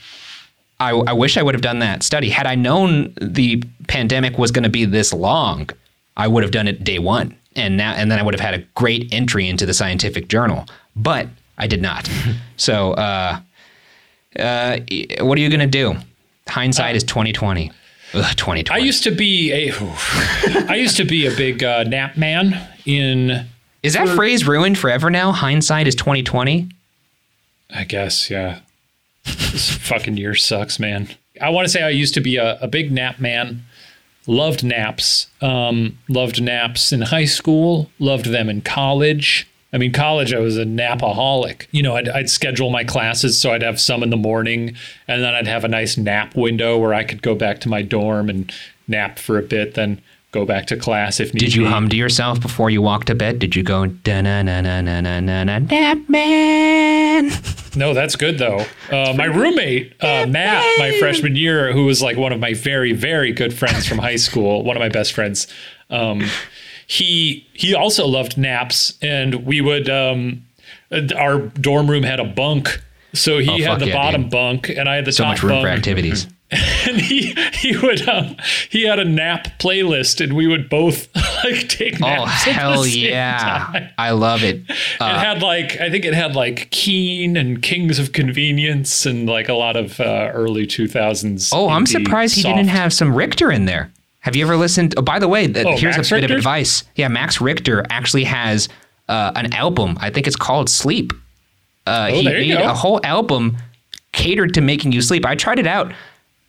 I, 0.81 0.91
I 0.91 1.13
wish 1.13 1.37
I 1.37 1.43
would 1.43 1.55
have 1.55 1.63
done 1.63 1.79
that 1.81 2.03
study. 2.03 2.31
Had 2.31 2.47
I 2.47 2.55
known 2.55 3.15
the 3.21 3.63
pandemic 3.89 4.39
was 4.39 4.51
going 4.51 4.65
to 4.65 4.71
be 4.71 4.85
this 4.85 5.13
long, 5.13 5.71
I 6.17 6.29
would 6.29 6.43
have 6.43 6.53
done 6.53 6.69
it 6.69 6.85
day 6.85 6.99
one, 6.99 7.37
and 7.57 7.77
now 7.77 7.93
and 7.93 8.11
then 8.11 8.19
I 8.19 8.23
would 8.23 8.35
have 8.35 8.41
had 8.41 8.55
a 8.55 8.65
great 8.75 9.13
entry 9.13 9.49
into 9.49 9.67
the 9.67 9.75
scientific 9.75 10.29
journal. 10.29 10.67
But 10.97 11.29
I 11.59 11.67
did 11.67 11.83
not. 11.83 12.11
so, 12.57 12.93
uh, 12.93 13.41
uh, 14.39 14.79
what 15.21 15.39
are 15.39 15.41
you 15.41 15.49
going 15.49 15.61
to 15.61 15.67
do? 15.67 15.97
Hindsight 16.49 16.95
uh, 16.95 16.97
is 16.97 17.05
twenty 17.05 17.33
twenty. 17.33 17.71
Ugh, 18.15 18.37
2020. 18.37 18.71
I 18.71 18.85
used 18.85 19.03
to 19.05 19.11
be 19.11 19.53
a 19.53 19.73
I 20.69 20.77
used 20.77 20.97
to 20.99 21.05
be 21.05 21.27
a 21.27 21.35
big 21.35 21.65
uh, 21.65 21.83
nap 21.83 22.17
man 22.17 22.57
in 22.85 23.47
Is 23.83 23.95
that 23.95 24.07
for, 24.07 24.15
phrase 24.15 24.47
ruined 24.47 24.79
forever 24.79 25.11
now? 25.11 25.33
Hindsight 25.33 25.89
is 25.89 25.97
2020? 25.97 26.69
I 27.71 27.83
guess, 27.83 28.31
yeah. 28.31 28.61
This 29.25 29.71
fucking 29.71 30.17
year 30.17 30.35
sucks, 30.35 30.79
man. 30.79 31.09
I 31.41 31.51
want 31.51 31.67
to 31.67 31.71
say 31.71 31.83
I 31.83 31.91
used 31.91 32.15
to 32.15 32.21
be 32.21 32.37
a, 32.37 32.59
a 32.61 32.69
big 32.69 32.93
nap 32.93 33.19
man. 33.19 33.65
Loved 34.27 34.65
naps. 34.65 35.29
Um, 35.41 35.99
loved 36.09 36.43
naps 36.43 36.93
in 36.93 37.03
high 37.03 37.25
school, 37.25 37.91
loved 37.99 38.27
them 38.27 38.49
in 38.49 38.63
college. 38.63 39.47
I 39.73 39.77
mean, 39.77 39.93
college, 39.93 40.33
I 40.33 40.39
was 40.39 40.57
a 40.57 40.65
napaholic. 40.65 41.67
You 41.73 41.83
know, 41.83 41.97
I'd, 41.97 42.09
I'd, 42.09 42.31
schedule 42.31 42.71
my 42.71 42.85
classes 42.85 43.41
so 43.41 43.53
I'd 43.53 43.63
have 43.63 43.81
some 43.81 44.05
in 44.05 44.11
the 44.11 44.17
morning, 44.17 44.77
and 45.09 45.23
then 45.23 45.35
I'd 45.35 45.49
have 45.49 45.65
a 45.65 45.69
nice 45.69 45.97
nap 45.97 46.37
window 46.37 46.79
where 46.79 46.95
I 46.95 47.03
could 47.03 47.23
go 47.23 47.35
back 47.35 47.61
to 47.63 47.69
my 47.69 47.83
dorm 47.83 48.31
and 48.31 48.55
nap 48.87 49.19
for 49.19 49.37
a 49.37 49.43
bit, 49.43 49.75
then 49.75 50.01
go 50.35 50.44
back 50.44 50.66
to 50.66 50.77
class 50.77 51.20
if 51.20 51.33
needed. 51.33 51.47
Did 51.47 51.55
you 51.55 51.62
be. 51.62 51.68
hum 51.68 51.88
to 51.88 51.97
yourself 51.97 52.40
before 52.40 52.68
you 52.68 52.83
walked 52.83 53.07
to 53.07 53.14
bed? 53.14 53.38
Did 53.38 53.55
you 53.55 53.62
go 53.62 53.87
da 53.87 54.20
na 54.20 54.42
na 54.42 54.61
na 54.61 54.81
na 54.81 55.01
na 55.01 55.20
na 55.20 55.44
na 55.44 55.59
nap 55.59 55.99
man? 56.09 57.31
No, 57.77 57.94
that's 57.94 58.16
good 58.16 58.38
though. 58.38 58.64
Uh, 58.90 59.14
my 59.16 59.25
roommate 59.25 59.94
uh, 60.01 60.27
Matt, 60.27 60.64
my 60.79 60.97
freshman 60.99 61.37
year, 61.37 61.73
who 61.73 61.87
was 61.87 62.03
like 62.03 62.16
one 62.16 62.33
of 62.33 62.40
my 62.40 62.55
very 62.55 62.92
very 62.92 63.33
good 63.33 63.55
friends 63.55 63.87
from 63.87 63.99
high 63.99 64.16
school, 64.16 64.62
one 64.64 64.77
of 64.77 64.81
my 64.81 64.88
best 64.88 65.12
friends. 65.12 65.47
Um, 65.90 66.25
he 66.87 67.47
he 67.53 67.75
also 67.75 68.07
loved 68.07 68.37
naps, 68.37 68.94
and 69.01 69.47
we 69.47 69.61
would 69.61 69.88
um, 69.88 70.44
our 71.16 71.38
dorm 71.38 71.90
room 71.90 72.03
had 72.03 72.20
a 72.20 72.25
bunk, 72.25 72.81
so 73.12 73.38
he 73.38 73.64
oh, 73.64 73.70
had 73.70 73.81
the 73.81 73.88
yeah, 73.88 73.94
bottom 73.94 74.23
dude. 74.23 74.31
bunk, 74.31 74.68
and 74.68 74.88
I 74.88 74.97
had 74.97 75.05
the 75.05 75.12
so 75.12 75.25
top 75.25 75.33
much 75.33 75.42
room 75.42 75.53
bunk. 75.53 75.64
for 75.64 75.68
activities. 75.70 76.27
And 76.87 77.01
he 77.01 77.35
he 77.55 77.77
would 77.79 78.07
um, 78.09 78.37
he 78.69 78.85
had 78.85 78.99
a 78.99 79.05
nap 79.05 79.49
playlist, 79.59 80.23
and 80.23 80.35
we 80.35 80.47
would 80.47 80.69
both 80.69 81.09
like 81.45 81.69
take 81.69 81.95
oh, 82.03 82.07
naps. 82.07 82.47
Oh 82.47 82.53
hell 82.53 82.87
yeah! 82.87 83.38
Time. 83.38 83.88
I 83.97 84.11
love 84.11 84.43
it. 84.45 84.62
Uh, 85.01 85.07
it 85.07 85.19
had 85.19 85.43
like 85.43 85.81
I 85.81 85.90
think 85.90 86.05
it 86.05 86.12
had 86.12 86.37
like 86.37 86.71
Keane 86.71 87.37
and 87.38 87.62
Kings 87.62 87.99
of 87.99 88.12
Convenience, 88.12 89.07
and 89.07 89.27
like 89.27 89.49
a 89.49 89.55
lot 89.55 89.77
of 89.77 89.99
uh, 89.99 90.31
early 90.35 90.67
two 90.67 90.87
thousands. 90.87 91.51
Oh, 91.55 91.71
I'm 91.71 91.87
surprised 91.87 92.35
soft. 92.35 92.47
he 92.47 92.53
didn't 92.53 92.69
have 92.69 92.93
some 92.93 93.14
Richter 93.14 93.51
in 93.51 93.64
there. 93.64 93.90
Have 94.21 94.37
you 94.37 94.45
ever 94.45 94.57
listened? 94.57 94.95
Oh, 94.99 95.03
by 95.03 95.19
the 95.19 95.29
way, 95.29 95.47
oh, 95.47 95.77
here's 95.77 95.97
Max 95.97 96.11
a 96.11 96.17
bit 96.17 96.23
Richter? 96.23 96.35
of 96.35 96.38
advice. 96.38 96.85
Yeah, 96.97 97.09
Max 97.09 97.40
Richter 97.40 97.85
actually 97.88 98.25
has 98.25 98.69
uh, 99.09 99.33
an 99.35 99.55
album. 99.55 99.97
I 100.01 100.11
think 100.11 100.27
it's 100.27 100.37
called 100.37 100.69
Sleep. 100.69 101.12
Uh, 101.87 102.09
oh, 102.11 102.14
he 102.14 102.25
made 102.25 102.53
go. 102.53 102.62
a 102.62 102.75
whole 102.75 103.01
album 103.05 103.57
catered 104.12 104.55
to 104.55 104.61
making 104.61 104.93
you 104.93 105.03
sleep. 105.03 105.27
I 105.27 105.35
tried 105.35 105.59
it 105.59 105.67
out. 105.67 105.93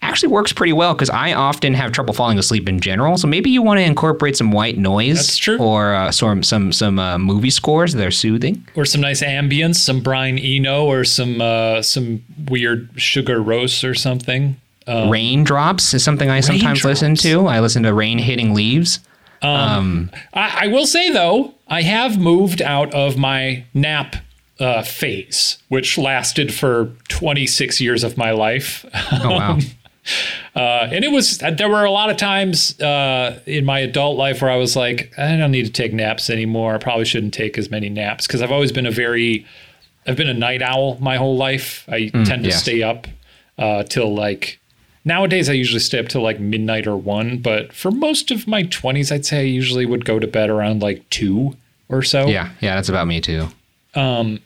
Actually 0.02 0.32
works 0.32 0.52
pretty 0.52 0.72
well 0.72 0.94
because 0.94 1.10
I 1.10 1.32
often 1.32 1.74
have 1.74 1.90
trouble 1.92 2.14
falling 2.14 2.38
asleep 2.38 2.68
in 2.68 2.80
general. 2.80 3.16
So 3.16 3.26
maybe 3.26 3.50
you 3.50 3.62
want 3.62 3.78
to 3.78 3.84
incorporate 3.84 4.36
some 4.36 4.52
white 4.52 4.78
noise. 4.78 5.16
That's 5.16 5.36
true. 5.36 5.58
Or 5.58 5.94
uh, 5.94 6.12
some 6.12 6.42
some 6.42 6.70
some 6.72 6.98
uh, 6.98 7.18
movie 7.18 7.50
scores 7.50 7.94
that 7.94 8.06
are 8.06 8.10
soothing. 8.10 8.66
Or 8.76 8.84
some 8.84 9.00
nice 9.00 9.22
ambience, 9.22 9.76
some 9.76 10.00
Brian 10.00 10.38
Eno, 10.38 10.84
or 10.84 11.04
some 11.04 11.40
uh, 11.40 11.82
some 11.82 12.22
weird 12.48 12.92
Sigur 12.94 13.44
Rós 13.44 13.88
or 13.88 13.94
something. 13.94 14.56
Um, 14.86 15.10
Raindrops 15.10 15.92
is 15.94 16.04
something 16.04 16.30
I 16.30 16.40
sometimes 16.40 16.84
listen 16.84 17.16
to. 17.16 17.46
I 17.46 17.60
listen 17.60 17.82
to 17.82 17.92
Rain 17.92 18.18
Hitting 18.18 18.54
Leaves. 18.54 19.00
Um, 19.42 19.50
um, 19.50 20.10
I, 20.32 20.58
I, 20.62 20.66
will 20.68 20.86
say 20.86 21.10
though, 21.10 21.54
I 21.68 21.82
have 21.82 22.18
moved 22.18 22.62
out 22.62 22.94
of 22.94 23.16
my 23.18 23.64
nap 23.74 24.16
uh, 24.58 24.82
phase, 24.82 25.58
which 25.68 25.98
lasted 25.98 26.54
for 26.54 26.92
26 27.08 27.80
years 27.80 28.04
of 28.04 28.16
my 28.16 28.30
life. 28.30 28.84
Oh 29.12 29.30
wow. 29.30 29.58
Uh, 30.54 30.88
and 30.90 31.04
it 31.04 31.10
was 31.10 31.38
there 31.38 31.68
were 31.68 31.84
a 31.84 31.90
lot 31.90 32.10
of 32.10 32.16
times 32.16 32.80
uh, 32.80 33.40
in 33.46 33.64
my 33.64 33.80
adult 33.80 34.16
life 34.16 34.40
where 34.40 34.50
I 34.50 34.56
was 34.56 34.76
like, 34.76 35.12
I 35.18 35.36
don't 35.36 35.50
need 35.50 35.66
to 35.66 35.72
take 35.72 35.92
naps 35.92 36.30
anymore. 36.30 36.74
I 36.74 36.78
probably 36.78 37.04
shouldn't 37.04 37.34
take 37.34 37.58
as 37.58 37.70
many 37.70 37.88
naps 37.88 38.26
because 38.26 38.42
I've 38.42 38.52
always 38.52 38.72
been 38.72 38.86
a 38.86 38.90
very, 38.90 39.46
I've 40.06 40.16
been 40.16 40.28
a 40.28 40.34
night 40.34 40.62
owl 40.62 40.98
my 40.98 41.16
whole 41.16 41.36
life. 41.36 41.84
I 41.88 42.02
mm, 42.02 42.24
tend 42.24 42.44
to 42.44 42.50
yes. 42.50 42.62
stay 42.62 42.82
up 42.82 43.06
uh, 43.58 43.82
till 43.84 44.14
like 44.14 44.58
Nowadays, 45.06 45.48
I 45.48 45.52
usually 45.52 45.78
stay 45.78 46.00
up 46.00 46.08
till 46.08 46.22
like 46.22 46.40
midnight 46.40 46.88
or 46.88 46.96
one, 46.96 47.38
but 47.38 47.72
for 47.72 47.92
most 47.92 48.32
of 48.32 48.48
my 48.48 48.64
20s, 48.64 49.12
I'd 49.12 49.24
say 49.24 49.38
I 49.38 49.42
usually 49.42 49.86
would 49.86 50.04
go 50.04 50.18
to 50.18 50.26
bed 50.26 50.50
around 50.50 50.82
like 50.82 51.08
two 51.10 51.56
or 51.88 52.02
so. 52.02 52.26
Yeah, 52.26 52.50
yeah, 52.60 52.74
that's 52.74 52.88
about 52.88 53.06
me 53.06 53.20
too. 53.20 53.46
Um, 53.94 54.40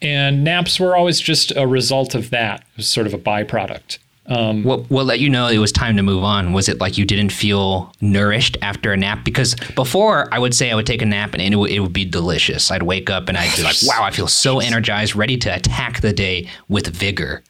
and 0.00 0.44
naps 0.44 0.78
were 0.78 0.94
always 0.94 1.20
just 1.20 1.50
a 1.56 1.66
result 1.66 2.14
of 2.14 2.30
that, 2.30 2.60
it 2.60 2.76
was 2.76 2.88
sort 2.88 3.08
of 3.08 3.14
a 3.14 3.18
byproduct. 3.18 3.98
Um, 4.28 4.64
what 4.64 4.90
what 4.90 5.06
let 5.06 5.20
you 5.20 5.28
know 5.28 5.46
it 5.46 5.58
was 5.58 5.70
time 5.70 5.96
to 5.96 6.02
move 6.02 6.24
on? 6.24 6.52
Was 6.52 6.68
it 6.68 6.80
like 6.80 6.98
you 6.98 7.04
didn't 7.04 7.30
feel 7.30 7.92
nourished 8.00 8.56
after 8.60 8.92
a 8.92 8.96
nap? 8.96 9.24
Because 9.24 9.54
before 9.74 10.32
I 10.32 10.38
would 10.38 10.54
say 10.54 10.70
I 10.70 10.74
would 10.74 10.86
take 10.86 11.02
a 11.02 11.06
nap 11.06 11.34
and 11.34 11.42
it 11.42 11.56
would, 11.56 11.70
it 11.70 11.80
would 11.80 11.92
be 11.92 12.04
delicious. 12.04 12.70
I'd 12.70 12.82
wake 12.82 13.08
up 13.08 13.28
and 13.28 13.38
I'd 13.38 13.54
be 13.56 13.62
like, 13.62 13.76
wow, 13.84 14.02
I 14.02 14.10
feel 14.10 14.26
so 14.26 14.58
energized, 14.58 15.14
ready 15.14 15.36
to 15.38 15.54
attack 15.54 16.00
the 16.00 16.12
day 16.12 16.48
with 16.68 16.88
vigor. 16.88 17.44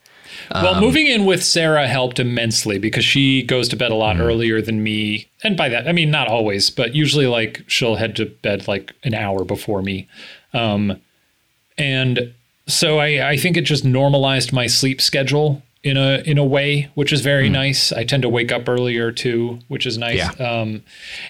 Well, 0.50 0.74
um, 0.74 0.80
moving 0.80 1.06
in 1.06 1.24
with 1.24 1.42
Sarah 1.42 1.88
helped 1.88 2.18
immensely 2.18 2.78
because 2.78 3.04
she 3.04 3.42
goes 3.42 3.68
to 3.68 3.76
bed 3.76 3.90
a 3.90 3.94
lot 3.94 4.16
mm-hmm. 4.16 4.26
earlier 4.26 4.60
than 4.62 4.82
me. 4.82 5.28
And 5.42 5.56
by 5.56 5.68
that, 5.70 5.88
I 5.88 5.92
mean, 5.92 6.10
not 6.10 6.28
always, 6.28 6.70
but 6.70 6.94
usually 6.94 7.26
like 7.26 7.64
she'll 7.66 7.96
head 7.96 8.14
to 8.16 8.26
bed 8.26 8.68
like 8.68 8.92
an 9.02 9.14
hour 9.14 9.44
before 9.44 9.82
me. 9.82 10.08
Um, 10.52 11.00
and 11.78 12.34
so 12.66 12.98
I, 12.98 13.30
I 13.30 13.36
think 13.36 13.56
it 13.56 13.62
just 13.62 13.84
normalized 13.84 14.52
my 14.52 14.66
sleep 14.66 15.00
schedule 15.00 15.62
in 15.86 15.96
a 15.96 16.18
in 16.26 16.36
a 16.36 16.44
way, 16.44 16.90
which 16.94 17.12
is 17.12 17.20
very 17.20 17.48
mm. 17.48 17.52
nice. 17.52 17.92
I 17.92 18.04
tend 18.04 18.22
to 18.22 18.28
wake 18.28 18.50
up 18.50 18.68
earlier 18.68 19.12
too, 19.12 19.60
which 19.68 19.86
is 19.86 19.96
nice. 19.96 20.16
Yeah. 20.16 20.30
Um, 20.60 20.82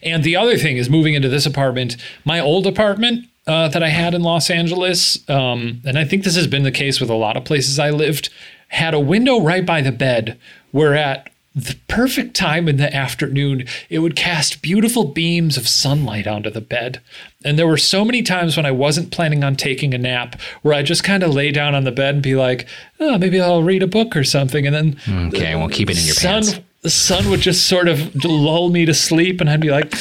and 0.03 0.25
the 0.25 0.37
other 0.37 0.57
thing 0.57 0.79
is 0.79 0.89
moving 0.89 1.15
into 1.15 1.29
this 1.29 1.45
apartment. 1.45 1.97
My 2.25 2.41
old 2.41 2.67
apartment 2.67 3.27
uh, 3.47 3.69
that 3.69 3.83
I 3.83 3.89
had 3.89 4.15
in 4.15 4.23
Los 4.23 4.49
Angeles, 4.49 5.29
um, 5.29 5.83
and 5.85 5.99
I 5.99 6.05
think 6.05 6.25
this 6.25 6.37
has 6.37 6.47
been 6.47 6.63
the 6.63 6.73
case 6.73 7.01
with 7.01 7.11
a 7.11 7.15
lot 7.15 7.37
of 7.37 7.45
places 7.45 7.79
I 7.79 7.91
lived 7.91 8.31
had 8.69 8.95
a 8.95 9.01
window 9.01 9.41
right 9.41 9.65
by 9.65 9.81
the 9.81 9.93
bed 9.93 10.39
where 10.73 10.95
at 10.95 11.31
the 11.57 11.77
perfect 11.89 12.37
time 12.37 12.69
in 12.69 12.77
the 12.77 12.95
afternoon, 12.95 13.65
it 13.89 14.01
would 14.01 14.15
cast 14.15 14.61
beautiful 14.61 15.05
beams 15.05 15.57
of 15.57 15.67
sunlight 15.67 16.27
onto 16.27 16.51
the 16.51 16.61
bed. 16.61 17.01
And 17.47 17.59
there 17.59 17.67
were 17.67 17.79
so 17.79 18.05
many 18.05 18.23
times 18.23 18.59
when 18.59 18.67
I 18.67 18.73
wasn't 18.73 19.11
planning 19.11 19.43
on 19.43 19.57
taking 19.57 19.95
a 19.95 19.99
nap 19.99 20.39
where 20.61 20.75
I 20.75 20.83
just 20.83 21.03
kind 21.03 21.23
of 21.23 21.33
lay 21.33 21.51
down 21.53 21.75
on 21.75 21.85
the 21.85 21.93
bed 21.93 22.15
and 22.17 22.23
be 22.23 22.37
like, 22.37 22.69
oh, 23.01 23.17
maybe 23.17 23.41
I'll 23.41 23.63
read 23.63 23.83
a 23.83 23.87
book 23.87 24.15
or 24.15 24.23
something. 24.23 24.67
And 24.67 24.75
then. 24.75 25.29
Okay, 25.29 25.53
the, 25.53 25.59
we'll 25.59 25.71
keep 25.71 25.89
it 25.89 25.99
in 25.99 26.05
your 26.05 26.15
sun, 26.15 26.45
pants. 26.45 26.61
The 26.87 26.91
sun 26.91 27.31
would 27.31 27.41
just 27.41 27.67
sort 27.67 27.89
of 27.89 28.15
lull 28.25 28.69
me 28.69 28.85
to 28.85 28.95
sleep, 28.95 29.41
and 29.41 29.51
I'd 29.51 29.59
be 29.59 29.73
like, 29.73 29.93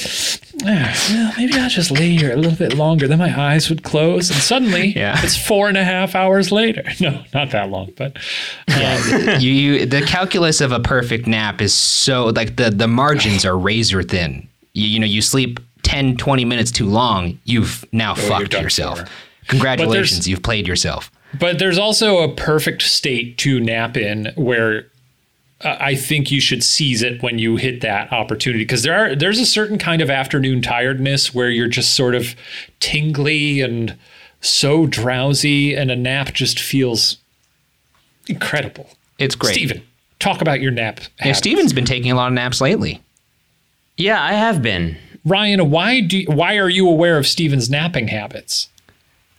well, 0.63 1.33
maybe 1.35 1.55
I'll 1.55 1.67
just 1.67 1.89
lay 1.89 2.09
here 2.09 2.31
a 2.31 2.35
little 2.35 2.55
bit 2.55 2.75
longer. 2.75 3.07
Then 3.07 3.17
my 3.17 3.35
eyes 3.35 3.71
would 3.71 3.81
close, 3.81 4.29
and 4.29 4.39
suddenly 4.39 4.95
yeah. 4.95 5.19
it's 5.23 5.35
four 5.35 5.67
and 5.67 5.77
a 5.77 5.83
half 5.83 6.13
hours 6.13 6.51
later. 6.51 6.83
No, 6.99 7.23
not 7.33 7.49
that 7.49 7.71
long, 7.71 7.91
but 7.97 8.17
um, 8.17 8.23
yeah, 8.67 9.39
you, 9.39 9.51
you 9.51 9.85
the 9.87 10.03
calculus 10.03 10.61
of 10.61 10.71
a 10.71 10.79
perfect 10.79 11.25
nap 11.25 11.59
is 11.59 11.73
so 11.73 12.27
like 12.27 12.55
the 12.57 12.69
the 12.69 12.87
margins 12.87 13.45
are 13.45 13.57
razor 13.57 14.03
thin. 14.03 14.47
You, 14.73 14.87
you 14.87 14.99
know, 14.99 15.07
you 15.07 15.23
sleep 15.23 15.59
10, 15.81 16.17
20 16.17 16.45
minutes 16.45 16.69
too 16.69 16.85
long, 16.85 17.39
you've 17.45 17.83
now 17.93 18.11
oh, 18.11 18.15
fucked 18.15 18.53
yourself. 18.53 19.01
Congratulations, 19.47 20.27
you've 20.27 20.43
played 20.43 20.67
yourself. 20.67 21.09
But 21.39 21.57
there's 21.57 21.79
also 21.79 22.19
a 22.19 22.31
perfect 22.31 22.83
state 22.83 23.39
to 23.39 23.59
nap 23.59 23.97
in 23.97 24.31
where 24.35 24.85
I 25.61 25.95
think 25.95 26.31
you 26.31 26.41
should 26.41 26.63
seize 26.63 27.01
it 27.01 27.23
when 27.23 27.39
you 27.39 27.55
hit 27.55 27.81
that 27.81 28.11
opportunity 28.11 28.63
because 28.63 28.83
there 28.83 28.93
are 28.93 29.15
there's 29.15 29.39
a 29.39 29.45
certain 29.45 29.77
kind 29.77 30.01
of 30.01 30.09
afternoon 30.09 30.61
tiredness 30.61 31.33
where 31.33 31.49
you're 31.49 31.69
just 31.69 31.93
sort 31.93 32.13
of 32.13 32.35
tingly 32.79 33.61
and 33.61 33.97
so 34.41 34.85
drowsy 34.85 35.73
and 35.73 35.89
a 35.89 35.95
nap 35.95 36.33
just 36.33 36.59
feels 36.59 37.17
incredible. 38.27 38.89
It's 39.17 39.35
great. 39.35 39.53
Steven, 39.53 39.81
talk 40.19 40.41
about 40.41 40.59
your 40.59 40.71
nap. 40.71 40.99
Yeah, 41.23 41.33
Steven's 41.33 41.73
been 41.73 41.85
taking 41.85 42.11
a 42.11 42.15
lot 42.15 42.27
of 42.27 42.33
naps 42.33 42.59
lately. 42.59 43.01
Yeah, 43.97 44.21
I 44.21 44.33
have 44.33 44.61
been. 44.61 44.97
Ryan, 45.23 45.71
why 45.71 46.01
do 46.01 46.23
why 46.27 46.57
are 46.57 46.69
you 46.69 46.87
aware 46.87 47.17
of 47.17 47.25
Steven's 47.25 47.69
napping 47.69 48.09
habits? 48.09 48.67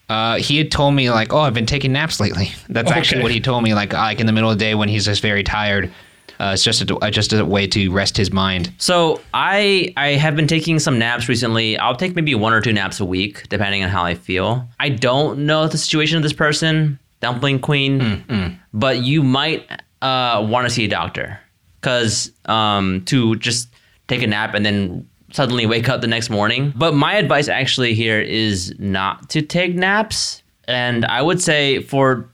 Uh, 0.08 0.36
he 0.36 0.56
had 0.56 0.70
told 0.70 0.94
me 0.94 1.10
like, 1.10 1.32
"Oh, 1.32 1.40
I've 1.40 1.54
been 1.54 1.66
taking 1.66 1.92
naps 1.92 2.20
lately." 2.20 2.52
That's 2.68 2.90
okay. 2.90 2.98
actually 2.98 3.22
what 3.22 3.32
he 3.32 3.40
told 3.40 3.62
me. 3.64 3.74
Like, 3.74 3.92
like 3.92 4.20
in 4.20 4.26
the 4.26 4.32
middle 4.32 4.50
of 4.50 4.58
the 4.58 4.64
day 4.64 4.74
when 4.74 4.88
he's 4.88 5.04
just 5.04 5.20
very 5.20 5.42
tired, 5.42 5.92
uh, 6.38 6.52
it's 6.54 6.64
just 6.64 6.82
a, 6.82 7.10
just 7.10 7.32
a 7.32 7.44
way 7.44 7.66
to 7.68 7.90
rest 7.90 8.16
his 8.16 8.32
mind. 8.32 8.72
So 8.78 9.20
I 9.34 9.92
I 9.96 10.08
have 10.12 10.36
been 10.36 10.46
taking 10.46 10.78
some 10.78 10.98
naps 10.98 11.28
recently. 11.28 11.78
I'll 11.78 11.96
take 11.96 12.14
maybe 12.14 12.34
one 12.34 12.52
or 12.52 12.60
two 12.60 12.72
naps 12.72 13.00
a 13.00 13.04
week, 13.04 13.48
depending 13.48 13.82
on 13.82 13.88
how 13.88 14.04
I 14.04 14.14
feel. 14.14 14.68
I 14.80 14.88
don't 14.90 15.46
know 15.46 15.66
the 15.68 15.78
situation 15.78 16.16
of 16.16 16.22
this 16.22 16.32
person, 16.32 16.98
Dumpling 17.20 17.60
Queen, 17.60 18.00
mm-hmm. 18.00 18.54
but 18.72 18.98
you 18.98 19.22
might 19.22 19.68
uh, 20.02 20.46
want 20.48 20.66
to 20.66 20.70
see 20.70 20.84
a 20.84 20.88
doctor 20.88 21.40
because 21.80 22.32
um, 22.46 23.02
to 23.06 23.36
just 23.36 23.68
take 24.08 24.22
a 24.22 24.26
nap 24.26 24.54
and 24.54 24.64
then 24.64 25.08
suddenly 25.32 25.66
wake 25.66 25.88
up 25.88 26.00
the 26.00 26.06
next 26.06 26.30
morning. 26.30 26.72
But 26.76 26.94
my 26.94 27.14
advice 27.14 27.48
actually 27.48 27.94
here 27.94 28.20
is 28.20 28.74
not 28.78 29.28
to 29.30 29.42
take 29.42 29.74
naps. 29.74 30.42
And 30.68 31.04
I 31.04 31.22
would 31.22 31.40
say 31.40 31.80
for 31.80 32.28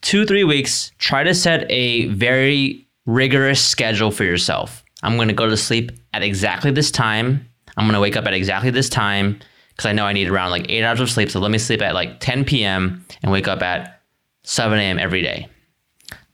two, 0.00 0.26
three 0.26 0.44
weeks, 0.44 0.92
try 0.98 1.22
to 1.22 1.34
set 1.34 1.70
a 1.70 2.06
very 2.08 2.86
rigorous 3.08 3.64
schedule 3.64 4.10
for 4.10 4.24
yourself. 4.24 4.84
I'm 5.02 5.16
going 5.16 5.28
to 5.28 5.34
go 5.34 5.48
to 5.48 5.56
sleep 5.56 5.92
at 6.12 6.22
exactly 6.22 6.70
this 6.70 6.90
time. 6.90 7.48
I'm 7.76 7.86
going 7.86 7.94
to 7.94 8.00
wake 8.00 8.16
up 8.16 8.26
at 8.26 8.34
exactly 8.34 8.70
this 8.70 8.88
time 8.88 9.40
because 9.70 9.86
I 9.86 9.92
know 9.92 10.04
I 10.04 10.12
need 10.12 10.28
around 10.28 10.50
like 10.50 10.66
eight 10.68 10.84
hours 10.84 11.00
of 11.00 11.10
sleep. 11.10 11.30
So 11.30 11.40
let 11.40 11.50
me 11.50 11.58
sleep 11.58 11.80
at 11.80 11.94
like 11.94 12.20
10 12.20 12.44
p.m. 12.44 13.04
and 13.22 13.32
wake 13.32 13.48
up 13.48 13.62
at 13.62 14.02
7 14.44 14.78
a.m. 14.78 14.98
every 14.98 15.22
day. 15.22 15.48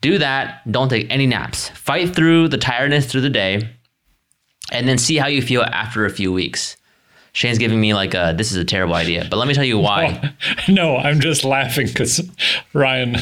Do 0.01 0.19
that. 0.19 0.71
Don't 0.71 0.89
take 0.89 1.07
any 1.11 1.27
naps. 1.27 1.69
Fight 1.71 2.15
through 2.15 2.49
the 2.49 2.59
tiredness 2.59 3.07
through 3.07 3.21
the 3.21 3.31
day 3.31 3.71
and 4.73 4.89
then 4.89 4.99
see 4.99 5.17
how 5.17 5.29
you 5.29 5.43
feel 5.43 5.63
after 5.63 6.05
a 6.05 6.11
few 6.11 6.33
weeks. 6.33 6.77
Shane's 7.33 7.59
giving 7.59 7.81
me 7.81 7.95
like 7.95 8.15
a 8.15 8.35
this 8.37 8.51
is 8.51 8.57
a 8.57 8.65
terrible 8.65 8.95
idea, 8.95 9.27
but 9.29 9.37
let 9.37 9.49
me 9.49 9.55
tell 9.55 9.65
you 9.65 9.79
why. 9.79 10.35
No, 10.69 10.75
no 10.75 10.97
I'm 10.97 11.21
just 11.21 11.45
laughing 11.45 11.87
because 11.87 12.29
Ryan 12.73 13.17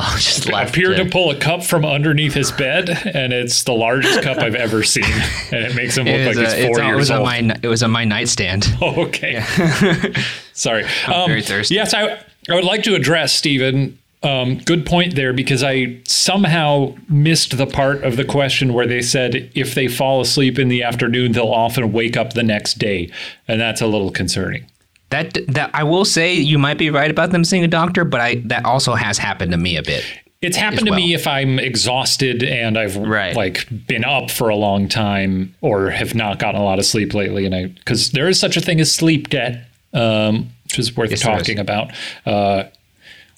Oh, 0.02 0.16
just 0.18 0.48
appeared 0.48 0.96
to 0.96 1.04
pull 1.04 1.30
a 1.30 1.36
cup 1.36 1.62
from 1.62 1.84
underneath 1.84 2.32
his 2.32 2.50
bed, 2.50 2.88
and 2.88 3.34
it's 3.34 3.64
the 3.64 3.74
largest 3.74 4.22
cup 4.22 4.38
I've 4.38 4.54
ever 4.54 4.82
seen, 4.82 5.04
and 5.52 5.66
it 5.66 5.74
makes 5.74 5.96
him 5.98 6.06
look 6.06 6.26
like 6.26 6.36
a, 6.36 6.54
he's 6.56 6.66
four 6.66 6.82
years 6.82 6.94
it 6.94 6.96
was 6.96 7.10
old. 7.10 7.20
On 7.28 7.46
my, 7.48 7.56
it 7.62 7.66
was 7.66 7.82
on 7.82 7.90
my 7.90 8.04
nightstand. 8.06 8.66
Oh, 8.80 9.02
okay. 9.06 9.34
Yeah. 9.34 10.22
Sorry. 10.54 10.86
I'm 11.06 11.12
um, 11.12 11.28
very 11.28 11.42
thirsty. 11.42 11.74
Yes, 11.74 11.92
I, 11.92 12.18
I 12.48 12.54
would 12.54 12.64
like 12.64 12.82
to 12.84 12.94
address 12.94 13.34
Steven. 13.34 13.98
Um, 14.22 14.58
good 14.58 14.86
point 14.86 15.16
there 15.16 15.34
because 15.34 15.62
I 15.62 15.98
somehow 16.04 16.94
missed 17.08 17.56
the 17.56 17.66
part 17.66 18.02
of 18.02 18.16
the 18.16 18.24
question 18.24 18.72
where 18.72 18.86
they 18.86 19.02
said 19.02 19.50
if 19.54 19.74
they 19.74 19.88
fall 19.88 20.22
asleep 20.22 20.58
in 20.58 20.68
the 20.68 20.82
afternoon, 20.82 21.32
they'll 21.32 21.48
often 21.48 21.92
wake 21.92 22.16
up 22.16 22.32
the 22.32 22.42
next 22.42 22.78
day, 22.78 23.10
and 23.46 23.60
that's 23.60 23.82
a 23.82 23.86
little 23.86 24.10
concerning. 24.10 24.66
That 25.10 25.38
that 25.48 25.70
I 25.74 25.84
will 25.84 26.04
say 26.04 26.34
you 26.34 26.58
might 26.58 26.78
be 26.78 26.90
right 26.90 27.10
about 27.10 27.30
them 27.30 27.44
seeing 27.44 27.64
a 27.64 27.68
doctor, 27.68 28.04
but 28.04 28.20
I 28.20 28.36
that 28.46 28.64
also 28.64 28.94
has 28.94 29.18
happened 29.18 29.52
to 29.52 29.58
me 29.58 29.76
a 29.76 29.82
bit. 29.82 30.04
It's 30.40 30.56
happened 30.56 30.88
well. 30.88 30.98
to 30.98 31.04
me 31.04 31.12
if 31.12 31.26
I'm 31.26 31.58
exhausted 31.58 32.42
and 32.42 32.78
I've 32.78 32.96
right. 32.96 33.36
like 33.36 33.66
been 33.86 34.06
up 34.06 34.30
for 34.30 34.48
a 34.48 34.56
long 34.56 34.88
time 34.88 35.54
or 35.60 35.90
have 35.90 36.14
not 36.14 36.38
gotten 36.38 36.58
a 36.58 36.64
lot 36.64 36.78
of 36.78 36.86
sleep 36.86 37.12
lately, 37.12 37.44
and 37.44 37.54
I 37.54 37.66
because 37.66 38.12
there 38.12 38.28
is 38.28 38.40
such 38.40 38.56
a 38.56 38.60
thing 38.60 38.80
as 38.80 38.90
sleep 38.90 39.28
debt, 39.28 39.66
um, 39.92 40.50
which 40.64 40.78
is 40.78 40.96
worth 40.96 41.10
yes, 41.10 41.20
talking 41.20 41.58
about. 41.58 41.92
Uh, 42.24 42.64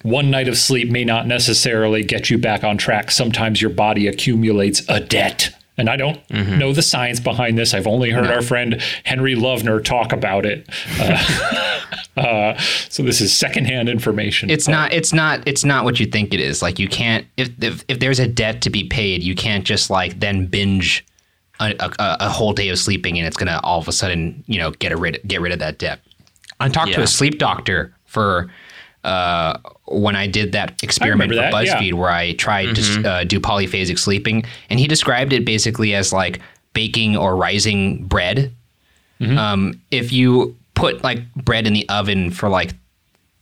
one 0.02 0.30
night 0.30 0.48
of 0.48 0.58
sleep 0.58 0.90
may 0.90 1.04
not 1.04 1.26
necessarily 1.26 2.02
get 2.02 2.28
you 2.28 2.38
back 2.38 2.64
on 2.64 2.76
track. 2.76 3.10
Sometimes 3.10 3.62
your 3.62 3.70
body 3.70 4.06
accumulates 4.06 4.82
a 4.88 5.00
debt 5.00 5.54
and 5.76 5.88
I 5.88 5.96
don't 5.96 6.26
mm-hmm. 6.28 6.58
know 6.58 6.72
the 6.72 6.82
science 6.82 7.20
behind 7.20 7.58
this. 7.58 7.74
I've 7.74 7.86
only 7.86 8.10
heard 8.10 8.24
no. 8.24 8.34
our 8.34 8.42
friend 8.42 8.82
Henry 9.04 9.34
Lovner 9.34 9.82
talk 9.82 10.12
about 10.12 10.44
it. 10.44 10.68
Uh, 10.98 11.80
uh, 12.20 12.58
so 12.88 13.02
this 13.02 13.20
is 13.20 13.36
secondhand 13.36 13.88
information. 13.88 14.50
It's 14.50 14.68
not. 14.68 14.92
It's 14.92 15.12
not. 15.12 15.46
It's 15.46 15.64
not 15.64 15.84
what 15.84 15.98
you 15.98 16.06
think 16.06 16.34
it 16.34 16.40
is. 16.40 16.62
Like 16.62 16.78
you 16.78 16.88
can't. 16.88 17.26
If 17.36 17.50
if, 17.62 17.84
if 17.88 18.00
there's 18.00 18.18
a 18.18 18.28
debt 18.28 18.62
to 18.62 18.70
be 18.70 18.84
paid, 18.84 19.22
you 19.22 19.34
can't 19.34 19.64
just 19.64 19.90
like 19.90 20.20
then 20.20 20.46
binge 20.46 21.04
a, 21.60 21.74
a, 21.78 22.16
a 22.20 22.28
whole 22.28 22.52
day 22.52 22.68
of 22.68 22.78
sleeping, 22.78 23.18
and 23.18 23.26
it's 23.26 23.36
gonna 23.36 23.60
all 23.62 23.78
of 23.78 23.88
a 23.88 23.92
sudden 23.92 24.44
you 24.46 24.58
know 24.58 24.70
get 24.72 24.96
rid 24.98 25.20
get 25.26 25.40
rid 25.40 25.52
of 25.52 25.58
that 25.60 25.78
debt. 25.78 26.00
I 26.60 26.68
talked 26.68 26.90
yeah. 26.90 26.96
to 26.96 27.02
a 27.02 27.06
sleep 27.06 27.38
doctor 27.38 27.94
for 28.04 28.50
uh, 29.04 29.58
when 29.86 30.14
I 30.16 30.26
did 30.26 30.52
that 30.52 30.82
experiment 30.82 31.30
for 31.30 31.36
that, 31.36 31.52
BuzzFeed 31.52 31.88
yeah. 31.88 31.94
where 31.94 32.10
I 32.10 32.32
tried 32.34 32.68
mm-hmm. 32.68 33.02
to 33.02 33.08
uh, 33.08 33.24
do 33.24 33.40
polyphasic 33.40 33.98
sleeping, 33.98 34.44
and 34.70 34.78
he 34.78 34.86
described 34.86 35.32
it 35.32 35.44
basically 35.44 35.94
as 35.94 36.12
like 36.12 36.40
baking 36.72 37.16
or 37.16 37.36
rising 37.36 38.04
bread. 38.04 38.52
Mm-hmm. 39.20 39.38
Um, 39.38 39.80
if 39.90 40.12
you 40.12 40.56
put 40.74 41.02
like 41.04 41.32
bread 41.34 41.66
in 41.66 41.72
the 41.72 41.88
oven 41.88 42.30
for 42.30 42.48
like 42.48 42.74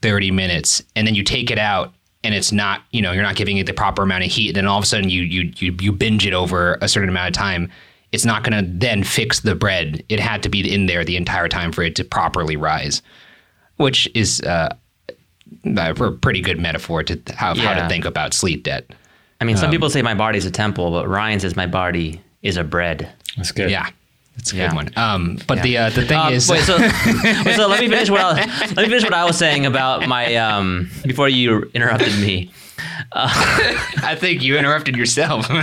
30 0.03 0.31
minutes 0.31 0.83
and 0.97 1.07
then 1.07 1.15
you 1.15 1.23
take 1.23 1.51
it 1.51 1.59
out 1.59 1.93
and 2.23 2.35
it's 2.35 2.53
not, 2.53 2.83
you 2.91 3.01
know, 3.01 3.13
you're 3.13 3.23
not 3.23 3.37
giving 3.37 3.57
it 3.57 3.67
the 3.67 3.73
proper 3.73 4.03
amount 4.03 4.25
of 4.25 4.31
heat, 4.31 4.53
then 4.53 4.67
all 4.67 4.79
of 4.79 4.85
a 4.85 4.87
sudden 4.87 5.09
you 5.09 5.23
you 5.23 5.53
you, 5.57 5.75
you 5.81 5.93
binge 5.93 6.27
it 6.27 6.35
over 6.35 6.77
a 6.83 6.89
certain 6.89 7.09
amount 7.09 7.29
of 7.29 7.35
time. 7.35 7.71
It's 8.13 8.25
not 8.25 8.43
going 8.43 8.65
to 8.65 8.71
then 8.71 9.05
fix 9.05 9.41
the 9.41 9.55
bread. 9.55 10.05
It 10.09 10.19
had 10.19 10.43
to 10.43 10.49
be 10.49 10.71
in 10.71 10.87
there 10.87 11.05
the 11.05 11.17
entire 11.17 11.49
time 11.49 11.71
for 11.71 11.83
it 11.83 11.95
to 11.97 12.05
properly 12.05 12.57
rise, 12.57 13.03
which 13.77 14.09
is 14.15 14.41
uh, 14.41 14.75
a 15.65 16.13
pretty 16.21 16.41
good 16.41 16.59
metaphor 16.59 17.03
to 17.03 17.21
how, 17.35 17.55
yeah. 17.55 17.75
how 17.75 17.83
to 17.83 17.89
think 17.89 18.05
about 18.05 18.35
sleep 18.35 18.65
debt. 18.65 18.91
I 19.41 19.45
mean, 19.45 19.57
some 19.57 19.67
um, 19.67 19.73
people 19.73 19.89
say 19.89 20.03
my 20.03 20.15
body's 20.15 20.45
a 20.45 20.51
temple, 20.51 20.91
but 20.91 21.09
Ryan 21.09 21.41
says 21.41 21.57
my 21.57 21.67
body 21.67 22.21
is 22.43 22.57
a 22.57 22.65
bread. 22.65 23.11
That's 23.37 23.53
good. 23.53 23.71
Yeah. 23.71 23.89
That's 24.37 24.53
a 24.53 24.57
yeah. 24.57 24.69
good 24.69 24.77
one. 24.77 24.91
Um, 24.97 25.39
but 25.47 25.59
yeah. 25.59 25.63
the 25.63 25.79
uh, 25.79 25.91
the 25.91 26.07
thing 26.07 26.19
uh, 26.19 26.31
is, 26.31 26.49
wait, 26.49 26.63
so, 26.63 26.79
wait, 27.45 27.57
so 27.57 27.69
let 27.69 27.81
me 27.81 27.89
finish 27.89 28.09
what 28.09 28.21
I, 28.21 28.47
let 28.69 28.77
me 28.77 28.85
finish 28.85 29.03
what 29.03 29.13
I 29.13 29.25
was 29.25 29.37
saying 29.37 29.67
about 29.67 30.09
my 30.09 30.35
um, 30.37 30.91
before 31.05 31.29
you 31.29 31.71
interrupted 31.75 32.19
me. 32.21 32.51
Uh, 33.13 33.29
I 34.03 34.17
think 34.19 34.43
you 34.43 34.57
interrupted 34.57 34.97
yourself. 34.97 35.49
no, 35.51 35.59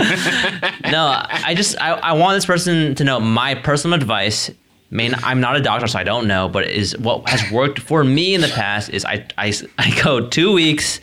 I 1.28 1.54
just 1.56 1.80
I, 1.80 1.92
I 1.92 2.12
want 2.12 2.36
this 2.36 2.46
person 2.46 2.94
to 2.96 3.04
know 3.04 3.18
my 3.18 3.54
personal 3.54 3.98
advice 3.98 4.50
I 4.90 4.94
mean, 4.94 5.14
I'm 5.22 5.40
not 5.40 5.56
a 5.56 5.60
doctor, 5.60 5.86
so 5.86 5.98
I 5.98 6.04
don't 6.04 6.26
know, 6.26 6.48
but 6.48 6.66
is 6.66 6.96
what 6.98 7.28
has 7.28 7.50
worked 7.52 7.78
for 7.78 8.02
me 8.04 8.34
in 8.34 8.40
the 8.40 8.48
past 8.48 8.88
is 8.90 9.04
I, 9.04 9.26
I, 9.36 9.52
I 9.78 10.02
go 10.02 10.28
two 10.28 10.52
weeks 10.52 11.00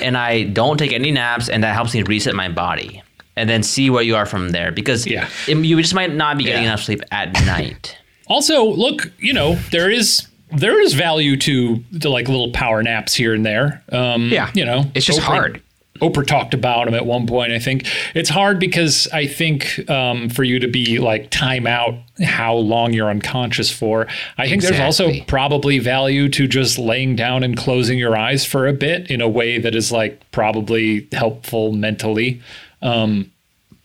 and 0.00 0.16
I 0.16 0.44
don't 0.44 0.78
take 0.78 0.92
any 0.92 1.10
naps, 1.10 1.48
and 1.48 1.64
that 1.64 1.74
helps 1.74 1.94
me 1.94 2.02
reset 2.02 2.34
my 2.34 2.48
body 2.48 3.02
and 3.36 3.48
then 3.48 3.62
see 3.62 3.90
where 3.90 4.02
you 4.02 4.16
are 4.16 4.26
from 4.26 4.50
there 4.50 4.70
because 4.70 5.06
yeah. 5.06 5.28
It, 5.48 5.56
you 5.56 5.80
just 5.80 5.94
might 5.94 6.14
not 6.14 6.38
be 6.38 6.44
getting 6.44 6.62
yeah. 6.62 6.70
enough 6.70 6.82
sleep 6.82 7.02
at 7.10 7.32
night. 7.44 7.96
Also, 8.30 8.62
look, 8.62 9.10
you 9.18 9.32
know, 9.32 9.56
there 9.72 9.90
is 9.90 10.28
there 10.52 10.80
is 10.80 10.94
value 10.94 11.36
to, 11.38 11.82
to 11.98 12.08
like 12.08 12.28
little 12.28 12.52
power 12.52 12.80
naps 12.80 13.12
here 13.12 13.34
and 13.34 13.44
there. 13.44 13.82
Um, 13.90 14.28
yeah, 14.28 14.52
you 14.54 14.64
know, 14.64 14.84
it's 14.94 15.04
just 15.04 15.18
hard. 15.18 15.60
Oprah 16.00 16.26
talked 16.26 16.54
about 16.54 16.88
him 16.88 16.94
at 16.94 17.06
one 17.06 17.26
point. 17.26 17.52
I 17.52 17.58
think 17.58 17.86
it's 18.14 18.28
hard 18.28 18.58
because 18.58 19.06
I 19.12 19.26
think 19.26 19.88
um, 19.90 20.28
for 20.28 20.44
you 20.44 20.58
to 20.58 20.68
be 20.68 20.98
like 20.98 21.30
time 21.30 21.66
out 21.66 21.94
how 22.22 22.54
long 22.54 22.92
you're 22.92 23.10
unconscious 23.10 23.70
for. 23.70 24.06
I 24.38 24.44
think 24.44 24.56
exactly. 24.56 24.78
there's 24.78 25.00
also 25.00 25.24
probably 25.26 25.78
value 25.78 26.28
to 26.30 26.46
just 26.46 26.78
laying 26.78 27.16
down 27.16 27.42
and 27.42 27.56
closing 27.56 27.98
your 27.98 28.16
eyes 28.16 28.44
for 28.44 28.66
a 28.66 28.72
bit 28.72 29.10
in 29.10 29.20
a 29.20 29.28
way 29.28 29.58
that 29.58 29.74
is 29.74 29.92
like 29.92 30.20
probably 30.32 31.08
helpful 31.12 31.72
mentally. 31.72 32.40
Um, 32.82 33.30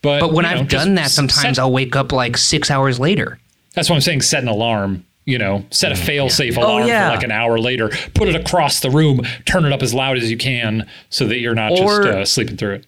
but 0.02 0.20
but 0.22 0.34
when 0.34 0.46
I've 0.46 0.62
know, 0.62 0.68
done 0.68 0.96
that, 0.96 1.12
sometimes 1.12 1.58
set, 1.58 1.60
I'll 1.60 1.72
wake 1.72 1.96
up 1.96 2.12
like 2.12 2.38
six 2.38 2.70
hours 2.70 3.00
later. 3.00 3.40
That's 3.74 3.90
what 3.90 3.96
I'm 3.96 4.02
saying. 4.02 4.22
Set 4.22 4.42
an 4.42 4.50
alarm 4.50 5.06
you 5.26 5.40
know, 5.40 5.66
set 5.72 5.92
a 5.92 5.96
mm, 5.96 6.06
fail 6.06 6.30
safe 6.30 6.56
alarm 6.56 6.84
oh, 6.84 6.86
yeah. 6.86 7.10
for 7.10 7.16
like 7.16 7.24
an 7.24 7.32
hour 7.32 7.58
later, 7.60 7.90
put 8.14 8.28
it 8.28 8.36
across 8.36 8.80
the 8.80 8.92
room, 8.92 9.22
turn 9.46 9.66
it 9.66 9.74
up 9.74 9.82
as 9.82 9.94
loud 9.94 10.18
as 10.18 10.30
you 10.30 10.38
can 10.38 10.88
so 11.10 11.28
that 11.28 11.40
you're 11.40 11.56
not 11.56 11.72
or, 11.72 11.78
just 11.78 12.02
uh, 12.08 12.26
sleeping 12.26 12.58
through 12.58 12.76
it. 12.76 12.86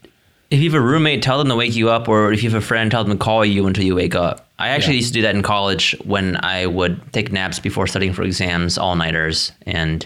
if 0.51 0.59
you 0.59 0.69
have 0.69 0.79
a 0.79 0.85
roommate, 0.85 1.23
tell 1.23 1.39
them 1.39 1.49
to 1.49 1.55
wake 1.55 1.75
you 1.75 1.89
up, 1.89 2.07
or 2.07 2.31
if 2.31 2.43
you 2.43 2.49
have 2.49 2.61
a 2.61 2.65
friend, 2.65 2.91
tell 2.91 3.03
them 3.03 3.17
to 3.17 3.23
call 3.23 3.43
you 3.43 3.65
until 3.65 3.83
you 3.83 3.95
wake 3.95 4.15
up. 4.15 4.47
I 4.59 4.69
actually 4.69 4.93
yeah. 4.93 4.99
used 4.99 5.13
to 5.13 5.19
do 5.19 5.21
that 5.23 5.35
in 5.35 5.43
college 5.43 5.95
when 6.03 6.37
I 6.37 6.67
would 6.67 7.01
take 7.11 7.31
naps 7.31 7.59
before 7.59 7.87
studying 7.87 8.13
for 8.13 8.23
exams, 8.23 8.77
all 8.77 8.95
nighters, 8.95 9.51
and 9.65 10.05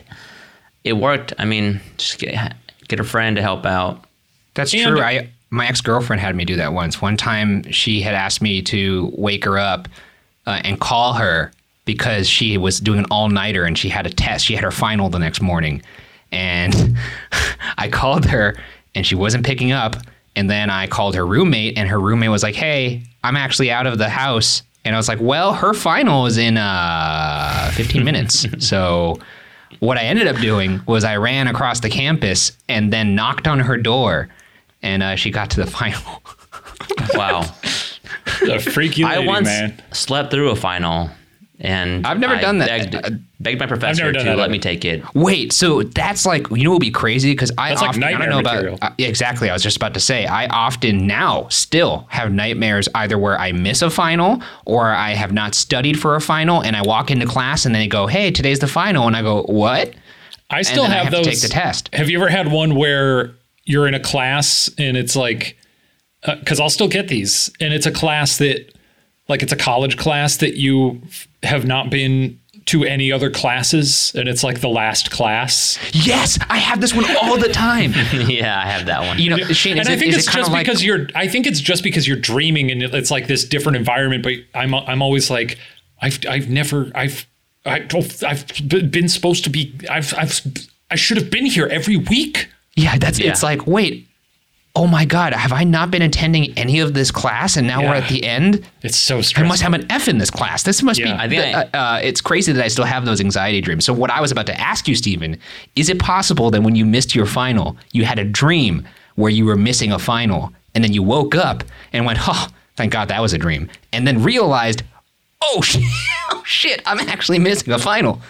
it 0.84 0.94
worked. 0.94 1.34
I 1.38 1.46
mean, 1.46 1.82
just 1.98 2.18
get, 2.20 2.56
get 2.88 3.00
a 3.00 3.04
friend 3.04 3.36
to 3.36 3.42
help 3.42 3.66
out. 3.66 4.06
That's 4.54 4.74
and 4.74 4.96
true. 4.96 5.02
I 5.02 5.30
my 5.52 5.68
ex 5.68 5.82
girlfriend 5.82 6.22
had 6.22 6.36
me 6.36 6.46
do 6.46 6.56
that 6.56 6.74
once. 6.74 7.02
One 7.02 7.18
time, 7.18 7.70
she 7.72 8.02
had 8.02 8.16
asked 8.16 8.42
me 8.42 8.62
to 8.64 9.12
wake 9.16 9.44
her 9.44 9.60
up 9.60 9.90
uh, 10.48 10.62
and 10.64 10.80
call 10.80 11.14
her 11.14 11.52
because 11.86 12.28
she 12.30 12.58
was 12.58 12.80
doing 12.80 13.00
an 13.00 13.06
all 13.12 13.30
nighter 13.30 13.66
and 13.66 13.78
she 13.78 13.90
had 13.90 14.06
a 14.06 14.10
test. 14.10 14.46
She 14.46 14.54
had 14.56 14.64
her 14.64 14.72
final 14.72 15.10
the 15.10 15.20
next 15.20 15.42
morning, 15.42 15.82
and 16.32 16.98
I 17.78 17.90
called 17.90 18.26
her 18.26 18.56
and 18.96 19.06
she 19.06 19.16
wasn't 19.16 19.46
picking 19.46 19.72
up. 19.72 19.96
And 20.36 20.50
then 20.50 20.70
I 20.70 20.88
called 20.88 21.16
her 21.16 21.26
roommate, 21.26 21.78
and 21.78 21.90
her 21.90 22.00
roommate 22.00 22.30
was 22.30 22.42
like, 22.42 22.56
"Hey, 22.56 23.04
I'm 23.24 23.36
actually 23.36 23.70
out 23.70 23.86
of 23.86 23.98
the 23.98 24.08
house." 24.08 24.64
And 24.86 24.96
I 24.96 24.98
was 24.98 25.10
like, 25.10 25.20
"Well, 25.20 25.54
her 25.54 25.74
final 25.74 26.26
is 26.26 26.38
in 26.38 26.58
uh, 26.58 27.72
15 27.74 28.04
minutes, 28.04 28.46
so." 28.66 29.20
What 29.80 29.98
I 29.98 30.02
ended 30.04 30.28
up 30.28 30.36
doing 30.36 30.82
was 30.86 31.04
I 31.06 31.16
ran 31.16 31.48
across 31.48 31.80
the 31.80 31.90
campus 31.90 32.52
and 32.68 32.92
then 32.94 33.16
knocked 33.16 33.48
on 33.48 33.60
her 33.62 33.78
door, 33.78 34.28
and 34.84 35.02
uh, 35.02 35.16
she 35.16 35.32
got 35.32 35.50
to 35.52 35.62
the 35.62 35.66
final. 35.72 36.22
wow, 37.16 37.42
a 38.48 38.60
freaky 38.60 39.04
lady, 39.06 39.16
I 39.16 39.26
once 39.26 39.48
man. 39.48 39.82
slept 39.92 40.30
through 40.30 40.52
a 40.52 40.56
final 40.56 41.10
and 41.62 42.08
I've 42.08 42.20
never 42.20 42.34
I 42.34 42.42
done 42.42 42.58
begged, 42.58 42.94
that. 42.94 43.14
begged 43.40 43.60
my 43.60 43.68
professor 43.68 44.12
to 44.12 44.36
let 44.36 44.50
me 44.50 44.58
take 44.58 44.84
it. 44.84 45.04
Wait, 45.14 45.54
so 45.54 45.84
that's 45.84 46.26
like 46.26 46.50
you 46.50 46.64
know 46.64 46.72
what 46.72 46.76
would 46.76 46.82
be 46.82 46.92
crazy 46.92 47.32
because 47.32 47.52
I 47.58 47.70
that's 47.70 47.84
often 47.84 48.02
like 48.02 48.16
I 48.16 48.18
don't 48.18 48.30
know 48.30 48.42
material. 48.42 48.76
about 48.76 48.92
uh, 48.94 48.96
exactly. 48.98 49.50
I 49.50 49.54
was 49.54 49.62
just 49.62 49.78
about 49.78 49.94
to 49.94 50.00
say 50.00 50.26
I 50.26 50.48
often 50.48 51.06
now 51.06 51.48
still 51.50 52.08
have 52.10 52.32
nightmares 52.32 52.90
either 52.96 53.18
where 53.18 53.40
I 53.40 53.52
miss 53.52 53.84
a 53.84 53.92
final 53.92 54.42
or 54.66 54.90
I 54.90 55.12
have 55.12 55.32
not 55.32 55.54
studied 55.54 56.00
for 56.00 56.16
a 56.16 56.22
final 56.22 56.64
and 56.64 56.76
I 56.76 56.82
walk 56.82 57.12
into 57.12 57.28
class 57.28 57.66
and 57.66 57.76
then 57.76 57.84
they 57.84 57.88
go, 57.88 58.08
"Hey, 58.08 58.32
today's 58.32 58.60
the 58.60 58.68
final," 58.68 59.06
and 59.06 59.16
I 59.16 59.22
go, 59.22 59.44
"What?" 59.44 59.94
I 60.50 60.64
still 60.64 60.84
have, 60.84 60.92
I 60.92 61.04
have 61.04 61.12
those. 61.12 61.26
take 61.26 61.42
the 61.42 61.48
test. 61.48 61.94
Have 61.94 62.10
you 62.10 62.18
ever 62.18 62.30
had 62.30 62.52
one 62.52 62.76
where 62.76 63.36
you're 63.66 63.88
in 63.88 63.94
a 63.94 64.00
class 64.00 64.70
and 64.78 64.98
it's 64.98 65.16
like, 65.16 65.58
because 66.26 66.60
uh, 66.60 66.64
I'll 66.64 66.70
still 66.70 66.90
get 66.90 67.08
these, 67.08 67.50
and 67.62 67.74
it's 67.74 67.86
a 67.86 67.92
class 67.92 68.38
that 68.40 68.74
like 69.28 69.44
it's 69.44 69.54
a 69.54 69.58
college 69.58 69.98
class 69.98 70.38
that 70.38 70.58
you 70.58 71.02
have 71.44 71.66
not 71.66 71.90
been 71.90 72.40
to 72.68 72.84
any 72.84 73.12
other 73.12 73.30
classes 73.30 74.14
and 74.16 74.30
it's 74.30 74.44
like 74.44 74.62
the 74.62 74.70
last 74.70 75.12
class. 75.12 75.78
Yes, 75.94 76.38
I 76.50 76.58
have 76.58 76.80
this 76.80 76.94
one 76.94 77.06
all 77.18 77.38
the 77.38 77.50
time. 77.50 77.92
yeah, 78.14 78.60
I 78.60 78.68
have 78.70 78.86
that 78.86 79.02
one. 79.02 79.20
You 79.20 79.32
know, 79.32 79.38
Shane, 79.38 79.78
and 79.78 79.88
I 79.88 79.94
it, 79.94 80.00
think 80.00 80.14
it's 80.14 80.28
it 80.28 80.32
just 80.32 80.52
like, 80.52 80.66
because 80.66 80.84
you're 80.84 81.08
I 81.16 81.28
think 81.28 81.48
it's 81.48 81.60
just 81.60 81.84
because 81.84 82.08
you're 82.08 82.18
dreaming 82.18 82.72
and 82.72 82.84
it's 82.84 83.12
like 83.12 83.28
this 83.28 83.46
different 83.46 83.78
environment 83.78 84.24
but 84.24 84.34
I'm 84.54 84.74
I'm 84.76 85.02
always 85.02 85.30
like 85.30 85.58
I've 86.02 86.20
I've 86.28 86.50
never 86.50 86.92
I've 86.94 87.28
I, 87.66 87.88
I've 88.28 88.92
been 88.92 89.10
supposed 89.10 89.44
to 89.46 89.50
be 89.50 89.74
I've 89.90 90.14
I've 90.18 90.42
I 90.90 90.96
should 90.96 91.18
have 91.18 91.32
been 91.32 91.46
here 91.46 91.68
every 91.68 91.98
week. 91.98 92.50
Yeah, 92.76 92.98
that's 92.98 93.20
yeah. 93.20 93.32
it's 93.32 93.44
like 93.44 93.66
wait, 93.66 94.08
oh 94.76 94.88
my 94.88 95.06
god, 95.06 95.34
have 95.34 95.52
I 95.52 95.64
not 95.64 95.92
been 95.92 96.02
attending 96.02 96.58
any 96.58 96.80
of 96.80 96.94
this 96.94 97.12
class 97.12 97.58
and 97.58 97.68
now 97.68 97.82
yeah. 97.82 97.90
we're 97.90 97.96
at 97.96 98.10
the 98.10 98.24
end? 98.24 98.66
It's 98.82 98.98
so 98.98 99.22
stressful. 99.22 99.46
I 99.46 99.50
must 99.50 99.62
have 99.62 99.74
an 99.74 99.86
F 99.92 100.08
in 100.08 100.18
this 100.18 100.30
class. 100.30 100.64
This 100.64 100.82
must 100.82 101.00
yeah. 101.00 101.28
be. 101.28 101.38
I, 101.38 101.54
uh, 101.54 101.66
uh, 101.74 102.00
it's 102.02 102.22
crazy 102.22 102.52
that 102.54 102.64
I 102.64 102.68
still 102.68 102.86
have 102.86 103.06
those 103.06 103.20
anxiety 103.20 103.62
dreams. 103.62 103.86
So 103.86 103.94
what 103.94 104.10
I 104.10 104.22
was 104.22 104.32
about 104.32 104.46
to 104.48 104.60
ask 104.60 104.88
you, 104.88 104.96
Steven, 104.96 105.38
is 105.76 105.90
it 105.90 106.00
possible 106.00 106.52
that 106.52 106.64
when 106.64 106.76
you 106.76 106.86
missed 106.86 107.16
your 107.16 107.26
final, 107.26 107.76
you 107.92 108.06
had 108.06 108.20
a 108.20 108.26
dream 108.26 108.88
where 109.16 109.32
you 109.32 109.46
were 109.46 109.58
missing 109.58 109.92
a 109.92 110.00
final, 110.00 110.54
and 110.74 110.84
then 110.84 110.94
you 110.94 111.04
woke 111.04 111.36
up 111.36 111.64
and 111.92 112.06
went, 112.06 112.20
"Oh, 112.28 112.48
thank 112.76 112.94
God 112.94 113.10
that 113.10 113.22
was 113.22 113.34
a 113.34 113.38
dream," 113.38 113.70
and 113.92 114.08
then 114.08 114.24
realized, 114.24 114.84
"Oh, 115.42 115.62
oh 116.32 116.44
shit, 116.46 116.82
I'm 116.86 117.00
actually 117.10 117.40
missing 117.40 117.74
a 117.74 117.80
final." 117.80 118.22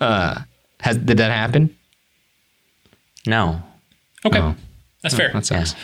Uh, 0.00 0.40
has 0.80 0.98
did 0.98 1.18
that 1.18 1.30
happen? 1.30 1.74
No. 3.26 3.62
Okay. 4.26 4.40
Oh. 4.40 4.54
That's 5.04 5.14
fair. 5.14 5.30
That 5.32 5.44
sounds. 5.44 5.74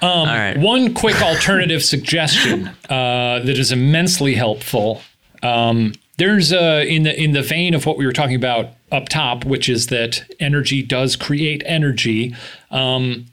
Um, 0.00 0.10
All 0.10 0.26
right. 0.26 0.56
One 0.56 0.94
quick 0.94 1.20
alternative 1.20 1.84
suggestion 1.94 2.68
uh, 2.88 3.40
that 3.40 3.58
is 3.58 3.72
immensely 3.72 4.34
helpful. 4.34 5.02
Um, 5.42 5.92
there's 6.16 6.50
uh, 6.50 6.84
in 6.88 7.02
the 7.02 7.22
in 7.22 7.32
the 7.32 7.42
vein 7.42 7.74
of 7.74 7.84
what 7.84 7.98
we 7.98 8.06
were 8.06 8.12
talking 8.12 8.36
about 8.36 8.70
up 8.90 9.10
top, 9.10 9.44
which 9.44 9.68
is 9.68 9.88
that 9.88 10.24
energy 10.40 10.82
does 10.82 11.14
create 11.14 11.62
energy. 11.66 12.34
Um, 12.70 13.26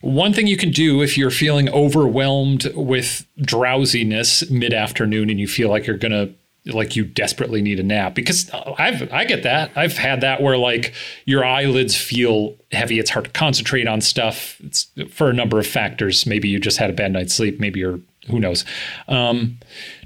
one 0.00 0.32
thing 0.32 0.48
you 0.48 0.56
can 0.56 0.72
do 0.72 1.00
if 1.00 1.16
you're 1.16 1.30
feeling 1.30 1.68
overwhelmed 1.68 2.72
with 2.74 3.24
drowsiness 3.40 4.50
mid 4.50 4.74
afternoon 4.74 5.30
and 5.30 5.38
you 5.38 5.46
feel 5.46 5.68
like 5.68 5.86
you're 5.86 5.96
gonna 5.96 6.30
like 6.66 6.94
you 6.94 7.04
desperately 7.04 7.60
need 7.60 7.80
a 7.80 7.82
nap 7.82 8.14
because 8.14 8.50
I've 8.78 9.12
I 9.12 9.24
get 9.24 9.42
that. 9.42 9.72
I've 9.74 9.96
had 9.96 10.20
that 10.20 10.40
where 10.40 10.56
like 10.56 10.94
your 11.24 11.44
eyelids 11.44 11.96
feel 11.96 12.54
heavy, 12.70 12.98
it's 12.98 13.10
hard 13.10 13.24
to 13.24 13.30
concentrate 13.32 13.88
on 13.88 14.00
stuff. 14.00 14.60
It's 14.60 14.88
for 15.10 15.28
a 15.28 15.32
number 15.32 15.58
of 15.58 15.66
factors. 15.66 16.24
Maybe 16.26 16.48
you 16.48 16.58
just 16.60 16.78
had 16.78 16.90
a 16.90 16.92
bad 16.92 17.12
night's 17.12 17.34
sleep, 17.34 17.58
maybe 17.58 17.80
you're 17.80 18.00
who 18.28 18.38
knows. 18.38 18.64
Um, 19.08 19.58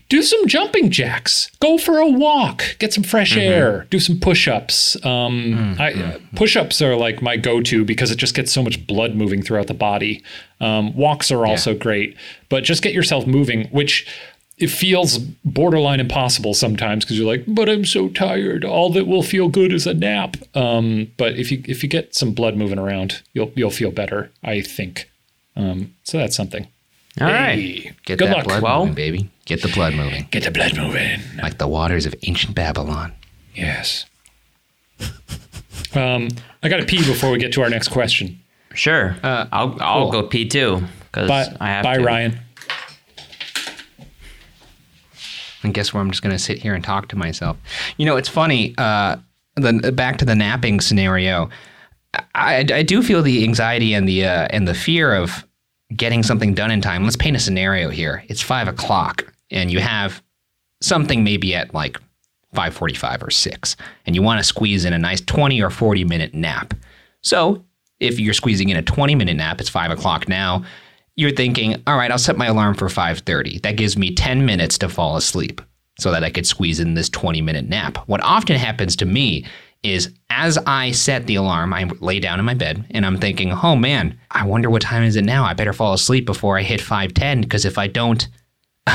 do 0.08 0.22
some 0.22 0.46
jumping 0.46 0.90
jacks. 0.90 1.50
Go 1.58 1.78
for 1.78 1.98
a 1.98 2.08
walk. 2.08 2.76
Get 2.78 2.92
some 2.92 3.02
fresh 3.02 3.32
mm-hmm. 3.32 3.40
air. 3.40 3.86
Do 3.90 3.98
some 3.98 4.20
push-ups. 4.20 4.96
Um, 5.04 5.76
mm-hmm. 5.76 5.82
I, 5.82 6.20
push-ups 6.36 6.80
are 6.80 6.94
like 6.94 7.22
my 7.22 7.36
go-to 7.36 7.84
because 7.84 8.12
it 8.12 8.16
just 8.16 8.34
gets 8.34 8.52
so 8.52 8.62
much 8.62 8.86
blood 8.86 9.16
moving 9.16 9.42
throughout 9.42 9.66
the 9.66 9.74
body. 9.74 10.22
Um, 10.60 10.94
walks 10.94 11.32
are 11.32 11.44
also 11.44 11.72
yeah. 11.72 11.78
great, 11.78 12.16
but 12.48 12.62
just 12.62 12.82
get 12.82 12.94
yourself 12.94 13.26
moving. 13.26 13.66
Which 13.68 14.06
it 14.58 14.68
feels 14.68 15.18
borderline 15.18 16.00
impossible 16.00 16.54
sometimes 16.54 17.04
because 17.04 17.18
you're 17.18 17.26
like, 17.26 17.44
but 17.46 17.68
I'm 17.68 17.84
so 17.84 18.08
tired. 18.08 18.64
All 18.64 18.90
that 18.92 19.06
will 19.06 19.22
feel 19.22 19.48
good 19.48 19.72
is 19.72 19.86
a 19.86 19.92
nap. 19.92 20.36
Um, 20.54 21.12
but 21.16 21.38
if 21.38 21.52
you 21.52 21.62
if 21.66 21.82
you 21.82 21.88
get 21.88 22.14
some 22.14 22.32
blood 22.32 22.56
moving 22.56 22.78
around, 22.78 23.22
you'll 23.34 23.52
you'll 23.54 23.70
feel 23.70 23.90
better. 23.90 24.30
I 24.42 24.62
think. 24.62 25.10
Um, 25.56 25.94
so 26.04 26.18
that's 26.18 26.36
something. 26.36 26.66
All 27.20 27.28
hey, 27.28 27.34
right, 27.34 27.96
get 28.04 28.18
good 28.18 28.28
that 28.28 28.36
luck. 28.36 28.46
blood 28.46 28.62
well, 28.62 28.80
moving, 28.80 28.94
baby. 28.94 29.30
Get 29.44 29.62
the 29.62 29.68
blood 29.68 29.94
moving. 29.94 30.26
Get 30.30 30.44
the 30.44 30.50
blood 30.50 30.76
moving. 30.76 31.20
Like 31.40 31.58
the 31.58 31.68
waters 31.68 32.04
of 32.04 32.14
ancient 32.22 32.54
Babylon. 32.54 33.12
Yes. 33.54 34.04
um, 35.94 36.28
I 36.62 36.68
got 36.68 36.78
to 36.78 36.84
pee 36.84 36.98
before 36.98 37.30
we 37.30 37.38
get 37.38 37.52
to 37.52 37.62
our 37.62 37.70
next 37.70 37.88
question. 37.88 38.40
Sure. 38.74 39.16
Uh, 39.22 39.46
I'll 39.52 39.76
I'll 39.80 40.10
cool. 40.10 40.22
go 40.22 40.28
pee 40.28 40.48
too 40.48 40.82
because 41.12 41.30
I 41.30 41.68
have 41.68 41.84
bye, 41.84 41.98
to. 41.98 42.04
Ryan. 42.04 42.38
And 45.66 45.74
guess 45.74 45.92
where 45.92 46.00
I'm 46.00 46.10
just 46.10 46.22
going 46.22 46.34
to 46.34 46.38
sit 46.38 46.58
here 46.58 46.74
and 46.74 46.82
talk 46.82 47.08
to 47.08 47.16
myself. 47.16 47.58
You 47.98 48.06
know, 48.06 48.16
it's 48.16 48.28
funny. 48.28 48.74
Uh, 48.78 49.16
the 49.56 49.92
back 49.92 50.16
to 50.18 50.24
the 50.24 50.34
napping 50.34 50.80
scenario. 50.80 51.50
I, 52.34 52.64
I 52.72 52.82
do 52.82 53.02
feel 53.02 53.22
the 53.22 53.44
anxiety 53.44 53.92
and 53.92 54.08
the 54.08 54.24
uh, 54.24 54.48
and 54.50 54.66
the 54.66 54.74
fear 54.74 55.14
of 55.14 55.46
getting 55.94 56.22
something 56.22 56.54
done 56.54 56.70
in 56.70 56.80
time. 56.80 57.04
Let's 57.04 57.16
paint 57.16 57.36
a 57.36 57.40
scenario 57.40 57.90
here. 57.90 58.24
It's 58.28 58.40
five 58.40 58.68
o'clock, 58.68 59.32
and 59.50 59.70
you 59.70 59.80
have 59.80 60.22
something 60.80 61.24
maybe 61.24 61.54
at 61.54 61.74
like 61.74 61.98
five 62.54 62.74
forty-five 62.74 63.22
or 63.22 63.30
six, 63.30 63.76
and 64.06 64.14
you 64.14 64.22
want 64.22 64.40
to 64.40 64.44
squeeze 64.44 64.84
in 64.84 64.92
a 64.92 64.98
nice 64.98 65.20
twenty 65.20 65.62
or 65.62 65.70
forty 65.70 66.04
minute 66.04 66.32
nap. 66.32 66.74
So 67.22 67.64
if 68.00 68.18
you're 68.18 68.34
squeezing 68.34 68.68
in 68.68 68.76
a 68.76 68.82
twenty 68.82 69.14
minute 69.14 69.36
nap, 69.36 69.60
it's 69.60 69.68
five 69.68 69.90
o'clock 69.90 70.28
now 70.28 70.64
you're 71.16 71.32
thinking, 71.32 71.82
all 71.86 71.96
right, 71.96 72.10
I'll 72.10 72.18
set 72.18 72.36
my 72.36 72.46
alarm 72.46 72.74
for 72.74 72.88
5:30. 72.88 73.62
That 73.62 73.76
gives 73.76 73.96
me 73.96 74.14
10 74.14 74.44
minutes 74.44 74.78
to 74.78 74.88
fall 74.88 75.16
asleep 75.16 75.60
so 75.98 76.12
that 76.12 76.22
I 76.22 76.30
could 76.30 76.46
squeeze 76.46 76.78
in 76.78 76.94
this 76.94 77.08
20 77.08 77.40
minute 77.40 77.68
nap. 77.68 77.98
What 78.06 78.22
often 78.22 78.56
happens 78.56 78.94
to 78.96 79.06
me 79.06 79.46
is 79.82 80.10
as 80.30 80.58
I 80.66 80.90
set 80.90 81.26
the 81.26 81.36
alarm, 81.36 81.72
I 81.72 81.84
lay 82.00 82.20
down 82.20 82.38
in 82.38 82.44
my 82.44 82.54
bed 82.54 82.84
and 82.90 83.06
I'm 83.06 83.18
thinking, 83.18 83.52
oh 83.52 83.76
man, 83.76 84.18
I 84.30 84.44
wonder 84.44 84.68
what 84.68 84.82
time 84.82 85.04
is 85.04 85.16
it 85.16 85.24
now? 85.24 85.44
I 85.44 85.54
better 85.54 85.72
fall 85.72 85.94
asleep 85.94 86.26
before 86.26 86.58
I 86.58 86.62
hit 86.62 86.80
5:10 86.80 87.42
because 87.42 87.64
if 87.64 87.78
I 87.78 87.86
don't 87.86 88.28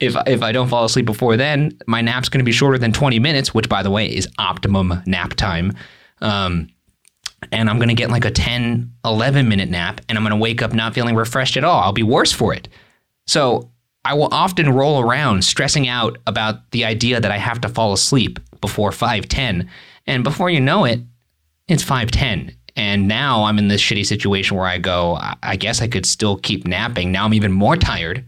if 0.00 0.16
if 0.26 0.42
I 0.42 0.52
don't 0.52 0.68
fall 0.68 0.84
asleep 0.84 1.06
before 1.06 1.36
then, 1.36 1.78
my 1.86 2.00
nap's 2.00 2.28
going 2.28 2.40
to 2.40 2.44
be 2.44 2.52
shorter 2.52 2.78
than 2.78 2.92
20 2.92 3.18
minutes, 3.18 3.52
which 3.52 3.68
by 3.68 3.82
the 3.82 3.90
way 3.90 4.06
is 4.06 4.26
optimum 4.38 5.02
nap 5.06 5.34
time. 5.34 5.72
Um, 6.20 6.68
and 7.50 7.68
I'm 7.68 7.76
going 7.76 7.88
to 7.88 7.94
get 7.94 8.10
like 8.10 8.24
a 8.24 8.30
10, 8.30 8.92
11 9.04 9.48
minute 9.48 9.68
nap 9.68 10.00
and 10.08 10.16
I'm 10.16 10.24
going 10.24 10.30
to 10.30 10.36
wake 10.36 10.62
up 10.62 10.72
not 10.72 10.94
feeling 10.94 11.16
refreshed 11.16 11.56
at 11.56 11.64
all. 11.64 11.80
I'll 11.80 11.92
be 11.92 12.02
worse 12.02 12.32
for 12.32 12.54
it. 12.54 12.68
So 13.26 13.70
I 14.04 14.14
will 14.14 14.28
often 14.32 14.70
roll 14.70 15.00
around 15.00 15.44
stressing 15.44 15.88
out 15.88 16.18
about 16.26 16.70
the 16.72 16.84
idea 16.84 17.20
that 17.20 17.30
I 17.30 17.38
have 17.38 17.60
to 17.62 17.68
fall 17.68 17.92
asleep 17.92 18.38
before 18.60 18.90
5:10 18.90 19.68
and 20.06 20.24
before 20.24 20.50
you 20.50 20.60
know 20.60 20.84
it 20.84 21.00
it's 21.68 21.84
5:10 21.84 22.54
and 22.74 23.06
now 23.06 23.44
I'm 23.44 23.58
in 23.58 23.68
this 23.68 23.82
shitty 23.82 24.06
situation 24.06 24.56
where 24.56 24.66
I 24.66 24.78
go 24.78 25.18
I 25.42 25.56
guess 25.56 25.80
I 25.82 25.88
could 25.88 26.06
still 26.06 26.36
keep 26.36 26.66
napping. 26.66 27.12
Now 27.12 27.24
I'm 27.24 27.34
even 27.34 27.52
more 27.52 27.76
tired 27.76 28.24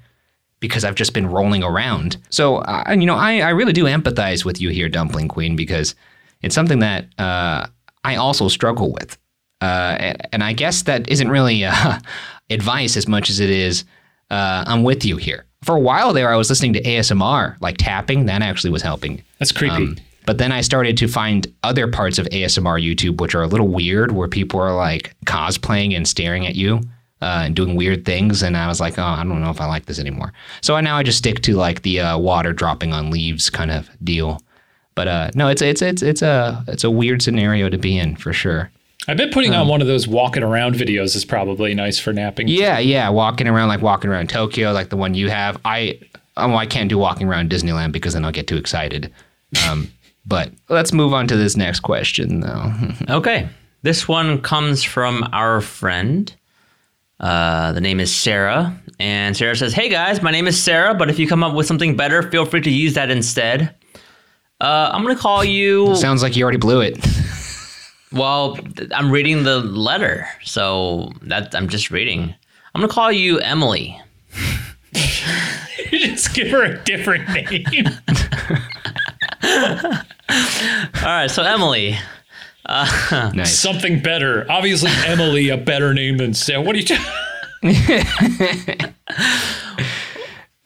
because 0.61 0.85
I've 0.85 0.95
just 0.95 1.12
been 1.12 1.27
rolling 1.27 1.62
around. 1.62 2.17
So 2.31 2.59
uh, 2.59 2.95
you 2.97 3.07
know 3.07 3.17
I, 3.17 3.41
I 3.41 3.51
really 3.51 3.73
do 3.73 3.85
empathize 3.85 4.45
with 4.45 4.61
you 4.61 4.71
here 4.71 4.89
Dumpling 4.89 5.29
Queen 5.29 5.57
because 5.57 5.95
it's 6.43 6.55
something 6.55 6.81
that 6.81 7.07
uh, 7.19 7.67
I 8.05 8.16
also 8.16 8.48
struggle 8.48 8.92
with. 8.92 9.18
Uh, 9.61 10.14
and 10.32 10.44
I 10.44 10.52
guess 10.52 10.82
that 10.82 11.09
isn't 11.09 11.30
really 11.30 11.62
a, 11.62 12.00
advice 12.50 12.96
as 12.96 13.09
much 13.09 13.30
as 13.30 13.40
it 13.40 13.50
is 13.50 13.84
uh, 14.30 14.64
I'm 14.66 14.82
with 14.82 15.05
you 15.05 15.16
here. 15.16 15.46
For 15.62 15.76
a 15.76 15.80
while 15.80 16.12
there, 16.12 16.32
I 16.32 16.36
was 16.36 16.50
listening 16.50 16.74
to 16.74 16.82
ASMR, 16.82 17.57
like 17.61 17.76
tapping. 17.78 18.26
That 18.26 18.42
actually 18.42 18.70
was 18.70 18.82
helping. 18.82 19.22
That's 19.38 19.52
creepy. 19.52 19.74
Um, 19.74 19.96
but 20.26 20.38
then 20.38 20.52
I 20.52 20.61
started 20.61 20.96
to 20.98 21.09
find 21.09 21.46
other 21.62 21.86
parts 21.86 22.18
of 22.18 22.26
ASMR 22.26 22.82
YouTube 22.82 23.20
which 23.20 23.34
are 23.34 23.42
a 23.42 23.46
little 23.46 23.68
weird, 23.68 24.12
where 24.12 24.28
people 24.28 24.61
are 24.61 24.74
like 24.74 25.14
cosplaying 25.26 25.96
and 25.96 26.09
staring 26.09 26.46
at 26.46 26.55
you 26.55 26.80
uh, 27.22 27.42
and 27.44 27.57
doing 27.57 27.76
weird 27.76 28.05
things. 28.05 28.42
And 28.42 28.57
I 28.57 28.66
was 28.66 28.80
like, 28.80 28.98
oh, 28.98 29.02
I 29.02 29.22
don't 29.22 29.40
know 29.40 29.50
if 29.50 29.61
I 29.61 29.66
like 29.66 29.86
this 29.86 29.98
anymore. 29.98 30.32
So 30.62 30.78
now 30.80 30.96
I 30.96 31.02
just 31.02 31.18
stick 31.18 31.40
to 31.42 31.57
like 31.57 31.82
the 31.82 32.00
uh, 32.00 32.18
water 32.18 32.52
dropping 32.52 32.92
on 32.92 33.11
leaves 33.11 33.50
kind 33.50 33.70
of 33.70 33.88
deal. 34.02 34.40
But 34.95 35.09
uh, 35.09 35.30
no, 35.34 35.49
it's 35.49 35.62
it's 35.62 35.82
it's 35.82 36.03
it's 36.03 36.22
a 36.22 36.64
it's 36.68 36.84
a 36.84 36.90
weird 36.90 37.22
scenario 37.22 37.68
to 37.68 37.78
be 37.78 37.99
in 37.99 38.16
for 38.16 38.32
sure. 38.32 38.70
I 39.07 39.14
bet 39.14 39.32
putting 39.32 39.53
um, 39.53 39.62
on 39.62 39.68
one 39.68 39.80
of 39.80 39.86
those 39.86 40.09
walking 40.09 40.42
around 40.42 40.74
videos 40.76 41.14
is 41.14 41.24
probably 41.24 41.74
nice 41.74 41.99
for 41.99 42.12
napping. 42.12 42.49
Yeah, 42.49 42.78
yeah, 42.78 43.09
walking 43.11 43.49
around 43.49 43.68
like 43.68 43.82
walking 43.82 44.11
around 44.11 44.30
Tokyo, 44.30 44.72
like 44.72 44.88
the 44.88 44.97
one 44.97 45.14
you 45.14 45.28
have. 45.30 45.59
I 45.64 45.99
oh, 46.36 46.55
I 46.55 46.66
can't 46.66 46.88
do 46.88 46.97
walking 46.97 47.28
around 47.28 47.51
Disneyland 47.51 47.92
because 47.92 48.14
then 48.14 48.24
I'll 48.24 48.32
get 48.32 48.47
too 48.47 48.57
excited. 48.57 49.12
Um, 49.68 49.90
but 50.26 50.53
let's 50.68 50.92
move 50.92 51.12
on 51.12 51.26
to 51.28 51.36
this 51.36 51.57
next 51.57 51.80
question, 51.80 52.40
though. 52.40 52.72
okay, 53.11 53.49
this 53.82 54.09
one 54.09 54.40
comes 54.40 54.82
from 54.82 55.28
our 55.32 55.61
friend. 55.61 56.34
Uh, 57.20 57.72
the 57.72 57.80
name 57.80 58.01
is 58.01 58.14
Sarah, 58.14 58.78
and 58.99 59.36
Sarah 59.36 59.57
says, 59.57 59.72
"Hey 59.72 59.88
guys, 59.88 60.22
my 60.22 60.30
name 60.30 60.47
is 60.47 60.61
Sarah, 60.61 60.95
but 60.95 61.11
if 61.11 61.18
you 61.18 61.28
come 61.28 61.42
up 61.42 61.55
with 61.55 61.66
something 61.66 61.97
better, 61.97 62.22
feel 62.22 62.47
free 62.47 62.61
to 62.61 62.70
use 62.70 62.95
that 62.95 63.11
instead." 63.11 63.74
Uh, 64.61 64.90
I'm 64.92 65.02
gonna 65.02 65.16
call 65.16 65.44
you. 65.44 65.94
Sounds 65.96 66.22
like 66.22 66.36
you 66.36 66.42
already 66.42 66.59
blew 66.59 66.80
it. 66.80 66.98
well, 68.12 68.59
I'm 68.92 69.11
reading 69.11 69.42
the 69.42 69.59
letter, 69.59 70.28
so 70.42 71.12
that 71.22 71.55
I'm 71.55 71.68
just 71.68 71.90
reading. 71.90 72.34
I'm 72.74 72.80
gonna 72.80 72.92
call 72.92 73.11
you 73.11 73.38
Emily. 73.40 74.00
you 75.90 75.98
just 75.98 76.34
give 76.34 76.50
her 76.50 76.62
a 76.64 76.82
different 76.84 77.28
name. 77.30 77.86
All 79.44 81.11
right, 81.11 81.30
so 81.30 81.42
Emily. 81.42 81.96
Uh, 82.66 83.30
nice. 83.34 83.59
Something 83.59 84.00
better. 84.00 84.46
Obviously, 84.50 84.90
Emily, 85.05 85.50
a 85.50 85.57
better 85.57 85.92
name 85.92 86.16
than 86.16 86.32
Sam. 86.32 86.64
What 86.64 86.76
are 86.76 86.78
you? 86.78 86.96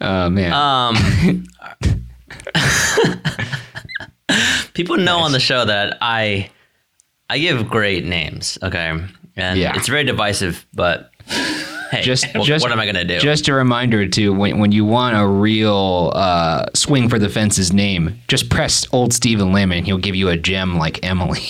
oh 0.00 0.30
man. 0.30 0.52
Um. 0.52 1.46
People 4.78 4.96
know 4.96 5.16
nice. 5.16 5.24
on 5.24 5.32
the 5.32 5.40
show 5.40 5.64
that 5.64 5.98
I 6.00 6.50
I 7.28 7.40
give 7.40 7.68
great 7.68 8.04
names, 8.04 8.56
okay? 8.62 8.96
And 9.34 9.58
yeah. 9.58 9.76
it's 9.76 9.88
very 9.88 10.04
divisive, 10.04 10.64
but 10.72 11.10
hey, 11.90 12.02
just, 12.02 12.32
what, 12.32 12.46
just, 12.46 12.62
what 12.62 12.70
am 12.70 12.78
I 12.78 12.84
going 12.84 12.94
to 12.94 13.04
do? 13.04 13.18
Just 13.18 13.48
a 13.48 13.54
reminder 13.54 14.06
to 14.06 14.32
when, 14.32 14.60
when 14.60 14.70
you 14.70 14.84
want 14.84 15.16
a 15.16 15.26
real 15.26 16.12
uh, 16.14 16.66
swing 16.74 17.08
for 17.08 17.18
the 17.18 17.28
fences 17.28 17.72
name, 17.72 18.20
just 18.28 18.50
press 18.50 18.86
old 18.92 19.12
Steven 19.12 19.52
Lim 19.52 19.72
and 19.72 19.84
he'll 19.84 19.98
give 19.98 20.14
you 20.14 20.28
a 20.28 20.36
gem 20.36 20.78
like 20.78 21.04
Emily. 21.04 21.42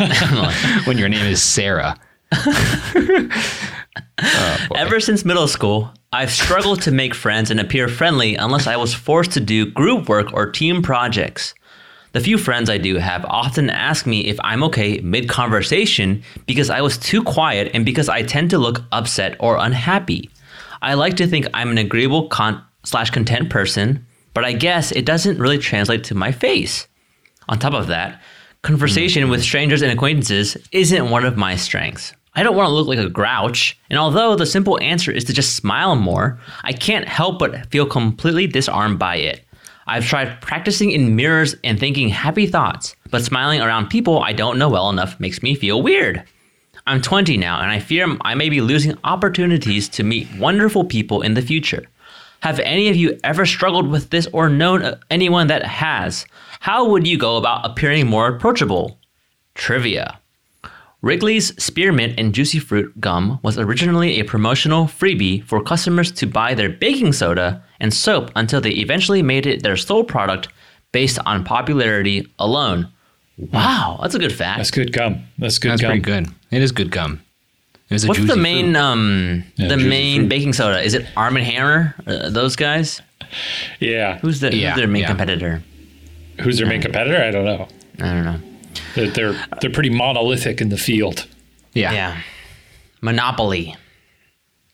when 0.86 0.98
your 0.98 1.08
name 1.08 1.24
is 1.24 1.40
Sarah. 1.40 1.96
oh, 2.32 3.30
Ever 4.74 4.98
since 4.98 5.24
middle 5.24 5.46
school, 5.46 5.92
I've 6.12 6.32
struggled 6.32 6.82
to 6.82 6.90
make 6.90 7.14
friends 7.14 7.52
and 7.52 7.60
appear 7.60 7.86
friendly 7.86 8.34
unless 8.34 8.66
I 8.66 8.74
was 8.76 8.92
forced 8.92 9.30
to 9.34 9.40
do 9.40 9.70
group 9.70 10.08
work 10.08 10.32
or 10.32 10.50
team 10.50 10.82
projects. 10.82 11.54
The 12.16 12.22
few 12.22 12.38
friends 12.38 12.70
I 12.70 12.78
do 12.78 12.96
have 12.96 13.26
often 13.26 13.68
ask 13.68 14.06
me 14.06 14.20
if 14.24 14.38
I'm 14.42 14.64
okay 14.64 15.00
mid 15.00 15.28
conversation 15.28 16.22
because 16.46 16.70
I 16.70 16.80
was 16.80 16.96
too 16.96 17.22
quiet 17.22 17.70
and 17.74 17.84
because 17.84 18.08
I 18.08 18.22
tend 18.22 18.48
to 18.48 18.58
look 18.58 18.82
upset 18.90 19.36
or 19.38 19.58
unhappy. 19.58 20.30
I 20.80 20.94
like 20.94 21.16
to 21.16 21.26
think 21.26 21.46
I'm 21.52 21.68
an 21.68 21.76
agreeable 21.76 22.28
con- 22.28 22.64
slash 22.84 23.10
content 23.10 23.50
person, 23.50 24.06
but 24.32 24.46
I 24.46 24.54
guess 24.54 24.92
it 24.92 25.04
doesn't 25.04 25.38
really 25.38 25.58
translate 25.58 26.04
to 26.04 26.14
my 26.14 26.32
face. 26.32 26.88
On 27.50 27.58
top 27.58 27.74
of 27.74 27.88
that, 27.88 28.22
conversation 28.62 29.24
mm-hmm. 29.24 29.32
with 29.32 29.42
strangers 29.42 29.82
and 29.82 29.92
acquaintances 29.92 30.56
isn't 30.72 31.10
one 31.10 31.26
of 31.26 31.36
my 31.36 31.54
strengths. 31.54 32.14
I 32.34 32.42
don't 32.42 32.56
want 32.56 32.68
to 32.68 32.72
look 32.72 32.86
like 32.88 32.98
a 32.98 33.10
grouch, 33.10 33.78
and 33.90 33.98
although 33.98 34.36
the 34.36 34.46
simple 34.46 34.80
answer 34.80 35.12
is 35.12 35.24
to 35.24 35.34
just 35.34 35.54
smile 35.54 35.96
more, 35.96 36.40
I 36.64 36.72
can't 36.72 37.06
help 37.06 37.38
but 37.38 37.70
feel 37.70 37.84
completely 37.84 38.46
disarmed 38.46 38.98
by 38.98 39.16
it. 39.16 39.45
I've 39.88 40.06
tried 40.06 40.40
practicing 40.40 40.90
in 40.90 41.14
mirrors 41.14 41.54
and 41.62 41.78
thinking 41.78 42.08
happy 42.08 42.46
thoughts, 42.46 42.96
but 43.10 43.22
smiling 43.22 43.60
around 43.60 43.88
people 43.88 44.20
I 44.20 44.32
don't 44.32 44.58
know 44.58 44.68
well 44.68 44.90
enough 44.90 45.20
makes 45.20 45.42
me 45.42 45.54
feel 45.54 45.80
weird. 45.80 46.24
I'm 46.88 47.00
20 47.00 47.36
now, 47.36 47.60
and 47.60 47.70
I 47.70 47.78
fear 47.78 48.16
I 48.22 48.34
may 48.34 48.48
be 48.48 48.60
losing 48.60 48.98
opportunities 49.04 49.88
to 49.90 50.02
meet 50.02 50.28
wonderful 50.38 50.84
people 50.84 51.22
in 51.22 51.34
the 51.34 51.42
future. 51.42 51.84
Have 52.40 52.60
any 52.60 52.88
of 52.88 52.96
you 52.96 53.18
ever 53.24 53.46
struggled 53.46 53.88
with 53.88 54.10
this 54.10 54.28
or 54.32 54.48
known 54.48 54.82
uh, 54.82 54.98
anyone 55.10 55.46
that 55.48 55.64
has? 55.64 56.26
How 56.60 56.88
would 56.88 57.06
you 57.06 57.18
go 57.18 57.36
about 57.36 57.64
appearing 57.64 58.06
more 58.06 58.28
approachable? 58.28 58.98
Trivia. 59.54 60.20
Wrigley's 61.02 61.60
Spearmint 61.62 62.18
and 62.18 62.34
Juicy 62.34 62.58
Fruit 62.58 63.00
gum 63.00 63.38
was 63.42 63.58
originally 63.58 64.20
a 64.20 64.24
promotional 64.24 64.84
freebie 64.84 65.44
for 65.44 65.62
customers 65.62 66.10
to 66.12 66.26
buy 66.26 66.54
their 66.54 66.70
baking 66.70 67.12
soda 67.12 67.64
and 67.80 67.92
soap 67.92 68.30
until 68.36 68.60
they 68.60 68.70
eventually 68.70 69.22
made 69.22 69.46
it 69.46 69.62
their 69.62 69.76
sole 69.76 70.04
product 70.04 70.48
based 70.92 71.18
on 71.26 71.44
popularity 71.44 72.26
alone. 72.38 72.92
Wow, 73.38 73.98
that's 74.00 74.14
a 74.14 74.18
good 74.18 74.34
fact. 74.34 74.58
That's 74.58 74.70
good 74.70 74.92
gum. 74.92 75.24
That's 75.38 75.58
good 75.58 75.72
that's 75.72 75.82
gum. 75.82 75.90
pretty 75.90 76.02
good. 76.02 76.28
It 76.50 76.62
is 76.62 76.72
good 76.72 76.90
gum. 76.90 77.22
What's 77.88 78.26
the 78.26 78.36
main 78.36 78.74
um 78.74 79.44
yeah, 79.56 79.68
the 79.68 79.76
main 79.76 80.22
fruit. 80.22 80.28
baking 80.28 80.52
soda? 80.54 80.82
Is 80.82 80.94
it 80.94 81.06
Arm 81.16 81.36
& 81.36 81.36
Hammer? 81.36 81.94
Uh, 82.04 82.30
those 82.30 82.56
guys? 82.56 83.00
Yeah. 83.78 84.18
Who's 84.18 84.40
the 84.40 84.54
yeah, 84.54 84.70
who's 84.70 84.78
their 84.78 84.88
main 84.88 85.02
yeah. 85.02 85.08
competitor? 85.08 85.62
Who's 86.40 86.58
their 86.58 86.66
main 86.66 86.82
competitor? 86.82 87.22
I 87.22 87.30
don't 87.30 87.44
know. 87.44 87.68
I 88.00 88.12
don't 88.12 88.24
know. 88.24 88.40
They're, 88.94 89.10
they're 89.10 89.46
they're 89.60 89.70
pretty 89.70 89.90
monolithic 89.90 90.60
in 90.60 90.70
the 90.70 90.76
field. 90.76 91.26
Yeah. 91.74 91.92
Yeah. 91.92 92.20
Monopoly. 93.02 93.76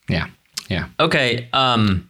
Yeah. 0.09 0.29
Yeah. 0.69 0.89
Okay. 0.99 1.49
Um. 1.53 2.09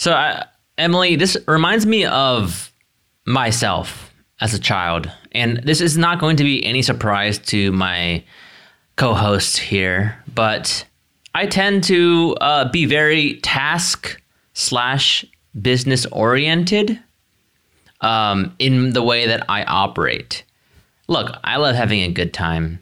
So, 0.00 0.14
I, 0.14 0.46
Emily, 0.78 1.16
this 1.16 1.36
reminds 1.46 1.84
me 1.84 2.06
of 2.06 2.72
myself 3.26 4.10
as 4.40 4.54
a 4.54 4.58
child, 4.58 5.12
and 5.32 5.58
this 5.58 5.82
is 5.82 5.98
not 5.98 6.18
going 6.18 6.36
to 6.36 6.44
be 6.44 6.64
any 6.64 6.80
surprise 6.80 7.36
to 7.38 7.70
my 7.72 8.24
co-hosts 8.96 9.58
here, 9.58 10.16
but 10.34 10.86
I 11.34 11.44
tend 11.44 11.84
to 11.84 12.34
uh, 12.40 12.70
be 12.70 12.86
very 12.86 13.40
task 13.40 14.18
slash 14.54 15.26
business 15.60 16.06
oriented 16.06 16.98
um, 18.00 18.56
in 18.58 18.94
the 18.94 19.02
way 19.02 19.26
that 19.26 19.44
I 19.50 19.64
operate 19.64 20.44
look, 21.08 21.36
I 21.44 21.56
love 21.56 21.74
having 21.74 22.00
a 22.00 22.08
good 22.10 22.32
time. 22.32 22.80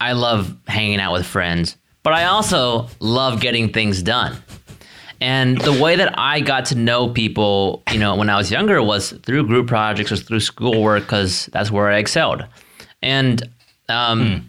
I 0.00 0.12
love 0.12 0.56
hanging 0.66 1.00
out 1.00 1.12
with 1.12 1.26
friends, 1.26 1.76
but 2.02 2.14
I 2.14 2.24
also 2.24 2.88
love 3.00 3.40
getting 3.40 3.70
things 3.70 4.02
done. 4.02 4.36
And 5.20 5.60
the 5.60 5.72
way 5.72 5.96
that 5.96 6.16
I 6.18 6.40
got 6.40 6.66
to 6.66 6.74
know 6.74 7.08
people, 7.08 7.82
you 7.92 7.98
know, 7.98 8.14
when 8.14 8.30
I 8.30 8.36
was 8.36 8.50
younger 8.50 8.82
was 8.82 9.10
through 9.10 9.46
group 9.46 9.66
projects 9.66 10.12
or 10.12 10.16
through 10.16 10.40
schoolwork 10.40 11.02
because 11.04 11.46
that's 11.46 11.70
where 11.70 11.88
I 11.88 11.98
excelled. 11.98 12.46
And 13.02 13.42
um, 13.88 14.26
hmm. 14.26 14.46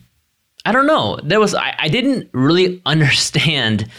I 0.65 0.71
don't 0.71 0.85
know, 0.85 1.19
there 1.23 1.39
was 1.39 1.55
I, 1.55 1.75
I 1.77 1.87
didn't 1.87 2.29
really 2.33 2.81
understand 2.85 3.89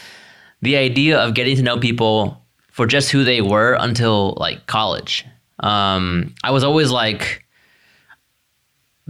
the 0.63 0.77
idea 0.77 1.19
of 1.19 1.35
getting 1.35 1.57
to 1.57 1.63
know 1.63 1.79
people 1.79 2.41
for 2.69 2.87
just 2.87 3.11
who 3.11 3.25
they 3.25 3.41
were 3.41 3.77
until 3.81 4.35
like 4.39 4.67
college. 4.67 5.27
Um, 5.61 6.35
I 6.45 6.51
was 6.53 6.65
always 6.65 6.91
like, 6.91 7.45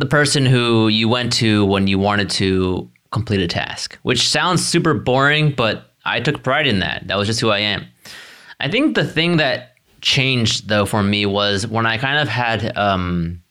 the 0.00 0.06
person 0.06 0.46
who 0.46 0.88
you 0.88 1.08
went 1.08 1.32
to 1.34 1.64
when 1.66 1.86
you 1.86 1.98
wanted 1.98 2.30
to 2.30 2.90
complete 3.12 3.40
a 3.40 3.46
task, 3.46 3.98
which 4.02 4.28
sounds 4.28 4.64
super 4.64 4.94
boring, 4.94 5.52
but 5.52 5.89
I 6.10 6.20
took 6.20 6.42
pride 6.42 6.66
in 6.66 6.80
that. 6.80 7.06
That 7.06 7.16
was 7.16 7.26
just 7.26 7.40
who 7.40 7.50
I 7.50 7.58
am. 7.60 7.86
I 8.58 8.68
think 8.68 8.94
the 8.94 9.04
thing 9.04 9.38
that 9.38 9.76
changed 10.00 10.68
though 10.68 10.86
for 10.86 11.02
me 11.02 11.26
was 11.26 11.66
when 11.66 11.86
I 11.86 11.98
kind 11.98 12.18
of 12.18 12.28
had 12.28 12.76
um, 12.76 13.42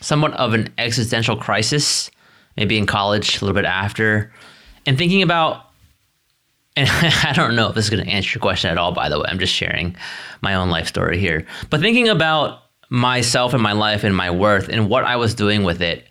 somewhat 0.00 0.32
of 0.34 0.54
an 0.54 0.72
existential 0.78 1.36
crisis, 1.36 2.10
maybe 2.56 2.78
in 2.78 2.86
college, 2.86 3.40
a 3.40 3.44
little 3.44 3.54
bit 3.54 3.64
after, 3.64 4.32
and 4.86 4.96
thinking 4.98 5.22
about. 5.22 5.62
And 6.78 6.90
I 6.90 7.32
don't 7.32 7.56
know 7.56 7.70
if 7.70 7.74
this 7.74 7.86
is 7.86 7.90
going 7.90 8.04
to 8.04 8.10
answer 8.10 8.36
your 8.36 8.42
question 8.42 8.70
at 8.70 8.76
all, 8.76 8.92
by 8.92 9.08
the 9.08 9.18
way. 9.18 9.24
I'm 9.26 9.38
just 9.38 9.54
sharing 9.54 9.96
my 10.42 10.56
own 10.56 10.68
life 10.68 10.86
story 10.86 11.18
here. 11.18 11.46
But 11.70 11.80
thinking 11.80 12.06
about 12.06 12.64
myself 12.90 13.54
and 13.54 13.62
my 13.62 13.72
life 13.72 14.04
and 14.04 14.14
my 14.14 14.30
worth 14.30 14.68
and 14.68 14.90
what 14.90 15.04
I 15.04 15.16
was 15.16 15.34
doing 15.34 15.64
with 15.64 15.80
it, 15.80 16.04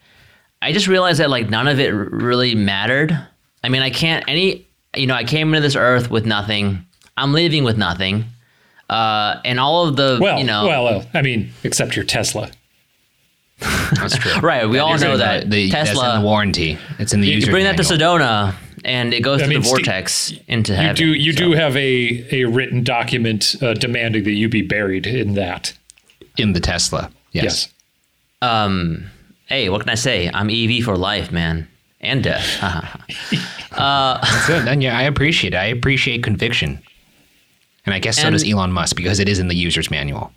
I 0.63 0.71
just 0.71 0.87
realized 0.87 1.19
that 1.19 1.29
like 1.29 1.51
none 1.51 1.67
of 1.67 1.79
it 1.79 1.89
really 1.89 2.55
mattered. 2.55 3.15
I 3.63 3.69
mean, 3.69 3.83
I 3.83 3.91
can't 3.91 4.25
any 4.27 4.64
you 4.95 5.07
know, 5.07 5.15
I 5.15 5.23
came 5.23 5.49
into 5.49 5.61
this 5.61 5.75
earth 5.75 6.09
with 6.09 6.25
nothing. 6.25 6.85
I'm 7.17 7.33
leaving 7.33 7.63
with 7.63 7.77
nothing. 7.77 8.25
Uh, 8.89 9.39
and 9.43 9.59
all 9.59 9.87
of 9.87 9.95
the 9.95 10.19
well, 10.21 10.37
you 10.37 10.45
know, 10.45 10.67
well, 10.67 10.83
well, 10.83 11.05
I 11.13 11.21
mean, 11.21 11.51
except 11.63 11.95
your 11.95 12.05
Tesla. 12.05 12.51
That's 13.59 14.17
true. 14.17 14.39
right. 14.41 14.69
We 14.69 14.77
that 14.77 14.83
all 14.83 14.97
know 14.97 15.17
that 15.17 15.49
the, 15.49 15.71
Tesla 15.71 16.03
that's 16.03 16.15
in 16.15 16.21
the 16.21 16.27
warranty. 16.27 16.77
It's 16.99 17.13
in 17.13 17.21
the 17.21 17.27
you, 17.27 17.35
user. 17.35 17.47
You 17.47 17.51
bring 17.51 17.63
manual. 17.63 17.83
that 17.83 17.89
to 17.89 18.03
Sedona, 18.03 18.55
and 18.83 19.13
it 19.13 19.21
goes 19.21 19.41
I 19.41 19.45
through 19.45 19.55
mean, 19.55 19.63
the 19.63 19.67
vortex 19.69 20.13
Steve, 20.13 20.43
into 20.47 20.75
heaven. 20.75 20.89
You 20.97 21.13
do 21.13 21.19
you 21.19 21.33
so. 21.33 21.39
do 21.39 21.51
have 21.53 21.75
a 21.75 22.27
a 22.31 22.45
written 22.45 22.83
document 22.83 23.55
uh, 23.61 23.73
demanding 23.73 24.23
that 24.25 24.33
you 24.33 24.49
be 24.49 24.61
buried 24.61 25.07
in 25.07 25.33
that 25.33 25.75
in 26.37 26.53
the 26.53 26.59
Tesla. 26.59 27.11
Yes. 27.31 27.43
yes. 27.43 27.73
Um. 28.41 29.05
Hey, 29.47 29.69
what 29.69 29.81
can 29.81 29.89
I 29.89 29.95
say? 29.95 30.29
I'm 30.31 30.49
EV 30.49 30.83
for 30.83 30.97
life, 30.97 31.31
man, 31.31 31.67
and 32.05 32.23
death. 32.23 32.57
uh, 33.71 34.19
That's 34.21 34.47
good. 34.47 34.67
And 34.67 34.81
yeah, 34.81 34.97
I 34.97 35.03
appreciate 35.03 35.53
it. 35.53 35.57
I 35.57 35.65
appreciate 35.65 36.23
conviction, 36.23 36.81
and 37.85 37.93
I 37.93 37.99
guess 37.99 38.21
so 38.21 38.29
does 38.29 38.49
Elon 38.49 38.71
Musk 38.71 38.95
because 38.95 39.19
it 39.19 39.29
is 39.29 39.39
in 39.39 39.47
the 39.47 39.55
user's 39.55 39.91
manual. 39.91 40.31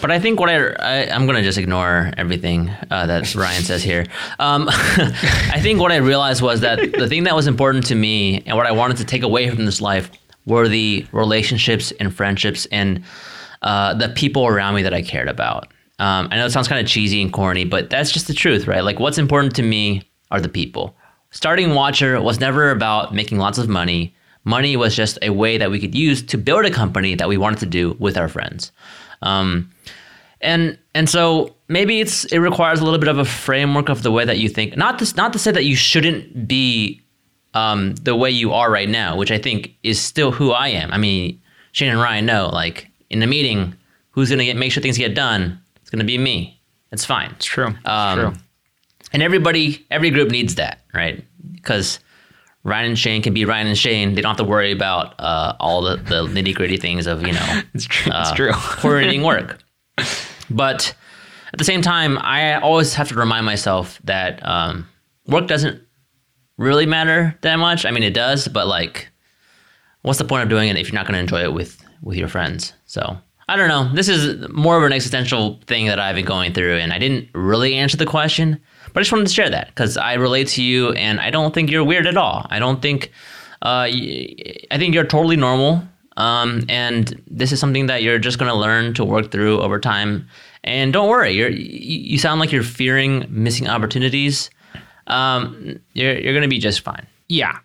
But 0.00 0.10
I 0.10 0.18
think 0.18 0.40
what 0.40 0.50
I, 0.50 0.56
I 0.56 0.94
am 1.14 1.26
gonna 1.26 1.42
just 1.42 1.58
ignore 1.58 2.12
everything 2.16 2.70
uh, 2.90 3.06
that 3.06 3.34
Ryan 3.36 3.62
says 3.62 3.84
here. 3.84 4.04
Um, 4.40 4.66
I 4.70 5.60
think 5.62 5.80
what 5.80 5.92
I 5.92 5.96
realized 5.96 6.42
was 6.42 6.60
that 6.60 6.80
the 6.92 7.08
thing 7.08 7.22
that 7.24 7.36
was 7.36 7.46
important 7.46 7.86
to 7.86 7.94
me 7.94 8.42
and 8.44 8.56
what 8.56 8.66
I 8.66 8.72
wanted 8.72 8.96
to 8.96 9.04
take 9.04 9.22
away 9.22 9.48
from 9.48 9.64
this 9.64 9.80
life 9.80 10.10
were 10.44 10.66
the 10.66 11.06
relationships 11.12 11.92
and 12.00 12.12
friendships 12.12 12.66
and 12.72 13.04
uh, 13.62 13.94
the 13.94 14.08
people 14.08 14.46
around 14.46 14.74
me 14.74 14.82
that 14.82 14.92
I 14.92 15.02
cared 15.02 15.28
about. 15.28 15.68
Um, 16.00 16.26
I 16.32 16.36
know 16.36 16.46
it 16.46 16.50
sounds 16.50 16.66
kind 16.66 16.80
of 16.80 16.90
cheesy 16.90 17.22
and 17.22 17.32
corny, 17.32 17.64
but 17.64 17.88
that's 17.88 18.10
just 18.10 18.26
the 18.26 18.34
truth, 18.34 18.66
right? 18.66 18.82
Like 18.82 18.98
what's 18.98 19.18
important 19.18 19.54
to 19.56 19.62
me 19.62 20.02
are 20.32 20.40
the 20.40 20.48
people. 20.48 20.96
Starting 21.30 21.74
Watcher 21.74 22.20
was 22.20 22.40
never 22.40 22.70
about 22.70 23.14
making 23.14 23.38
lots 23.38 23.58
of 23.58 23.68
money. 23.68 24.14
Money 24.44 24.76
was 24.76 24.96
just 24.96 25.18
a 25.22 25.30
way 25.30 25.56
that 25.58 25.70
we 25.70 25.78
could 25.78 25.94
use 25.94 26.22
to 26.22 26.36
build 26.36 26.64
a 26.64 26.70
company 26.70 27.14
that 27.14 27.28
we 27.28 27.36
wanted 27.36 27.60
to 27.60 27.66
do 27.66 27.96
with 28.00 28.16
our 28.16 28.28
friends. 28.28 28.72
Um, 29.22 29.70
and 30.40 30.76
and 30.94 31.08
so 31.08 31.54
maybe 31.68 32.00
it's 32.00 32.24
it 32.24 32.38
requires 32.38 32.80
a 32.80 32.84
little 32.84 32.98
bit 32.98 33.08
of 33.08 33.18
a 33.18 33.24
framework 33.24 33.88
of 33.88 34.02
the 34.02 34.10
way 34.10 34.24
that 34.24 34.38
you 34.38 34.48
think. 34.48 34.76
Not 34.76 34.98
to 34.98 35.14
not 35.16 35.32
to 35.34 35.38
say 35.38 35.52
that 35.52 35.64
you 35.64 35.76
shouldn't 35.76 36.48
be 36.48 37.00
um, 37.54 37.94
the 37.94 38.16
way 38.16 38.30
you 38.30 38.52
are 38.52 38.70
right 38.70 38.88
now, 38.88 39.16
which 39.16 39.30
I 39.30 39.38
think 39.38 39.74
is 39.82 40.00
still 40.00 40.32
who 40.32 40.50
I 40.50 40.68
am. 40.68 40.90
I 40.90 40.98
mean, 40.98 41.40
Shane 41.70 41.90
and 41.90 42.00
Ryan 42.00 42.26
know, 42.26 42.48
like 42.48 42.90
in 43.10 43.22
a 43.22 43.26
meeting, 43.26 43.74
who's 44.10 44.30
gonna 44.30 44.44
get 44.44 44.56
make 44.56 44.72
sure 44.72 44.82
things 44.82 44.98
get 44.98 45.14
done? 45.14 45.60
It's 45.80 45.90
gonna 45.90 46.04
be 46.04 46.18
me. 46.18 46.60
It's 46.90 47.04
fine. 47.04 47.30
It's 47.36 47.46
true. 47.46 47.68
It's 47.68 47.88
um, 47.88 48.18
true. 48.18 48.32
And 49.12 49.22
everybody, 49.22 49.84
every 49.90 50.10
group 50.10 50.30
needs 50.30 50.54
that, 50.56 50.80
right? 50.94 51.24
Because 51.54 52.00
Ryan 52.64 52.90
and 52.90 52.98
Shane 52.98 53.22
can 53.22 53.34
be 53.34 53.44
Ryan 53.44 53.66
and 53.66 53.78
Shane. 53.78 54.14
They 54.14 54.20
don't 54.20 54.30
have 54.30 54.44
to 54.44 54.50
worry 54.50 54.72
about 54.72 55.14
uh, 55.18 55.54
all 55.58 55.82
the, 55.82 55.96
the 55.96 56.26
nitty 56.26 56.54
gritty 56.54 56.76
things 56.76 57.06
of 57.06 57.26
you 57.26 57.32
know. 57.32 57.62
it's 57.74 57.84
true. 57.84 58.12
Uh, 58.12 58.20
it's 58.22 58.32
true. 58.32 58.52
coordinating 58.54 59.22
work. 59.22 59.58
But 60.48 60.94
at 61.52 61.58
the 61.58 61.64
same 61.64 61.82
time, 61.82 62.18
I 62.18 62.54
always 62.60 62.94
have 62.94 63.08
to 63.08 63.14
remind 63.14 63.46
myself 63.46 64.00
that 64.04 64.44
um, 64.46 64.88
work 65.26 65.46
doesn't 65.48 65.82
really 66.56 66.86
matter 66.86 67.36
that 67.42 67.56
much. 67.56 67.84
I 67.84 67.90
mean, 67.90 68.02
it 68.02 68.14
does, 68.14 68.48
but 68.48 68.66
like, 68.66 69.08
what's 70.02 70.18
the 70.18 70.24
point 70.24 70.44
of 70.44 70.48
doing 70.48 70.68
it 70.68 70.76
if 70.76 70.88
you're 70.88 70.94
not 70.94 71.06
going 71.06 71.14
to 71.14 71.20
enjoy 71.20 71.42
it 71.42 71.52
with 71.52 71.82
with 72.00 72.16
your 72.16 72.28
friends? 72.28 72.72
So 72.86 73.18
I 73.48 73.56
don't 73.56 73.68
know. 73.68 73.92
This 73.92 74.08
is 74.08 74.48
more 74.50 74.78
of 74.78 74.84
an 74.84 74.92
existential 74.92 75.60
thing 75.66 75.86
that 75.86 75.98
I've 75.98 76.14
been 76.14 76.24
going 76.24 76.52
through, 76.52 76.76
and 76.76 76.92
I 76.92 76.98
didn't 76.98 77.28
really 77.34 77.74
answer 77.74 77.96
the 77.96 78.06
question, 78.06 78.60
but 78.92 79.00
I 79.00 79.02
just 79.02 79.12
wanted 79.12 79.28
to 79.28 79.32
share 79.32 79.50
that 79.50 79.68
because 79.68 79.96
I 79.96 80.14
relate 80.14 80.48
to 80.48 80.62
you, 80.62 80.90
and 80.92 81.20
I 81.20 81.30
don't 81.30 81.54
think 81.54 81.70
you're 81.70 81.84
weird 81.84 82.06
at 82.06 82.16
all. 82.16 82.46
I 82.50 82.58
don't 82.58 82.80
think. 82.82 83.12
Uh, 83.62 83.86
I 84.72 84.76
think 84.78 84.92
you're 84.92 85.04
totally 85.06 85.36
normal. 85.36 85.84
Um, 86.16 86.64
and 86.68 87.22
this 87.26 87.52
is 87.52 87.60
something 87.60 87.86
that 87.86 88.02
you're 88.02 88.18
just 88.18 88.38
to 88.50 88.54
learn 88.56 88.94
to 88.94 89.04
work 89.04 89.30
through 89.30 89.60
over 89.60 89.78
time. 89.78 90.28
And 90.64 90.92
don't 90.92 91.08
worry, 91.08 91.32
you're, 91.32 91.48
you 91.48 92.18
sound 92.18 92.38
like 92.40 92.52
you're 92.52 92.62
fearing 92.62 93.24
missing 93.28 93.68
opportunities. 93.68 94.50
Um, 95.06 95.80
you're 95.94 96.18
you're 96.18 96.32
to 96.42 96.48
be 96.48 96.58
just 96.58 96.80
fine. 96.80 97.06
Yeah. 97.28 97.58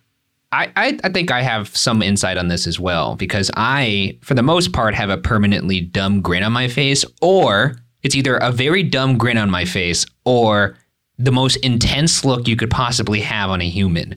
I, 0.54 0.72
I, 0.78 1.00
I 1.04 1.10
think 1.10 1.30
I 1.30 1.42
have 1.42 1.76
some 1.76 2.02
insight 2.02 2.38
on 2.38 2.48
this 2.48 2.68
as 2.68 2.80
well 2.80 3.16
because 3.16 3.52
I, 3.58 4.18
for 4.22 4.34
the 4.34 4.42
most 4.42 4.72
part, 4.72 4.96
have 4.96 5.10
a 5.10 5.18
permanently 5.18 5.82
dumb 5.82 6.22
grin 6.22 6.42
on 6.42 6.54
my 6.54 6.70
face, 6.70 7.04
or 7.22 7.76
it's 8.02 8.16
either 8.16 8.38
a 8.38 8.52
very 8.52 8.82
dumb 8.82 9.18
grin 9.18 9.38
on 9.38 9.50
my 9.50 9.66
face 9.66 10.06
or 10.24 10.78
the 11.18 11.32
most 11.32 11.56
intense 11.58 12.24
look 12.24 12.48
you 12.48 12.56
could 12.56 12.70
possibly 12.70 13.22
have 13.22 13.50
on 13.50 13.62
a 13.62 13.70
human. 13.70 14.16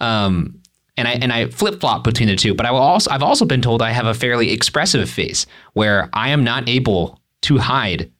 Um, 0.00 0.60
and 0.96 1.08
I 1.08 1.12
and 1.12 1.32
I 1.32 1.46
flip 1.46 1.80
flop 1.80 2.04
between 2.04 2.28
the 2.28 2.36
two. 2.36 2.54
But 2.54 2.66
I 2.66 2.70
will 2.70 2.78
also 2.78 3.10
I've 3.10 3.22
also 3.22 3.44
been 3.44 3.62
told 3.62 3.80
I 3.80 3.90
have 3.90 4.06
a 4.06 4.14
fairly 4.14 4.52
expressive 4.52 5.08
face 5.08 5.46
where 5.72 6.10
I 6.12 6.30
am 6.30 6.44
not 6.44 6.68
able 6.68 7.18
to 7.42 7.58
hide 7.58 8.10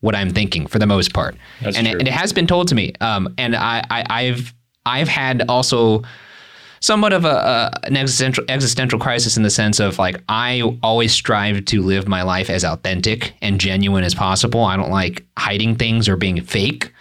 what 0.00 0.14
I'm 0.14 0.30
thinking 0.30 0.66
for 0.66 0.78
the 0.78 0.86
most 0.86 1.14
part. 1.14 1.36
That's 1.60 1.76
and, 1.76 1.86
it, 1.86 1.98
and 1.98 2.08
it 2.08 2.14
has 2.14 2.32
been 2.32 2.46
told 2.46 2.68
to 2.68 2.74
me. 2.74 2.92
Um, 3.00 3.34
and 3.38 3.54
I, 3.56 3.84
I 3.90 4.22
have 4.24 4.54
I've 4.84 5.08
had 5.08 5.48
also 5.48 6.02
somewhat 6.80 7.12
of 7.12 7.24
a, 7.24 7.28
a, 7.28 7.86
an 7.86 7.96
existential 7.96 8.44
existential 8.48 8.98
crisis 8.98 9.36
in 9.36 9.42
the 9.42 9.50
sense 9.50 9.80
of 9.80 9.98
like 9.98 10.22
I 10.28 10.62
always 10.82 11.12
strive 11.12 11.64
to 11.66 11.82
live 11.82 12.08
my 12.08 12.22
life 12.22 12.50
as 12.50 12.64
authentic 12.64 13.34
and 13.40 13.60
genuine 13.60 14.04
as 14.04 14.14
possible. 14.14 14.64
I 14.64 14.76
don't 14.76 14.90
like 14.90 15.24
hiding 15.38 15.76
things 15.76 16.08
or 16.08 16.16
being 16.16 16.40
fake. 16.42 16.92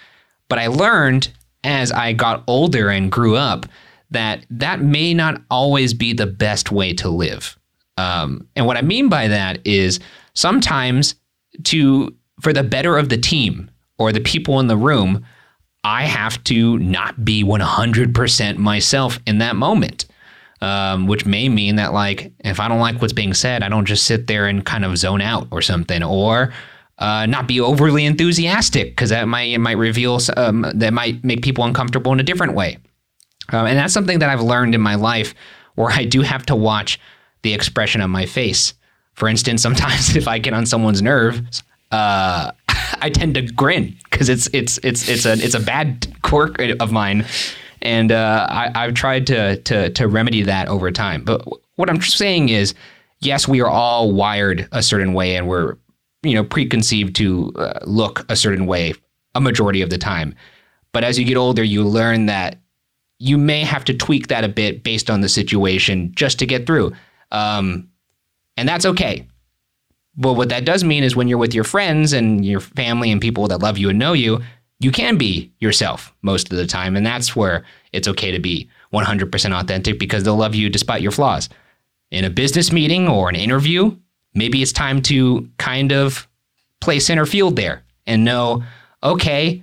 But 0.50 0.60
I 0.60 0.68
learned 0.68 1.32
as 1.64 1.92
I 1.92 2.14
got 2.14 2.44
older 2.48 2.90
and 2.90 3.12
grew 3.12 3.36
up 3.36 3.66
that 4.12 4.46
that 4.50 4.82
may 4.82 5.14
not 5.14 5.42
always 5.50 5.94
be 5.94 6.14
the 6.14 6.28
best 6.28 6.72
way 6.72 6.94
to 6.94 7.10
live. 7.10 7.58
Um, 7.98 8.48
and 8.56 8.66
what 8.66 8.78
I 8.78 8.82
mean 8.82 9.10
by 9.10 9.28
that 9.28 9.60
is 9.66 10.00
sometimes 10.34 11.16
to 11.64 12.16
for 12.42 12.54
the 12.54 12.64
better 12.64 12.98
of 12.98 13.10
the 13.10 13.18
team 13.18 13.72
or 13.98 14.12
the 14.12 14.20
people 14.20 14.60
in 14.60 14.68
the 14.68 14.78
room, 14.78 15.26
I 15.84 16.04
have 16.04 16.44
to 16.46 16.78
not 16.80 17.24
be 17.24 17.44
100% 17.44 18.58
myself 18.58 19.20
in 19.26 19.38
that 19.40 19.56
moment. 19.56 20.06
Um, 20.62 21.06
which 21.06 21.26
may 21.26 21.50
mean 21.50 21.76
that 21.76 21.94
like 21.94 22.32
if 22.40 22.62
I 22.62 22.70
don't 22.70 22.80
like 22.80 23.02
what's 23.02 23.14
being 23.14 23.34
said, 23.34 23.62
I 23.62 23.70
don't 23.70 23.86
just 23.86 24.06
sit 24.06 24.28
there 24.28 24.48
and 24.48 24.66
kind 24.66 24.86
of 24.86 24.98
zone 24.98 25.22
out 25.22 25.50
or 25.52 25.62
something, 25.62 26.02
or 26.02 26.54
uh, 26.98 27.26
not 27.26 27.48
be 27.48 27.60
overly 27.60 28.06
enthusiastic 28.06 28.92
because 28.92 29.10
that 29.10 29.28
might 29.28 29.52
it 29.52 29.60
might 29.60 29.78
reveal 29.78 30.20
um, 30.38 30.66
that 30.74 30.94
might 30.94 31.24
make 31.24 31.42
people 31.42 31.64
uncomfortable 31.64 32.14
in 32.14 32.20
a 32.20 32.24
different 32.24 32.54
way. 32.54 32.78
Um, 33.50 33.68
and 33.68 33.78
that's 33.78 33.94
something 33.94 34.20
that 34.20 34.30
I've 34.30 34.42
learned 34.42 34.74
in 34.74 34.82
my 34.82 34.96
life 34.96 35.36
where 35.76 35.92
I 35.92 36.06
do 36.06 36.22
have 36.22 36.46
to 36.48 36.56
watch 36.56 37.00
the 37.42 37.54
expression 37.54 38.02
on 38.02 38.10
my 38.10 38.26
face. 38.26 38.74
For 39.14 39.28
instance, 39.28 39.62
sometimes 39.62 40.16
if 40.16 40.28
I 40.28 40.40
get 40.40 40.54
on 40.54 40.66
someone's 40.66 41.02
nerves, 41.02 41.64
uh, 41.92 42.52
I 43.02 43.10
tend 43.10 43.36
to 43.36 43.42
grin 43.42 43.96
because 44.10 44.30
it's 44.30 44.48
it's 44.54 44.80
it's 44.84 45.08
it's 45.10 45.26
a 45.26 45.34
it's 45.34 45.54
a 45.54 45.60
bad 45.60 46.08
quirk 46.22 46.60
of 46.80 46.92
mine, 46.92 47.26
and 47.82 48.12
uh, 48.12 48.48
I, 48.50 48.86
have 48.86 48.94
tried 48.94 49.28
to 49.28 49.58
to 49.58 49.90
to 49.92 50.08
remedy 50.08 50.44
that 50.44 50.70
over 50.70 50.92
time. 50.92 51.24
But 51.24 51.46
what 51.76 51.90
I'm 51.90 52.02
saying 52.02 52.50
is, 52.50 52.74
yes, 53.20 53.48
we 53.48 53.62
are 53.62 53.70
all 53.70 54.12
wired 54.12 54.68
a 54.72 54.82
certain 54.82 55.14
way, 55.14 55.36
and 55.36 55.48
we're 55.48 55.76
you 56.26 56.34
know 56.34 56.44
preconceived 56.44 57.16
to 57.18 57.52
uh, 57.58 57.80
look 57.86 58.26
a 58.30 58.36
certain 58.36 58.66
way 58.66 58.94
a 59.36 59.42
majority 59.42 59.82
of 59.82 59.90
the 59.90 59.98
time. 59.98 60.34
But 60.94 61.04
as 61.04 61.20
you 61.20 61.26
get 61.26 61.38
older, 61.38 61.64
you 61.64 61.84
learn 61.84 62.26
that 62.28 62.58
you 63.20 63.38
may 63.38 63.62
have 63.62 63.86
to 63.86 63.94
tweak 63.94 64.28
that 64.28 64.44
a 64.44 64.50
bit 64.50 64.84
based 64.84 65.10
on 65.10 65.22
the 65.22 65.30
situation 65.30 66.12
just 66.16 66.40
to 66.40 66.46
get 66.46 66.66
through. 66.66 66.94
Um, 67.32 67.90
and 68.58 68.68
that's 68.68 68.86
okay. 68.86 69.28
But 70.18 70.34
what 70.34 70.50
that 70.50 70.66
does 70.66 70.84
mean 70.84 71.04
is 71.04 71.16
when 71.16 71.28
you're 71.28 71.38
with 71.38 71.54
your 71.54 71.66
friends 71.66 72.14
and 72.14 72.46
your 72.46 72.62
family 72.62 73.12
and 73.12 73.20
people 73.20 73.48
that 73.50 73.62
love 73.62 73.78
you 73.78 73.90
and 73.90 74.00
know 74.00 74.14
you, 74.14 74.42
you 74.80 74.92
can 74.92 75.18
be 75.18 75.52
yourself 75.60 76.14
most 76.22 76.52
of 76.52 76.58
the 76.58 76.68
time. 76.68 76.96
And 76.96 77.06
that's 77.06 77.36
where 77.36 77.66
it's 77.92 78.08
okay 78.08 78.32
to 78.32 78.40
be 78.40 78.70
100% 78.94 79.60
authentic 79.60 80.00
because 80.00 80.24
they'll 80.24 80.38
love 80.38 80.56
you 80.56 80.70
despite 80.70 81.02
your 81.02 81.12
flaws. 81.12 81.50
In 82.12 82.24
a 82.24 82.30
business 82.30 82.72
meeting 82.72 83.08
or 83.10 83.28
an 83.28 83.36
interview, 83.36 83.98
maybe 84.36 84.62
it's 84.62 84.72
time 84.72 85.02
to 85.04 85.50
kind 85.58 85.92
of 85.92 86.28
play 86.82 87.00
center 87.00 87.26
field 87.26 87.56
there 87.56 87.84
and 88.06 88.24
know, 88.24 88.64
okay, 89.04 89.62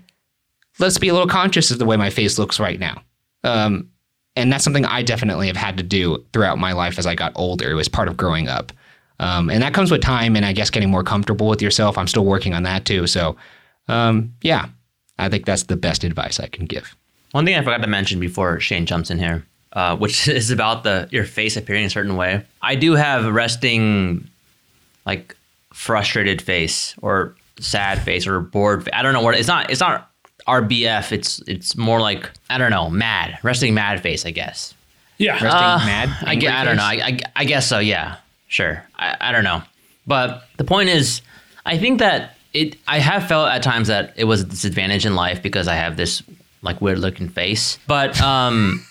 let's 0.79 0.99
be 0.99 1.09
a 1.09 1.13
little 1.13 1.29
conscious 1.29 1.71
of 1.71 1.79
the 1.79 1.85
way 1.85 1.97
my 1.97 2.11
face 2.11 2.39
looks 2.39 2.59
right 2.59 2.81
now. 2.81 3.03
Um, 3.45 3.89
and 4.35 4.53
that's 4.53 4.65
something 4.65 4.87
I 4.87 5.03
definitely 5.03 5.47
have 5.47 5.57
had 5.57 5.77
to 5.77 5.83
do 5.83 6.25
throughout 6.33 6.59
my 6.59 6.73
life 6.73 6.99
as 6.99 7.07
I 7.07 7.15
got 7.15 7.33
older. 7.37 7.71
It 7.71 7.75
was 7.75 7.89
part 7.89 8.09
of 8.09 8.17
growing 8.17 8.49
up. 8.49 8.73
Um, 9.21 9.51
and 9.51 9.63
that 9.63 9.75
comes 9.75 9.91
with 9.91 10.01
time 10.01 10.35
and 10.37 10.45
I 10.45 10.53
guess 10.53 10.71
getting 10.71 10.91
more 10.91 11.05
comfortable 11.05 11.49
with 11.49 11.63
yourself. 11.63 11.97
I'm 11.99 12.09
still 12.09 12.25
working 12.25 12.55
on 12.55 12.65
that 12.65 12.85
too. 12.85 13.07
So, 13.07 13.37
um, 13.89 14.35
yeah, 14.43 14.69
I 15.19 15.29
think 15.29 15.45
that's 15.45 15.65
the 15.65 15.77
best 15.77 16.03
advice 16.03 16.41
I 16.41 16.49
can 16.49 16.67
give. 16.67 16.97
One 17.33 17.45
thing 17.45 17.55
I 17.55 17.63
forgot 17.63 17.83
to 17.83 17.87
mention 17.87 18.21
before 18.21 18.59
Shane 18.61 18.87
jumps 18.87 19.11
in 19.11 19.19
here, 19.19 19.47
uh, 19.73 19.97
which 19.97 20.29
is 20.29 20.51
about 20.51 20.83
the 20.83 21.09
your 21.11 21.25
face 21.25 21.57
appearing 21.57 21.85
a 21.85 21.91
certain 21.91 22.17
way. 22.17 22.45
I 22.61 22.75
do 22.75 22.93
have 22.93 23.27
resting, 23.33 24.29
like 25.07 25.37
frustrated 25.73 26.43
face 26.43 26.95
or 27.03 27.35
sad 27.61 28.03
face 28.03 28.27
or 28.27 28.41
bored. 28.41 28.89
I 28.93 29.03
don't 29.03 29.13
know 29.13 29.23
what 29.23 29.35
it's 29.35 29.49
not. 29.49 29.71
It's 29.71 29.81
not 29.81 30.11
RBF. 30.47 31.13
It's 31.13 31.41
it's 31.47 31.77
more 31.77 32.01
like 32.01 32.31
I 32.51 32.59
don't 32.59 32.71
know, 32.71 32.91
mad, 32.91 33.39
resting 33.43 33.75
mad 33.75 34.01
face, 34.03 34.27
I 34.27 34.31
guess. 34.31 34.75
Yeah, 35.19 35.33
resting 35.33 35.49
uh, 35.51 35.83
mad. 35.85 36.17
I, 36.23 36.35
guess, 36.35 36.53
I 36.53 36.65
don't 36.65 36.77
know. 36.77 36.83
I, 36.83 36.95
I, 36.95 37.19
I 37.37 37.45
guess 37.45 37.69
so. 37.69 37.79
Yeah, 37.79 38.17
sure. 38.49 38.85
I, 38.97 39.17
I 39.21 39.33
don't 39.33 39.45
know, 39.45 39.63
but 40.07 40.45
the 40.57 40.65
point 40.65 40.89
is, 40.89 41.23
I 41.65 41.79
think 41.79 42.01
that 42.01 42.37
it. 42.53 42.77
I 42.89 42.99
have 42.99 43.29
felt 43.29 43.49
at 43.49 43.63
times 43.63 43.89
that 43.89 44.15
it 44.17 44.25
was 44.25 44.43
a 44.43 44.45
disadvantage 44.45 45.07
in 45.07 45.15
life 45.15 45.43
because 45.43 45.69
I 45.69 45.75
have 45.75 45.97
this 45.97 46.23
like 46.63 46.81
weird 46.81 46.99
looking 46.99 47.29
face, 47.29 47.79
but 47.87 48.21
um. 48.21 48.85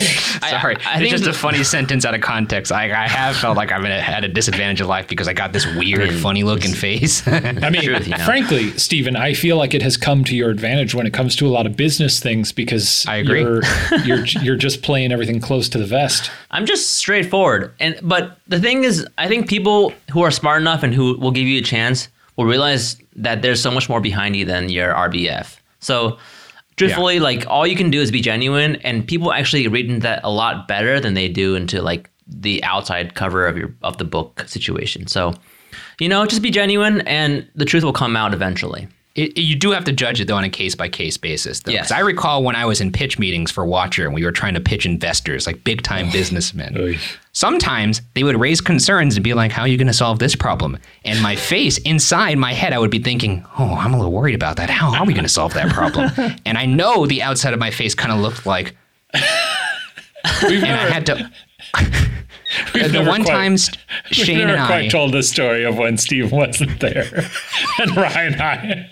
Sorry, 0.48 0.76
I, 0.86 0.98
I 0.98 1.00
it's 1.02 1.10
just 1.10 1.26
a 1.26 1.32
funny 1.32 1.62
sentence 1.62 2.04
out 2.04 2.14
of 2.14 2.20
context. 2.20 2.72
I, 2.72 2.84
I 2.84 3.06
have 3.06 3.36
felt 3.36 3.56
like 3.56 3.70
I've 3.70 3.82
been 3.82 3.92
at 3.92 4.24
a 4.24 4.28
disadvantage 4.28 4.80
of 4.80 4.86
life 4.86 5.06
because 5.06 5.28
I 5.28 5.32
got 5.32 5.52
this 5.52 5.66
weird, 5.76 6.00
I 6.00 6.10
mean, 6.10 6.18
funny 6.18 6.42
looking 6.42 6.72
face. 6.72 7.26
I 7.28 7.70
mean, 7.70 7.82
Truth, 7.82 8.06
you 8.06 8.16
know? 8.16 8.24
frankly, 8.24 8.70
Steven, 8.78 9.16
I 9.16 9.34
feel 9.34 9.56
like 9.56 9.74
it 9.74 9.82
has 9.82 9.96
come 9.96 10.24
to 10.24 10.36
your 10.36 10.50
advantage 10.50 10.94
when 10.94 11.06
it 11.06 11.12
comes 11.12 11.36
to 11.36 11.46
a 11.46 11.50
lot 11.50 11.66
of 11.66 11.76
business 11.76 12.20
things 12.20 12.52
because 12.52 13.04
I 13.06 13.16
agree. 13.16 13.40
You're, 13.40 13.62
you're, 14.04 14.24
you're 14.24 14.56
just 14.56 14.82
playing 14.82 15.12
everything 15.12 15.40
close 15.40 15.68
to 15.70 15.78
the 15.78 15.86
vest. 15.86 16.30
I'm 16.50 16.66
just 16.66 16.92
straightforward, 16.92 17.72
and 17.78 17.98
but 18.02 18.38
the 18.48 18.60
thing 18.60 18.84
is, 18.84 19.06
I 19.18 19.28
think 19.28 19.48
people 19.48 19.92
who 20.12 20.22
are 20.22 20.30
smart 20.30 20.60
enough 20.60 20.82
and 20.82 20.94
who 20.94 21.18
will 21.18 21.30
give 21.30 21.46
you 21.46 21.58
a 21.58 21.62
chance 21.62 22.08
will 22.36 22.46
realize 22.46 22.96
that 23.16 23.42
there's 23.42 23.60
so 23.60 23.70
much 23.70 23.88
more 23.88 24.00
behind 24.00 24.34
you 24.34 24.44
than 24.44 24.68
your 24.68 24.94
RBF. 24.94 25.58
So 25.80 26.18
truthfully, 26.80 27.16
yeah. 27.16 27.22
like 27.22 27.46
all 27.46 27.66
you 27.66 27.76
can 27.76 27.90
do 27.90 28.00
is 28.00 28.10
be 28.10 28.20
genuine, 28.20 28.76
and 28.76 29.06
people 29.06 29.32
actually 29.32 29.68
read 29.68 29.88
into 29.88 30.00
that 30.00 30.20
a 30.24 30.30
lot 30.30 30.66
better 30.66 30.98
than 30.98 31.14
they 31.14 31.28
do 31.28 31.54
into 31.54 31.82
like 31.82 32.10
the 32.26 32.62
outside 32.64 33.14
cover 33.14 33.46
of 33.46 33.56
your 33.56 33.74
of 33.82 33.98
the 33.98 34.04
book 34.04 34.44
situation. 34.46 35.06
So, 35.06 35.34
you 35.98 36.08
know, 36.08 36.24
just 36.26 36.42
be 36.42 36.50
genuine, 36.50 37.02
and 37.02 37.46
the 37.54 37.64
truth 37.64 37.84
will 37.84 37.92
come 37.92 38.16
out 38.16 38.34
eventually. 38.34 38.88
It, 39.16 39.36
you 39.36 39.56
do 39.56 39.72
have 39.72 39.84
to 39.84 39.92
judge 39.92 40.20
it 40.20 40.28
though 40.28 40.36
on 40.36 40.44
a 40.44 40.48
case 40.48 40.76
by 40.76 40.88
case 40.88 41.16
basis. 41.16 41.60
Though. 41.60 41.72
Yes. 41.72 41.90
I 41.90 41.98
recall 41.98 42.44
when 42.44 42.54
I 42.54 42.64
was 42.64 42.80
in 42.80 42.92
pitch 42.92 43.18
meetings 43.18 43.50
for 43.50 43.66
Watcher 43.66 44.04
and 44.04 44.14
we 44.14 44.24
were 44.24 44.30
trying 44.30 44.54
to 44.54 44.60
pitch 44.60 44.86
investors, 44.86 45.48
like 45.48 45.64
big 45.64 45.82
time 45.82 46.08
oh. 46.08 46.12
businessmen. 46.12 46.96
Sometimes 47.32 48.02
they 48.14 48.22
would 48.22 48.38
raise 48.38 48.60
concerns 48.60 49.16
and 49.16 49.24
be 49.24 49.34
like, 49.34 49.50
"How 49.50 49.62
are 49.62 49.68
you 49.68 49.76
going 49.76 49.88
to 49.88 49.92
solve 49.92 50.20
this 50.20 50.36
problem?" 50.36 50.78
And 51.04 51.20
my 51.22 51.34
face 51.34 51.78
inside 51.78 52.38
my 52.38 52.52
head, 52.52 52.72
I 52.72 52.78
would 52.78 52.90
be 52.90 53.00
thinking, 53.00 53.44
"Oh, 53.58 53.74
I'm 53.74 53.94
a 53.94 53.96
little 53.96 54.12
worried 54.12 54.34
about 54.34 54.56
that. 54.58 54.70
How 54.70 54.94
are 54.94 55.04
we 55.04 55.12
going 55.12 55.24
to 55.24 55.28
solve 55.28 55.54
that 55.54 55.72
problem?" 55.72 56.10
and 56.46 56.56
I 56.56 56.66
know 56.66 57.06
the 57.06 57.22
outside 57.22 57.52
of 57.52 57.58
my 57.58 57.70
face 57.70 57.96
kind 57.96 58.12
of 58.12 58.20
looked 58.20 58.46
like, 58.46 58.76
and 59.12 60.64
I 60.64 60.90
had 60.90 61.06
to. 61.06 61.30
We've 62.74 62.90
the 62.90 63.04
one 63.04 63.22
quite, 63.22 63.32
time 63.32 63.56
Shane 64.10 64.40
and 64.40 64.52
I 64.52 64.66
quite 64.66 64.90
told 64.90 65.12
the 65.14 65.22
story 65.22 65.64
of 65.64 65.78
when 65.78 65.96
Steve 65.96 66.32
wasn't 66.32 66.80
there, 66.80 67.28
and 67.78 67.96
Ryan 67.96 68.32
and 68.32 68.42
I 68.42 68.90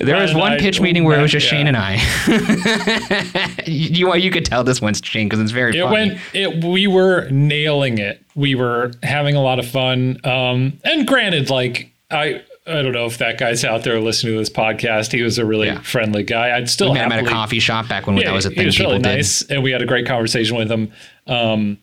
there 0.00 0.20
was 0.20 0.34
one 0.34 0.58
pitch 0.58 0.80
meeting 0.80 1.04
where 1.04 1.18
it 1.18 1.22
was 1.22 1.30
just 1.30 1.46
yeah. 1.46 1.50
Shane 1.50 1.66
and 1.66 1.76
I. 1.76 3.62
you 3.66 4.14
you 4.14 4.30
could 4.30 4.44
tell 4.44 4.62
this 4.64 4.80
one's 4.80 5.00
Shane 5.02 5.28
because 5.28 5.40
it's 5.40 5.52
very. 5.52 5.76
It 5.76 5.82
funny. 5.82 6.10
went. 6.10 6.20
It 6.34 6.64
we 6.64 6.86
were 6.86 7.28
nailing 7.30 7.98
it. 7.98 8.22
We 8.34 8.54
were 8.54 8.92
having 9.02 9.36
a 9.36 9.42
lot 9.42 9.58
of 9.58 9.66
fun. 9.66 10.20
Um, 10.24 10.78
and 10.84 11.06
granted, 11.06 11.50
like 11.50 11.90
I. 12.10 12.42
I 12.66 12.80
don't 12.80 12.92
know 12.92 13.04
if 13.04 13.18
that 13.18 13.38
guy's 13.38 13.62
out 13.62 13.84
there 13.84 14.00
listening 14.00 14.32
to 14.32 14.38
this 14.38 14.48
podcast. 14.48 15.12
He 15.12 15.20
was 15.20 15.36
a 15.36 15.44
really 15.44 15.66
yeah. 15.66 15.82
friendly 15.82 16.22
guy. 16.22 16.56
I'd 16.56 16.70
still 16.70 16.92
we 16.92 16.94
met 16.94 17.04
him 17.04 17.12
at 17.12 17.26
a 17.26 17.28
coffee 17.28 17.58
shop 17.58 17.90
back 17.90 18.06
when 18.06 18.16
yeah, 18.16 18.24
that 18.24 18.32
was 18.32 18.46
a 18.46 18.48
thing. 18.48 18.60
He 18.60 18.64
was 18.64 18.80
really 18.80 19.00
nice, 19.00 19.40
did. 19.40 19.50
and 19.56 19.62
we 19.62 19.70
had 19.70 19.82
a 19.82 19.86
great 19.86 20.06
conversation 20.06 20.56
with 20.56 20.72
him. 20.72 20.90
Um, 21.26 21.76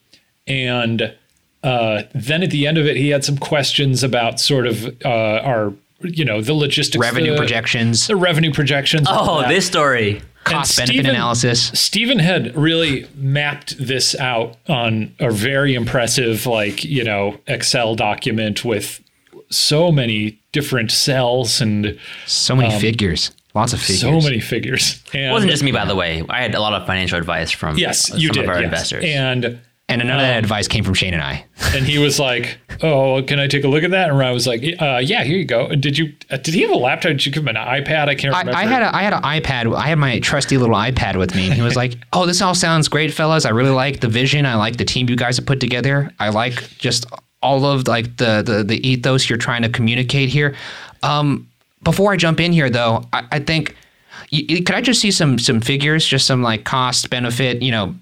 and 0.48 1.16
uh, 1.64 2.04
then 2.16 2.42
at 2.42 2.50
the 2.50 2.66
end 2.66 2.80
of 2.80 2.88
it, 2.88 2.98
he 2.98 3.10
had 3.10 3.24
some 3.24 3.38
questions 3.38 4.04
about 4.04 4.40
sort 4.40 4.66
of 4.66 4.86
uh, 5.06 5.42
our 5.44 5.74
you 6.04 6.26
know 6.26 6.42
the 6.42 6.54
logistics, 6.54 7.02
revenue 7.02 7.32
the, 7.32 7.38
projections, 7.38 8.08
the 8.08 8.16
revenue 8.16 8.54
projections. 8.54 9.08
Oh, 9.10 9.48
this 9.48 9.68
story. 9.68 10.22
Cost 10.44 10.76
benefit 10.76 10.96
Steven, 10.96 11.12
analysis. 11.12 11.68
Steven 11.80 12.18
had 12.18 12.56
really 12.56 13.08
mapped 13.16 13.78
this 13.78 14.16
out 14.16 14.58
on 14.68 15.14
a 15.20 15.30
very 15.30 15.76
impressive, 15.76 16.48
like, 16.48 16.84
you 16.84 17.04
know, 17.04 17.38
Excel 17.46 17.94
document 17.94 18.66
with 18.66 19.02
so 19.52 19.92
many 19.92 20.40
different 20.52 20.92
cells 20.92 21.62
and 21.62 22.00
so 22.26 22.56
many 22.56 22.74
um, 22.74 22.82
figures. 22.82 23.32
Lots 23.54 23.74
of 23.74 23.82
figures. 23.82 24.02
So 24.02 24.20
many 24.20 24.40
figures. 24.40 25.04
And, 25.14 25.26
it 25.26 25.32
wasn't 25.32 25.52
just 25.52 25.62
me, 25.62 25.72
by 25.72 25.86
the 25.86 25.96
way. 25.96 26.24
I 26.28 26.42
had 26.42 26.56
a 26.56 26.60
lot 26.60 26.74
of 26.74 26.88
financial 26.88 27.20
advice 27.20 27.52
from 27.52 27.78
yes, 27.78 28.10
you 28.18 28.30
some 28.30 28.34
did, 28.34 28.44
of 28.46 28.50
our 28.50 28.56
yes. 28.56 28.64
investors. 28.64 29.04
And 29.06 29.60
and 30.00 30.08
none 30.08 30.18
of 30.18 30.24
that 30.24 30.38
um, 30.38 30.44
advice 30.44 30.68
came 30.68 30.84
from 30.84 30.94
Shane 30.94 31.14
and 31.14 31.24
I. 31.24 31.46
and 31.76 31.86
he 31.86 31.98
was 31.98 32.20
like, 32.20 32.58
"Oh, 32.82 33.22
can 33.24 33.40
I 33.40 33.48
take 33.48 33.64
a 33.64 33.68
look 33.68 33.84
at 33.84 33.92
that?" 33.92 34.10
And 34.10 34.22
I 34.22 34.32
was 34.32 34.48
like, 34.48 34.62
uh, 34.82 35.02
"Yeah, 35.04 35.24
here 35.24 35.38
you 35.38 35.46
go." 35.46 35.74
Did 35.76 35.98
you? 35.98 36.14
Uh, 36.30 36.38
did 36.38 36.54
he 36.54 36.62
have 36.62 36.72
a 36.72 36.76
laptop? 36.76 37.12
Did 37.12 37.26
you 37.26 37.32
give 37.32 37.44
him 37.44 37.50
an 37.50 37.56
iPad? 37.56 38.08
I 38.08 38.16
can't 38.16 38.34
remember. 38.34 38.54
I, 38.54 38.62
I 38.62 38.66
had 38.66 38.82
a, 38.82 38.96
I 38.96 39.04
had 39.04 39.14
an 39.14 39.22
iPad. 39.22 39.76
I 39.76 39.88
had 39.88 39.98
my 39.98 40.20
trusty 40.20 40.58
little 40.58 40.76
iPad 40.76 41.18
with 41.18 41.36
me. 41.36 41.46
And 41.46 41.54
he 41.54 41.62
was 41.62 41.76
like, 41.76 41.96
"Oh, 42.14 42.26
this 42.26 42.42
all 42.42 42.56
sounds 42.56 42.88
great, 42.88 43.14
fellas. 43.14 43.46
I 43.46 43.50
really 43.50 43.72
like 43.72 44.00
the 44.00 44.08
vision. 44.08 44.46
I 44.46 44.56
like 44.56 44.78
the 44.78 44.86
team 44.86 45.10
you 45.10 45.16
guys 45.16 45.38
have 45.38 45.46
put 45.46 45.60
together. 45.60 46.12
I 46.20 46.30
like 46.30 46.78
just 46.78 47.06
all 47.42 47.66
of 47.66 47.88
like 47.88 48.18
the 48.18 48.44
the, 48.46 48.64
the 48.64 48.88
ethos 48.88 49.30
you're 49.30 49.38
trying 49.38 49.62
to 49.62 49.70
communicate 49.70 50.30
here." 50.30 50.56
Um, 51.04 51.48
before 51.84 52.14
I 52.14 52.18
jump 52.18 52.40
in 52.40 52.52
here, 52.52 52.70
though, 52.70 53.04
I, 53.12 53.24
I 53.32 53.40
think. 53.40 53.76
could 54.32 54.72
I 54.72 54.82
just 54.82 55.02
see 55.02 55.12
some 55.12 55.40
some 55.40 55.62
figures, 55.62 56.06
just 56.06 56.28
some 56.28 56.44
like 56.44 56.64
cost 56.64 57.10
benefit, 57.10 57.62
you 57.62 57.72
know, 57.72 57.96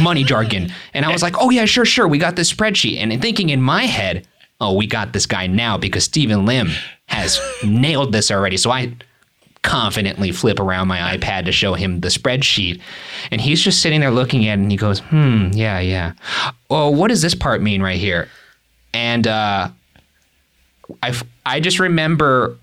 money 0.00 0.24
jargon. 0.24 0.72
And 0.94 1.04
I 1.04 1.12
was 1.12 1.22
like, 1.22 1.34
oh, 1.38 1.50
yeah, 1.50 1.64
sure, 1.64 1.84
sure. 1.84 2.08
We 2.08 2.18
got 2.18 2.36
this 2.36 2.52
spreadsheet. 2.52 2.96
And 2.96 3.20
thinking 3.20 3.50
in 3.50 3.60
my 3.60 3.84
head, 3.84 4.26
oh, 4.60 4.74
we 4.74 4.86
got 4.86 5.12
this 5.12 5.26
guy 5.26 5.46
now 5.46 5.76
because 5.76 6.04
Steven 6.04 6.46
Lim 6.46 6.70
has 7.06 7.40
nailed 7.64 8.12
this 8.12 8.30
already. 8.30 8.56
So 8.56 8.70
I 8.70 8.94
confidently 9.62 10.32
flip 10.32 10.58
around 10.58 10.88
my 10.88 11.16
iPad 11.16 11.44
to 11.44 11.52
show 11.52 11.74
him 11.74 12.00
the 12.00 12.08
spreadsheet. 12.08 12.80
And 13.30 13.40
he's 13.40 13.62
just 13.62 13.80
sitting 13.80 14.00
there 14.00 14.10
looking 14.10 14.46
at 14.48 14.58
it 14.58 14.62
and 14.62 14.70
he 14.70 14.76
goes, 14.76 15.00
hmm, 15.00 15.48
yeah, 15.52 15.78
yeah. 15.80 16.12
Oh, 16.70 16.90
what 16.90 17.08
does 17.08 17.22
this 17.22 17.34
part 17.34 17.62
mean 17.62 17.82
right 17.82 17.98
here? 17.98 18.28
And 18.92 19.26
uh, 19.26 19.70
I, 21.02 21.14
I 21.46 21.60
just 21.60 21.78
remember 21.78 22.56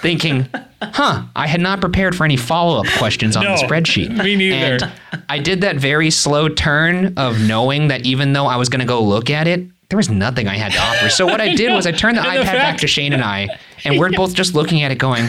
thinking, 0.00 0.48
huh, 0.80 1.24
I 1.34 1.46
had 1.46 1.60
not 1.60 1.80
prepared 1.80 2.14
for 2.14 2.24
any 2.24 2.36
follow 2.36 2.80
up 2.80 2.86
questions 2.98 3.36
on 3.36 3.44
no, 3.44 3.56
the 3.56 3.62
spreadsheet. 3.62 4.10
Me 4.22 4.36
neither. 4.36 4.84
And 4.84 5.24
I 5.28 5.38
did 5.38 5.60
that 5.62 5.76
very 5.76 6.10
slow 6.10 6.48
turn 6.48 7.14
of 7.16 7.40
knowing 7.40 7.88
that 7.88 8.06
even 8.06 8.32
though 8.32 8.46
I 8.46 8.56
was 8.56 8.68
going 8.68 8.80
to 8.80 8.86
go 8.86 9.02
look 9.02 9.30
at 9.30 9.46
it, 9.46 9.66
there 9.88 9.96
was 9.96 10.10
nothing 10.10 10.48
I 10.48 10.56
had 10.56 10.72
to 10.72 10.78
offer. 10.78 11.08
So 11.08 11.26
what 11.26 11.40
I, 11.40 11.54
did 11.56 11.72
was 11.72 11.86
I 11.86 11.92
turned 11.92 12.16
the 12.16 12.22
and 12.22 12.30
iPad 12.30 12.38
the 12.38 12.44
fact- 12.44 12.58
back 12.58 12.78
to 12.78 12.86
Shane 12.86 13.12
and 13.12 13.22
I, 13.22 13.48
and 13.84 13.98
we're 13.98 14.10
both 14.16 14.34
just 14.34 14.54
looking 14.54 14.82
at 14.82 14.90
it 14.90 14.98
going, 14.98 15.26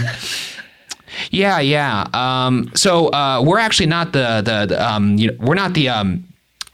yeah, 1.32 1.60
yeah. 1.60 2.08
Um, 2.14 2.72
so 2.76 3.08
uh, 3.10 3.42
we're 3.46 3.60
actually 3.60 3.88
not 3.88 4.14
the 4.14 4.42
the, 4.44 4.66
the 4.68 4.88
um, 4.88 5.18
you 5.18 5.32
know, 5.32 5.38
we're 5.40 5.56
not 5.56 5.74
the 5.74 5.90
um, 5.90 6.24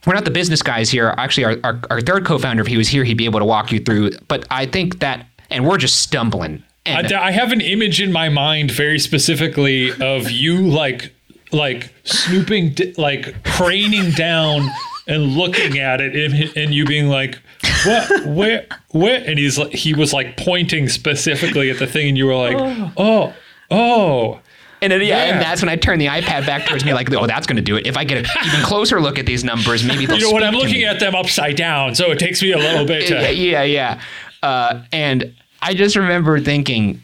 we're 0.06 0.14
not 0.14 0.26
the 0.26 0.32
business 0.32 0.62
guys 0.62 0.90
here. 0.90 1.14
Actually, 1.18 1.46
our, 1.46 1.58
our, 1.64 1.80
our 1.90 2.02
third 2.02 2.26
co-founder, 2.26 2.62
if 2.62 2.68
he 2.68 2.78
was 2.78 2.90
here, 2.90 3.04
he'd 3.04 3.18
be 3.18 3.26
able 3.26 3.40
to 3.40 3.46
walk 3.46 3.72
you 3.72 3.80
through. 3.80 4.12
But 4.28 4.46
I 4.52 4.66
think 4.66 5.00
that, 5.00 5.26
and 5.50 5.66
we're 5.66 5.78
just 5.78 6.02
stumbling 6.02 6.62
I, 6.86 7.08
I 7.16 7.32
have 7.32 7.52
an 7.52 7.62
image 7.62 8.02
in 8.02 8.12
my 8.12 8.30
mind 8.30 8.72
very 8.72 9.00
specifically 9.00 9.92
of 10.02 10.30
you 10.30 10.62
like 10.62 11.14
like 11.52 11.94
snooping 12.04 12.76
like 12.98 13.44
craning 13.44 14.16
down 14.16 14.68
and 15.08 15.36
looking 15.36 15.78
at 15.80 16.02
it 16.02 16.16
and, 16.16 16.58
and 16.58 16.74
you 16.74 16.86
being 16.86 17.08
like 17.08 17.40
what 17.86 18.26
where 18.26 18.66
where 18.92 19.24
and 19.26 19.38
he's 19.38 19.58
like 19.58 19.72
he 19.72 19.94
was 19.94 20.14
like 20.14 20.36
pointing 20.38 20.90
specifically 20.90 21.70
at 21.70 21.80
the 21.80 21.88
thing 21.88 22.10
and 22.10 22.18
you 22.18 22.26
were 22.26 22.36
like 22.36 22.58
oh 22.98 23.34
oh 23.72 24.40
and 24.82 24.92
then, 24.92 25.00
yeah, 25.00 25.08
yeah, 25.08 25.24
and 25.32 25.42
that's 25.42 25.62
when 25.62 25.70
I 25.70 25.78
turn 25.78 25.98
the 25.98 26.08
iPad 26.08 26.46
back 26.46 26.66
towards 26.66 26.84
me, 26.84 26.94
like, 26.94 27.10
oh, 27.14 27.26
that's 27.26 27.48
going 27.48 27.56
to 27.56 27.62
do 27.62 27.78
it. 27.78 27.88
If 27.88 27.96
I 27.96 28.04
get 28.04 28.18
an 28.18 28.26
even 28.46 28.60
closer 28.66 29.00
look 29.00 29.18
at 29.18 29.26
these 29.26 29.42
numbers, 29.42 29.82
maybe 29.82 30.06
they'll. 30.06 30.18
You 30.18 30.26
know 30.26 30.32
what? 30.32 30.44
I'm 30.44 30.56
looking 30.56 30.84
at 30.84 31.00
them 31.00 31.16
upside 31.16 31.56
down, 31.56 31.96
so 31.96 32.12
it 32.12 32.20
takes 32.20 32.42
me 32.42 32.52
a 32.52 32.58
little 32.58 32.86
bit 32.86 33.08
to. 33.08 33.34
yeah, 33.34 33.64
yeah, 33.64 34.02
uh, 34.42 34.84
and 34.92 35.34
I 35.64 35.74
just 35.74 35.96
remember 35.96 36.40
thinking, 36.40 37.02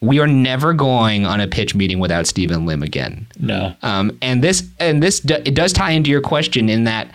we 0.00 0.20
are 0.20 0.26
never 0.26 0.72
going 0.72 1.26
on 1.26 1.40
a 1.40 1.48
pitch 1.48 1.74
meeting 1.74 1.98
without 1.98 2.26
Steven 2.26 2.64
Lim 2.64 2.82
again. 2.82 3.26
No. 3.40 3.74
Um, 3.82 4.16
and 4.22 4.42
this 4.42 4.68
and 4.78 5.02
this 5.02 5.24
it 5.24 5.54
does 5.54 5.72
tie 5.72 5.90
into 5.90 6.10
your 6.10 6.20
question 6.20 6.68
in 6.68 6.84
that 6.84 7.10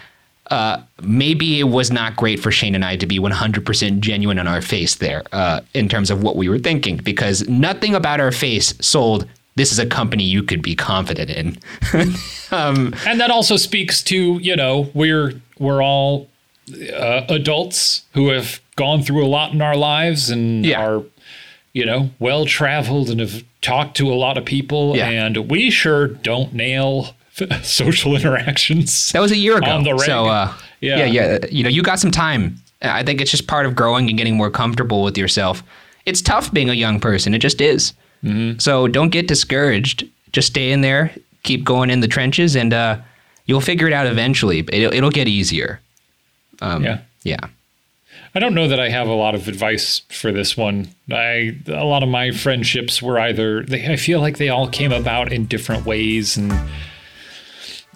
uh, 0.49 0.81
maybe 1.01 1.59
it 1.59 1.63
was 1.63 1.91
not 1.91 2.17
great 2.17 2.39
for 2.39 2.51
Shane 2.51 2.75
and 2.75 2.83
I 2.83 2.97
to 2.97 3.07
be 3.07 3.19
100% 3.19 3.99
genuine 4.01 4.37
on 4.37 4.47
our 4.47 4.61
face 4.61 4.95
there 4.95 5.23
uh, 5.31 5.61
in 5.73 5.87
terms 5.87 6.11
of 6.11 6.23
what 6.23 6.35
we 6.35 6.49
were 6.49 6.59
thinking 6.59 6.97
because 6.97 7.47
nothing 7.47 7.95
about 7.95 8.19
our 8.19 8.33
face 8.33 8.73
sold 8.81 9.27
this 9.55 9.71
is 9.71 9.79
a 9.79 9.85
company 9.85 10.23
you 10.23 10.43
could 10.43 10.61
be 10.61 10.75
confident 10.75 11.29
in. 11.29 11.57
um, 12.51 12.95
and 13.05 13.19
that 13.19 13.29
also 13.29 13.57
speaks 13.57 14.01
to 14.03 14.39
you 14.39 14.55
know 14.55 14.89
we're 14.93 15.41
we're 15.59 15.83
all 15.83 16.27
uh, 16.93 17.25
adults 17.29 18.05
who 18.13 18.29
have 18.29 18.59
gone 18.81 19.03
through 19.03 19.23
a 19.23 19.29
lot 19.29 19.53
in 19.53 19.61
our 19.61 19.75
lives 19.75 20.31
and 20.31 20.65
yeah. 20.65 20.83
are 20.83 21.03
you 21.71 21.85
know 21.85 22.09
well 22.17 22.45
traveled 22.45 23.11
and 23.11 23.19
have 23.19 23.43
talked 23.61 23.95
to 23.95 24.11
a 24.11 24.15
lot 24.15 24.39
of 24.39 24.43
people. 24.43 24.97
Yeah. 24.97 25.07
and 25.07 25.37
we 25.51 25.69
sure 25.69 26.07
don't 26.07 26.51
nail 26.51 27.13
social 27.61 28.15
interactions 28.15 29.11
that 29.11 29.19
was 29.19 29.31
a 29.31 29.37
year 29.37 29.57
ago. 29.57 29.69
on 29.69 29.83
the 29.83 29.95
so 29.99 30.25
uh, 30.25 30.51
yeah. 30.79 30.97
yeah 30.97 31.05
yeah. 31.05 31.45
You 31.51 31.63
know 31.63 31.69
you 31.69 31.83
got 31.83 31.99
some 31.99 32.09
time. 32.09 32.55
I 32.81 33.03
think 33.03 33.21
it's 33.21 33.29
just 33.29 33.45
part 33.45 33.67
of 33.67 33.75
growing 33.75 34.09
and 34.09 34.17
getting 34.17 34.35
more 34.35 34.49
comfortable 34.49 35.03
with 35.03 35.15
yourself. 35.15 35.61
It's 36.07 36.19
tough 36.19 36.51
being 36.51 36.67
a 36.67 36.73
young 36.73 36.99
person. 36.99 37.35
It 37.35 37.39
just 37.39 37.61
is. 37.61 37.93
Mm-hmm. 38.23 38.59
so 38.59 38.87
don't 38.87 39.09
get 39.09 39.27
discouraged. 39.27 40.07
Just 40.31 40.47
stay 40.49 40.71
in 40.71 40.81
there. 40.81 41.11
Keep 41.43 41.63
going 41.63 41.89
in 41.89 42.01
the 42.01 42.07
trenches 42.07 42.55
and 42.55 42.71
uh, 42.73 42.97
you'll 43.45 43.61
figure 43.61 43.87
it 43.87 43.93
out 43.93 44.05
eventually 44.07 44.59
it'll, 44.59 44.93
it'll 44.93 45.11
get 45.11 45.27
easier. 45.27 45.79
Um, 46.61 46.83
yeah. 46.83 46.99
yeah 47.23 47.47
I 48.33 48.39
don't 48.39 48.53
know 48.53 48.67
that 48.67 48.79
I 48.79 48.89
have 48.89 49.07
a 49.07 49.13
lot 49.13 49.35
of 49.35 49.47
advice 49.47 49.99
for 50.09 50.31
this 50.31 50.55
one. 50.55 50.87
I 51.11 51.57
a 51.67 51.83
lot 51.83 52.03
of 52.03 52.09
my 52.09 52.31
friendships 52.31 53.01
were 53.01 53.19
either 53.19 53.63
they, 53.63 53.85
I 53.85 53.97
feel 53.97 54.21
like 54.21 54.37
they 54.37 54.49
all 54.49 54.69
came 54.69 54.93
about 54.93 55.33
in 55.33 55.45
different 55.45 55.85
ways 55.85 56.37
and 56.37 56.53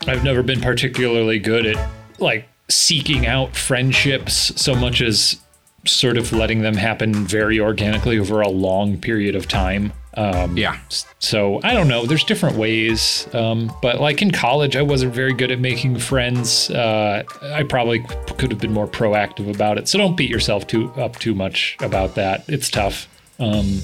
I've 0.08 0.24
never 0.24 0.44
been 0.44 0.60
particularly 0.60 1.40
good 1.40 1.66
at 1.66 1.90
like 2.20 2.48
seeking 2.70 3.26
out 3.26 3.56
friendships 3.56 4.52
so 4.62 4.76
much 4.76 5.02
as 5.02 5.40
sort 5.86 6.18
of 6.18 6.34
letting 6.34 6.62
them 6.62 6.76
happen 6.76 7.14
very 7.14 7.60
organically 7.60 8.20
over 8.20 8.42
a 8.42 8.50
long 8.50 8.98
period 9.00 9.36
of 9.36 9.48
time. 9.48 9.94
Um, 10.18 10.58
yeah. 10.58 10.80
So 11.20 11.60
I 11.64 11.74
don't 11.74 11.88
know. 11.88 12.06
There's 12.06 12.24
different 12.24 12.58
ways. 12.58 13.28
Um, 13.34 13.72
but 13.82 14.00
like 14.00 14.22
in 14.22 14.32
college, 14.32 14.76
I 14.76 14.82
wasn't 14.82 15.14
very 15.14 15.34
good 15.34 15.52
at 15.52 15.60
making 15.60 16.00
friends. 16.00 16.70
Uh, 16.70 17.24
I 17.42 17.64
probably 17.64 18.00
could 18.38 18.52
have 18.52 18.62
been 18.62 18.74
more 18.74 18.88
proactive 18.88 19.54
about 19.54 19.78
it. 19.78 19.88
So 19.88 19.98
don't 19.98 20.16
beat 20.16 20.30
yourself 20.30 20.68
too 20.68 20.90
up 20.94 21.18
too 21.20 21.36
much 21.36 21.76
about 21.82 22.16
that. 22.16 22.46
It's 22.48 22.70
tough. 22.70 23.08
Um, 23.40 23.80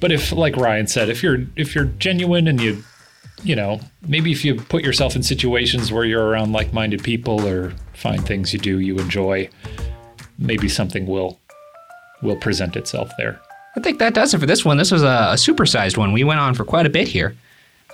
but 0.00 0.10
if, 0.10 0.32
like 0.32 0.56
Ryan 0.56 0.86
said, 0.86 1.10
if 1.10 1.22
you're 1.22 1.44
if 1.56 1.74
you're 1.74 1.84
genuine 1.84 2.48
and 2.48 2.60
you, 2.60 2.82
you 3.42 3.54
know, 3.54 3.80
maybe 4.06 4.32
if 4.32 4.44
you 4.44 4.54
put 4.54 4.82
yourself 4.82 5.14
in 5.14 5.22
situations 5.22 5.92
where 5.92 6.04
you're 6.04 6.26
around 6.26 6.52
like-minded 6.52 7.02
people 7.04 7.46
or 7.46 7.74
find 7.92 8.26
things 8.26 8.54
you 8.54 8.58
do 8.58 8.78
you 8.78 8.98
enjoy, 8.98 9.50
maybe 10.38 10.68
something 10.68 11.06
will 11.06 11.38
will 12.22 12.36
present 12.36 12.76
itself 12.76 13.10
there. 13.18 13.40
I 13.76 13.80
think 13.80 13.98
that 13.98 14.14
does 14.14 14.34
it 14.34 14.38
for 14.38 14.46
this 14.46 14.64
one. 14.64 14.76
This 14.76 14.90
was 14.90 15.02
a, 15.02 15.06
a 15.06 15.34
supersized 15.34 15.96
one. 15.96 16.12
We 16.12 16.24
went 16.24 16.40
on 16.40 16.54
for 16.54 16.64
quite 16.64 16.86
a 16.86 16.90
bit 16.90 17.08
here. 17.08 17.36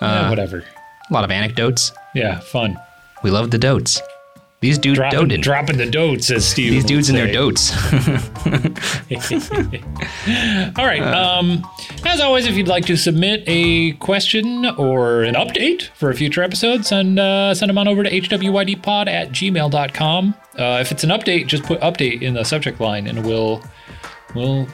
Uh, 0.00 0.28
whatever. 0.28 0.64
A 1.08 1.12
lot 1.12 1.24
of 1.24 1.30
anecdotes. 1.30 1.92
Yeah, 2.14 2.40
fun. 2.40 2.78
We 3.22 3.30
love 3.30 3.50
the 3.50 3.58
dotes. 3.58 4.00
These 4.60 4.78
dudes 4.78 4.96
dropping, 4.96 5.18
doted. 5.18 5.40
dropping 5.42 5.76
the 5.76 5.90
dotes, 5.90 6.30
as 6.30 6.48
Steve. 6.48 6.72
These 6.72 6.84
dudes 6.84 7.10
in 7.10 7.14
their 7.14 7.30
dotes. 7.30 7.72
All 10.78 10.86
right. 10.86 11.02
Um, 11.02 11.64
as 12.06 12.20
always, 12.20 12.46
if 12.46 12.56
you'd 12.56 12.66
like 12.66 12.86
to 12.86 12.96
submit 12.96 13.44
a 13.46 13.92
question 13.92 14.64
or 14.64 15.24
an 15.24 15.34
update 15.34 15.88
for 15.94 16.08
a 16.08 16.14
future 16.14 16.42
episode, 16.42 16.86
send 16.86 17.18
uh, 17.18 17.54
send 17.54 17.68
them 17.68 17.76
on 17.76 17.86
over 17.86 18.02
to 18.02 18.10
hwydpod 18.10 19.08
at 19.08 19.28
gmail.com. 19.28 20.34
Uh, 20.58 20.78
if 20.80 20.90
it's 20.90 21.04
an 21.04 21.10
update, 21.10 21.48
just 21.48 21.64
put 21.64 21.78
update 21.80 22.22
in 22.22 22.32
the 22.32 22.44
subject 22.44 22.80
line, 22.80 23.06
and 23.06 23.26
we'll 23.26 23.62
we'll 24.34 24.66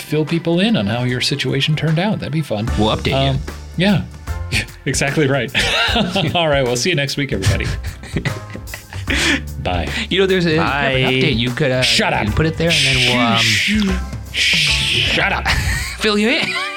fill 0.00 0.24
people 0.24 0.60
in 0.60 0.76
on 0.76 0.86
how 0.86 1.04
your 1.04 1.20
situation 1.20 1.76
turned 1.76 1.98
out. 1.98 2.18
That'd 2.18 2.32
be 2.32 2.42
fun. 2.42 2.66
We'll 2.78 2.94
update 2.96 3.12
um, 3.12 3.36
you. 3.76 3.86
Yeah, 3.86 4.04
exactly 4.84 5.26
right. 5.26 5.52
All 6.34 6.48
right, 6.48 6.62
we'll 6.62 6.76
see 6.76 6.90
you 6.90 6.96
next 6.96 7.16
week, 7.16 7.32
everybody. 7.32 7.66
Bye. 9.62 9.92
You 10.08 10.20
know, 10.20 10.26
there's 10.26 10.46
a, 10.46 10.58
an 10.58 11.12
update. 11.12 11.36
You 11.36 11.50
could 11.50 11.70
uh, 11.70 11.82
shut 11.82 12.12
up. 12.12 12.28
Put 12.34 12.46
it 12.46 12.56
there, 12.56 12.70
and 12.70 12.84
then 12.84 13.16
we'll 13.16 13.26
um, 13.26 13.98
shut 14.32 15.32
up. 15.32 15.46
fill 15.98 16.18
you 16.18 16.30
in. 16.30 16.69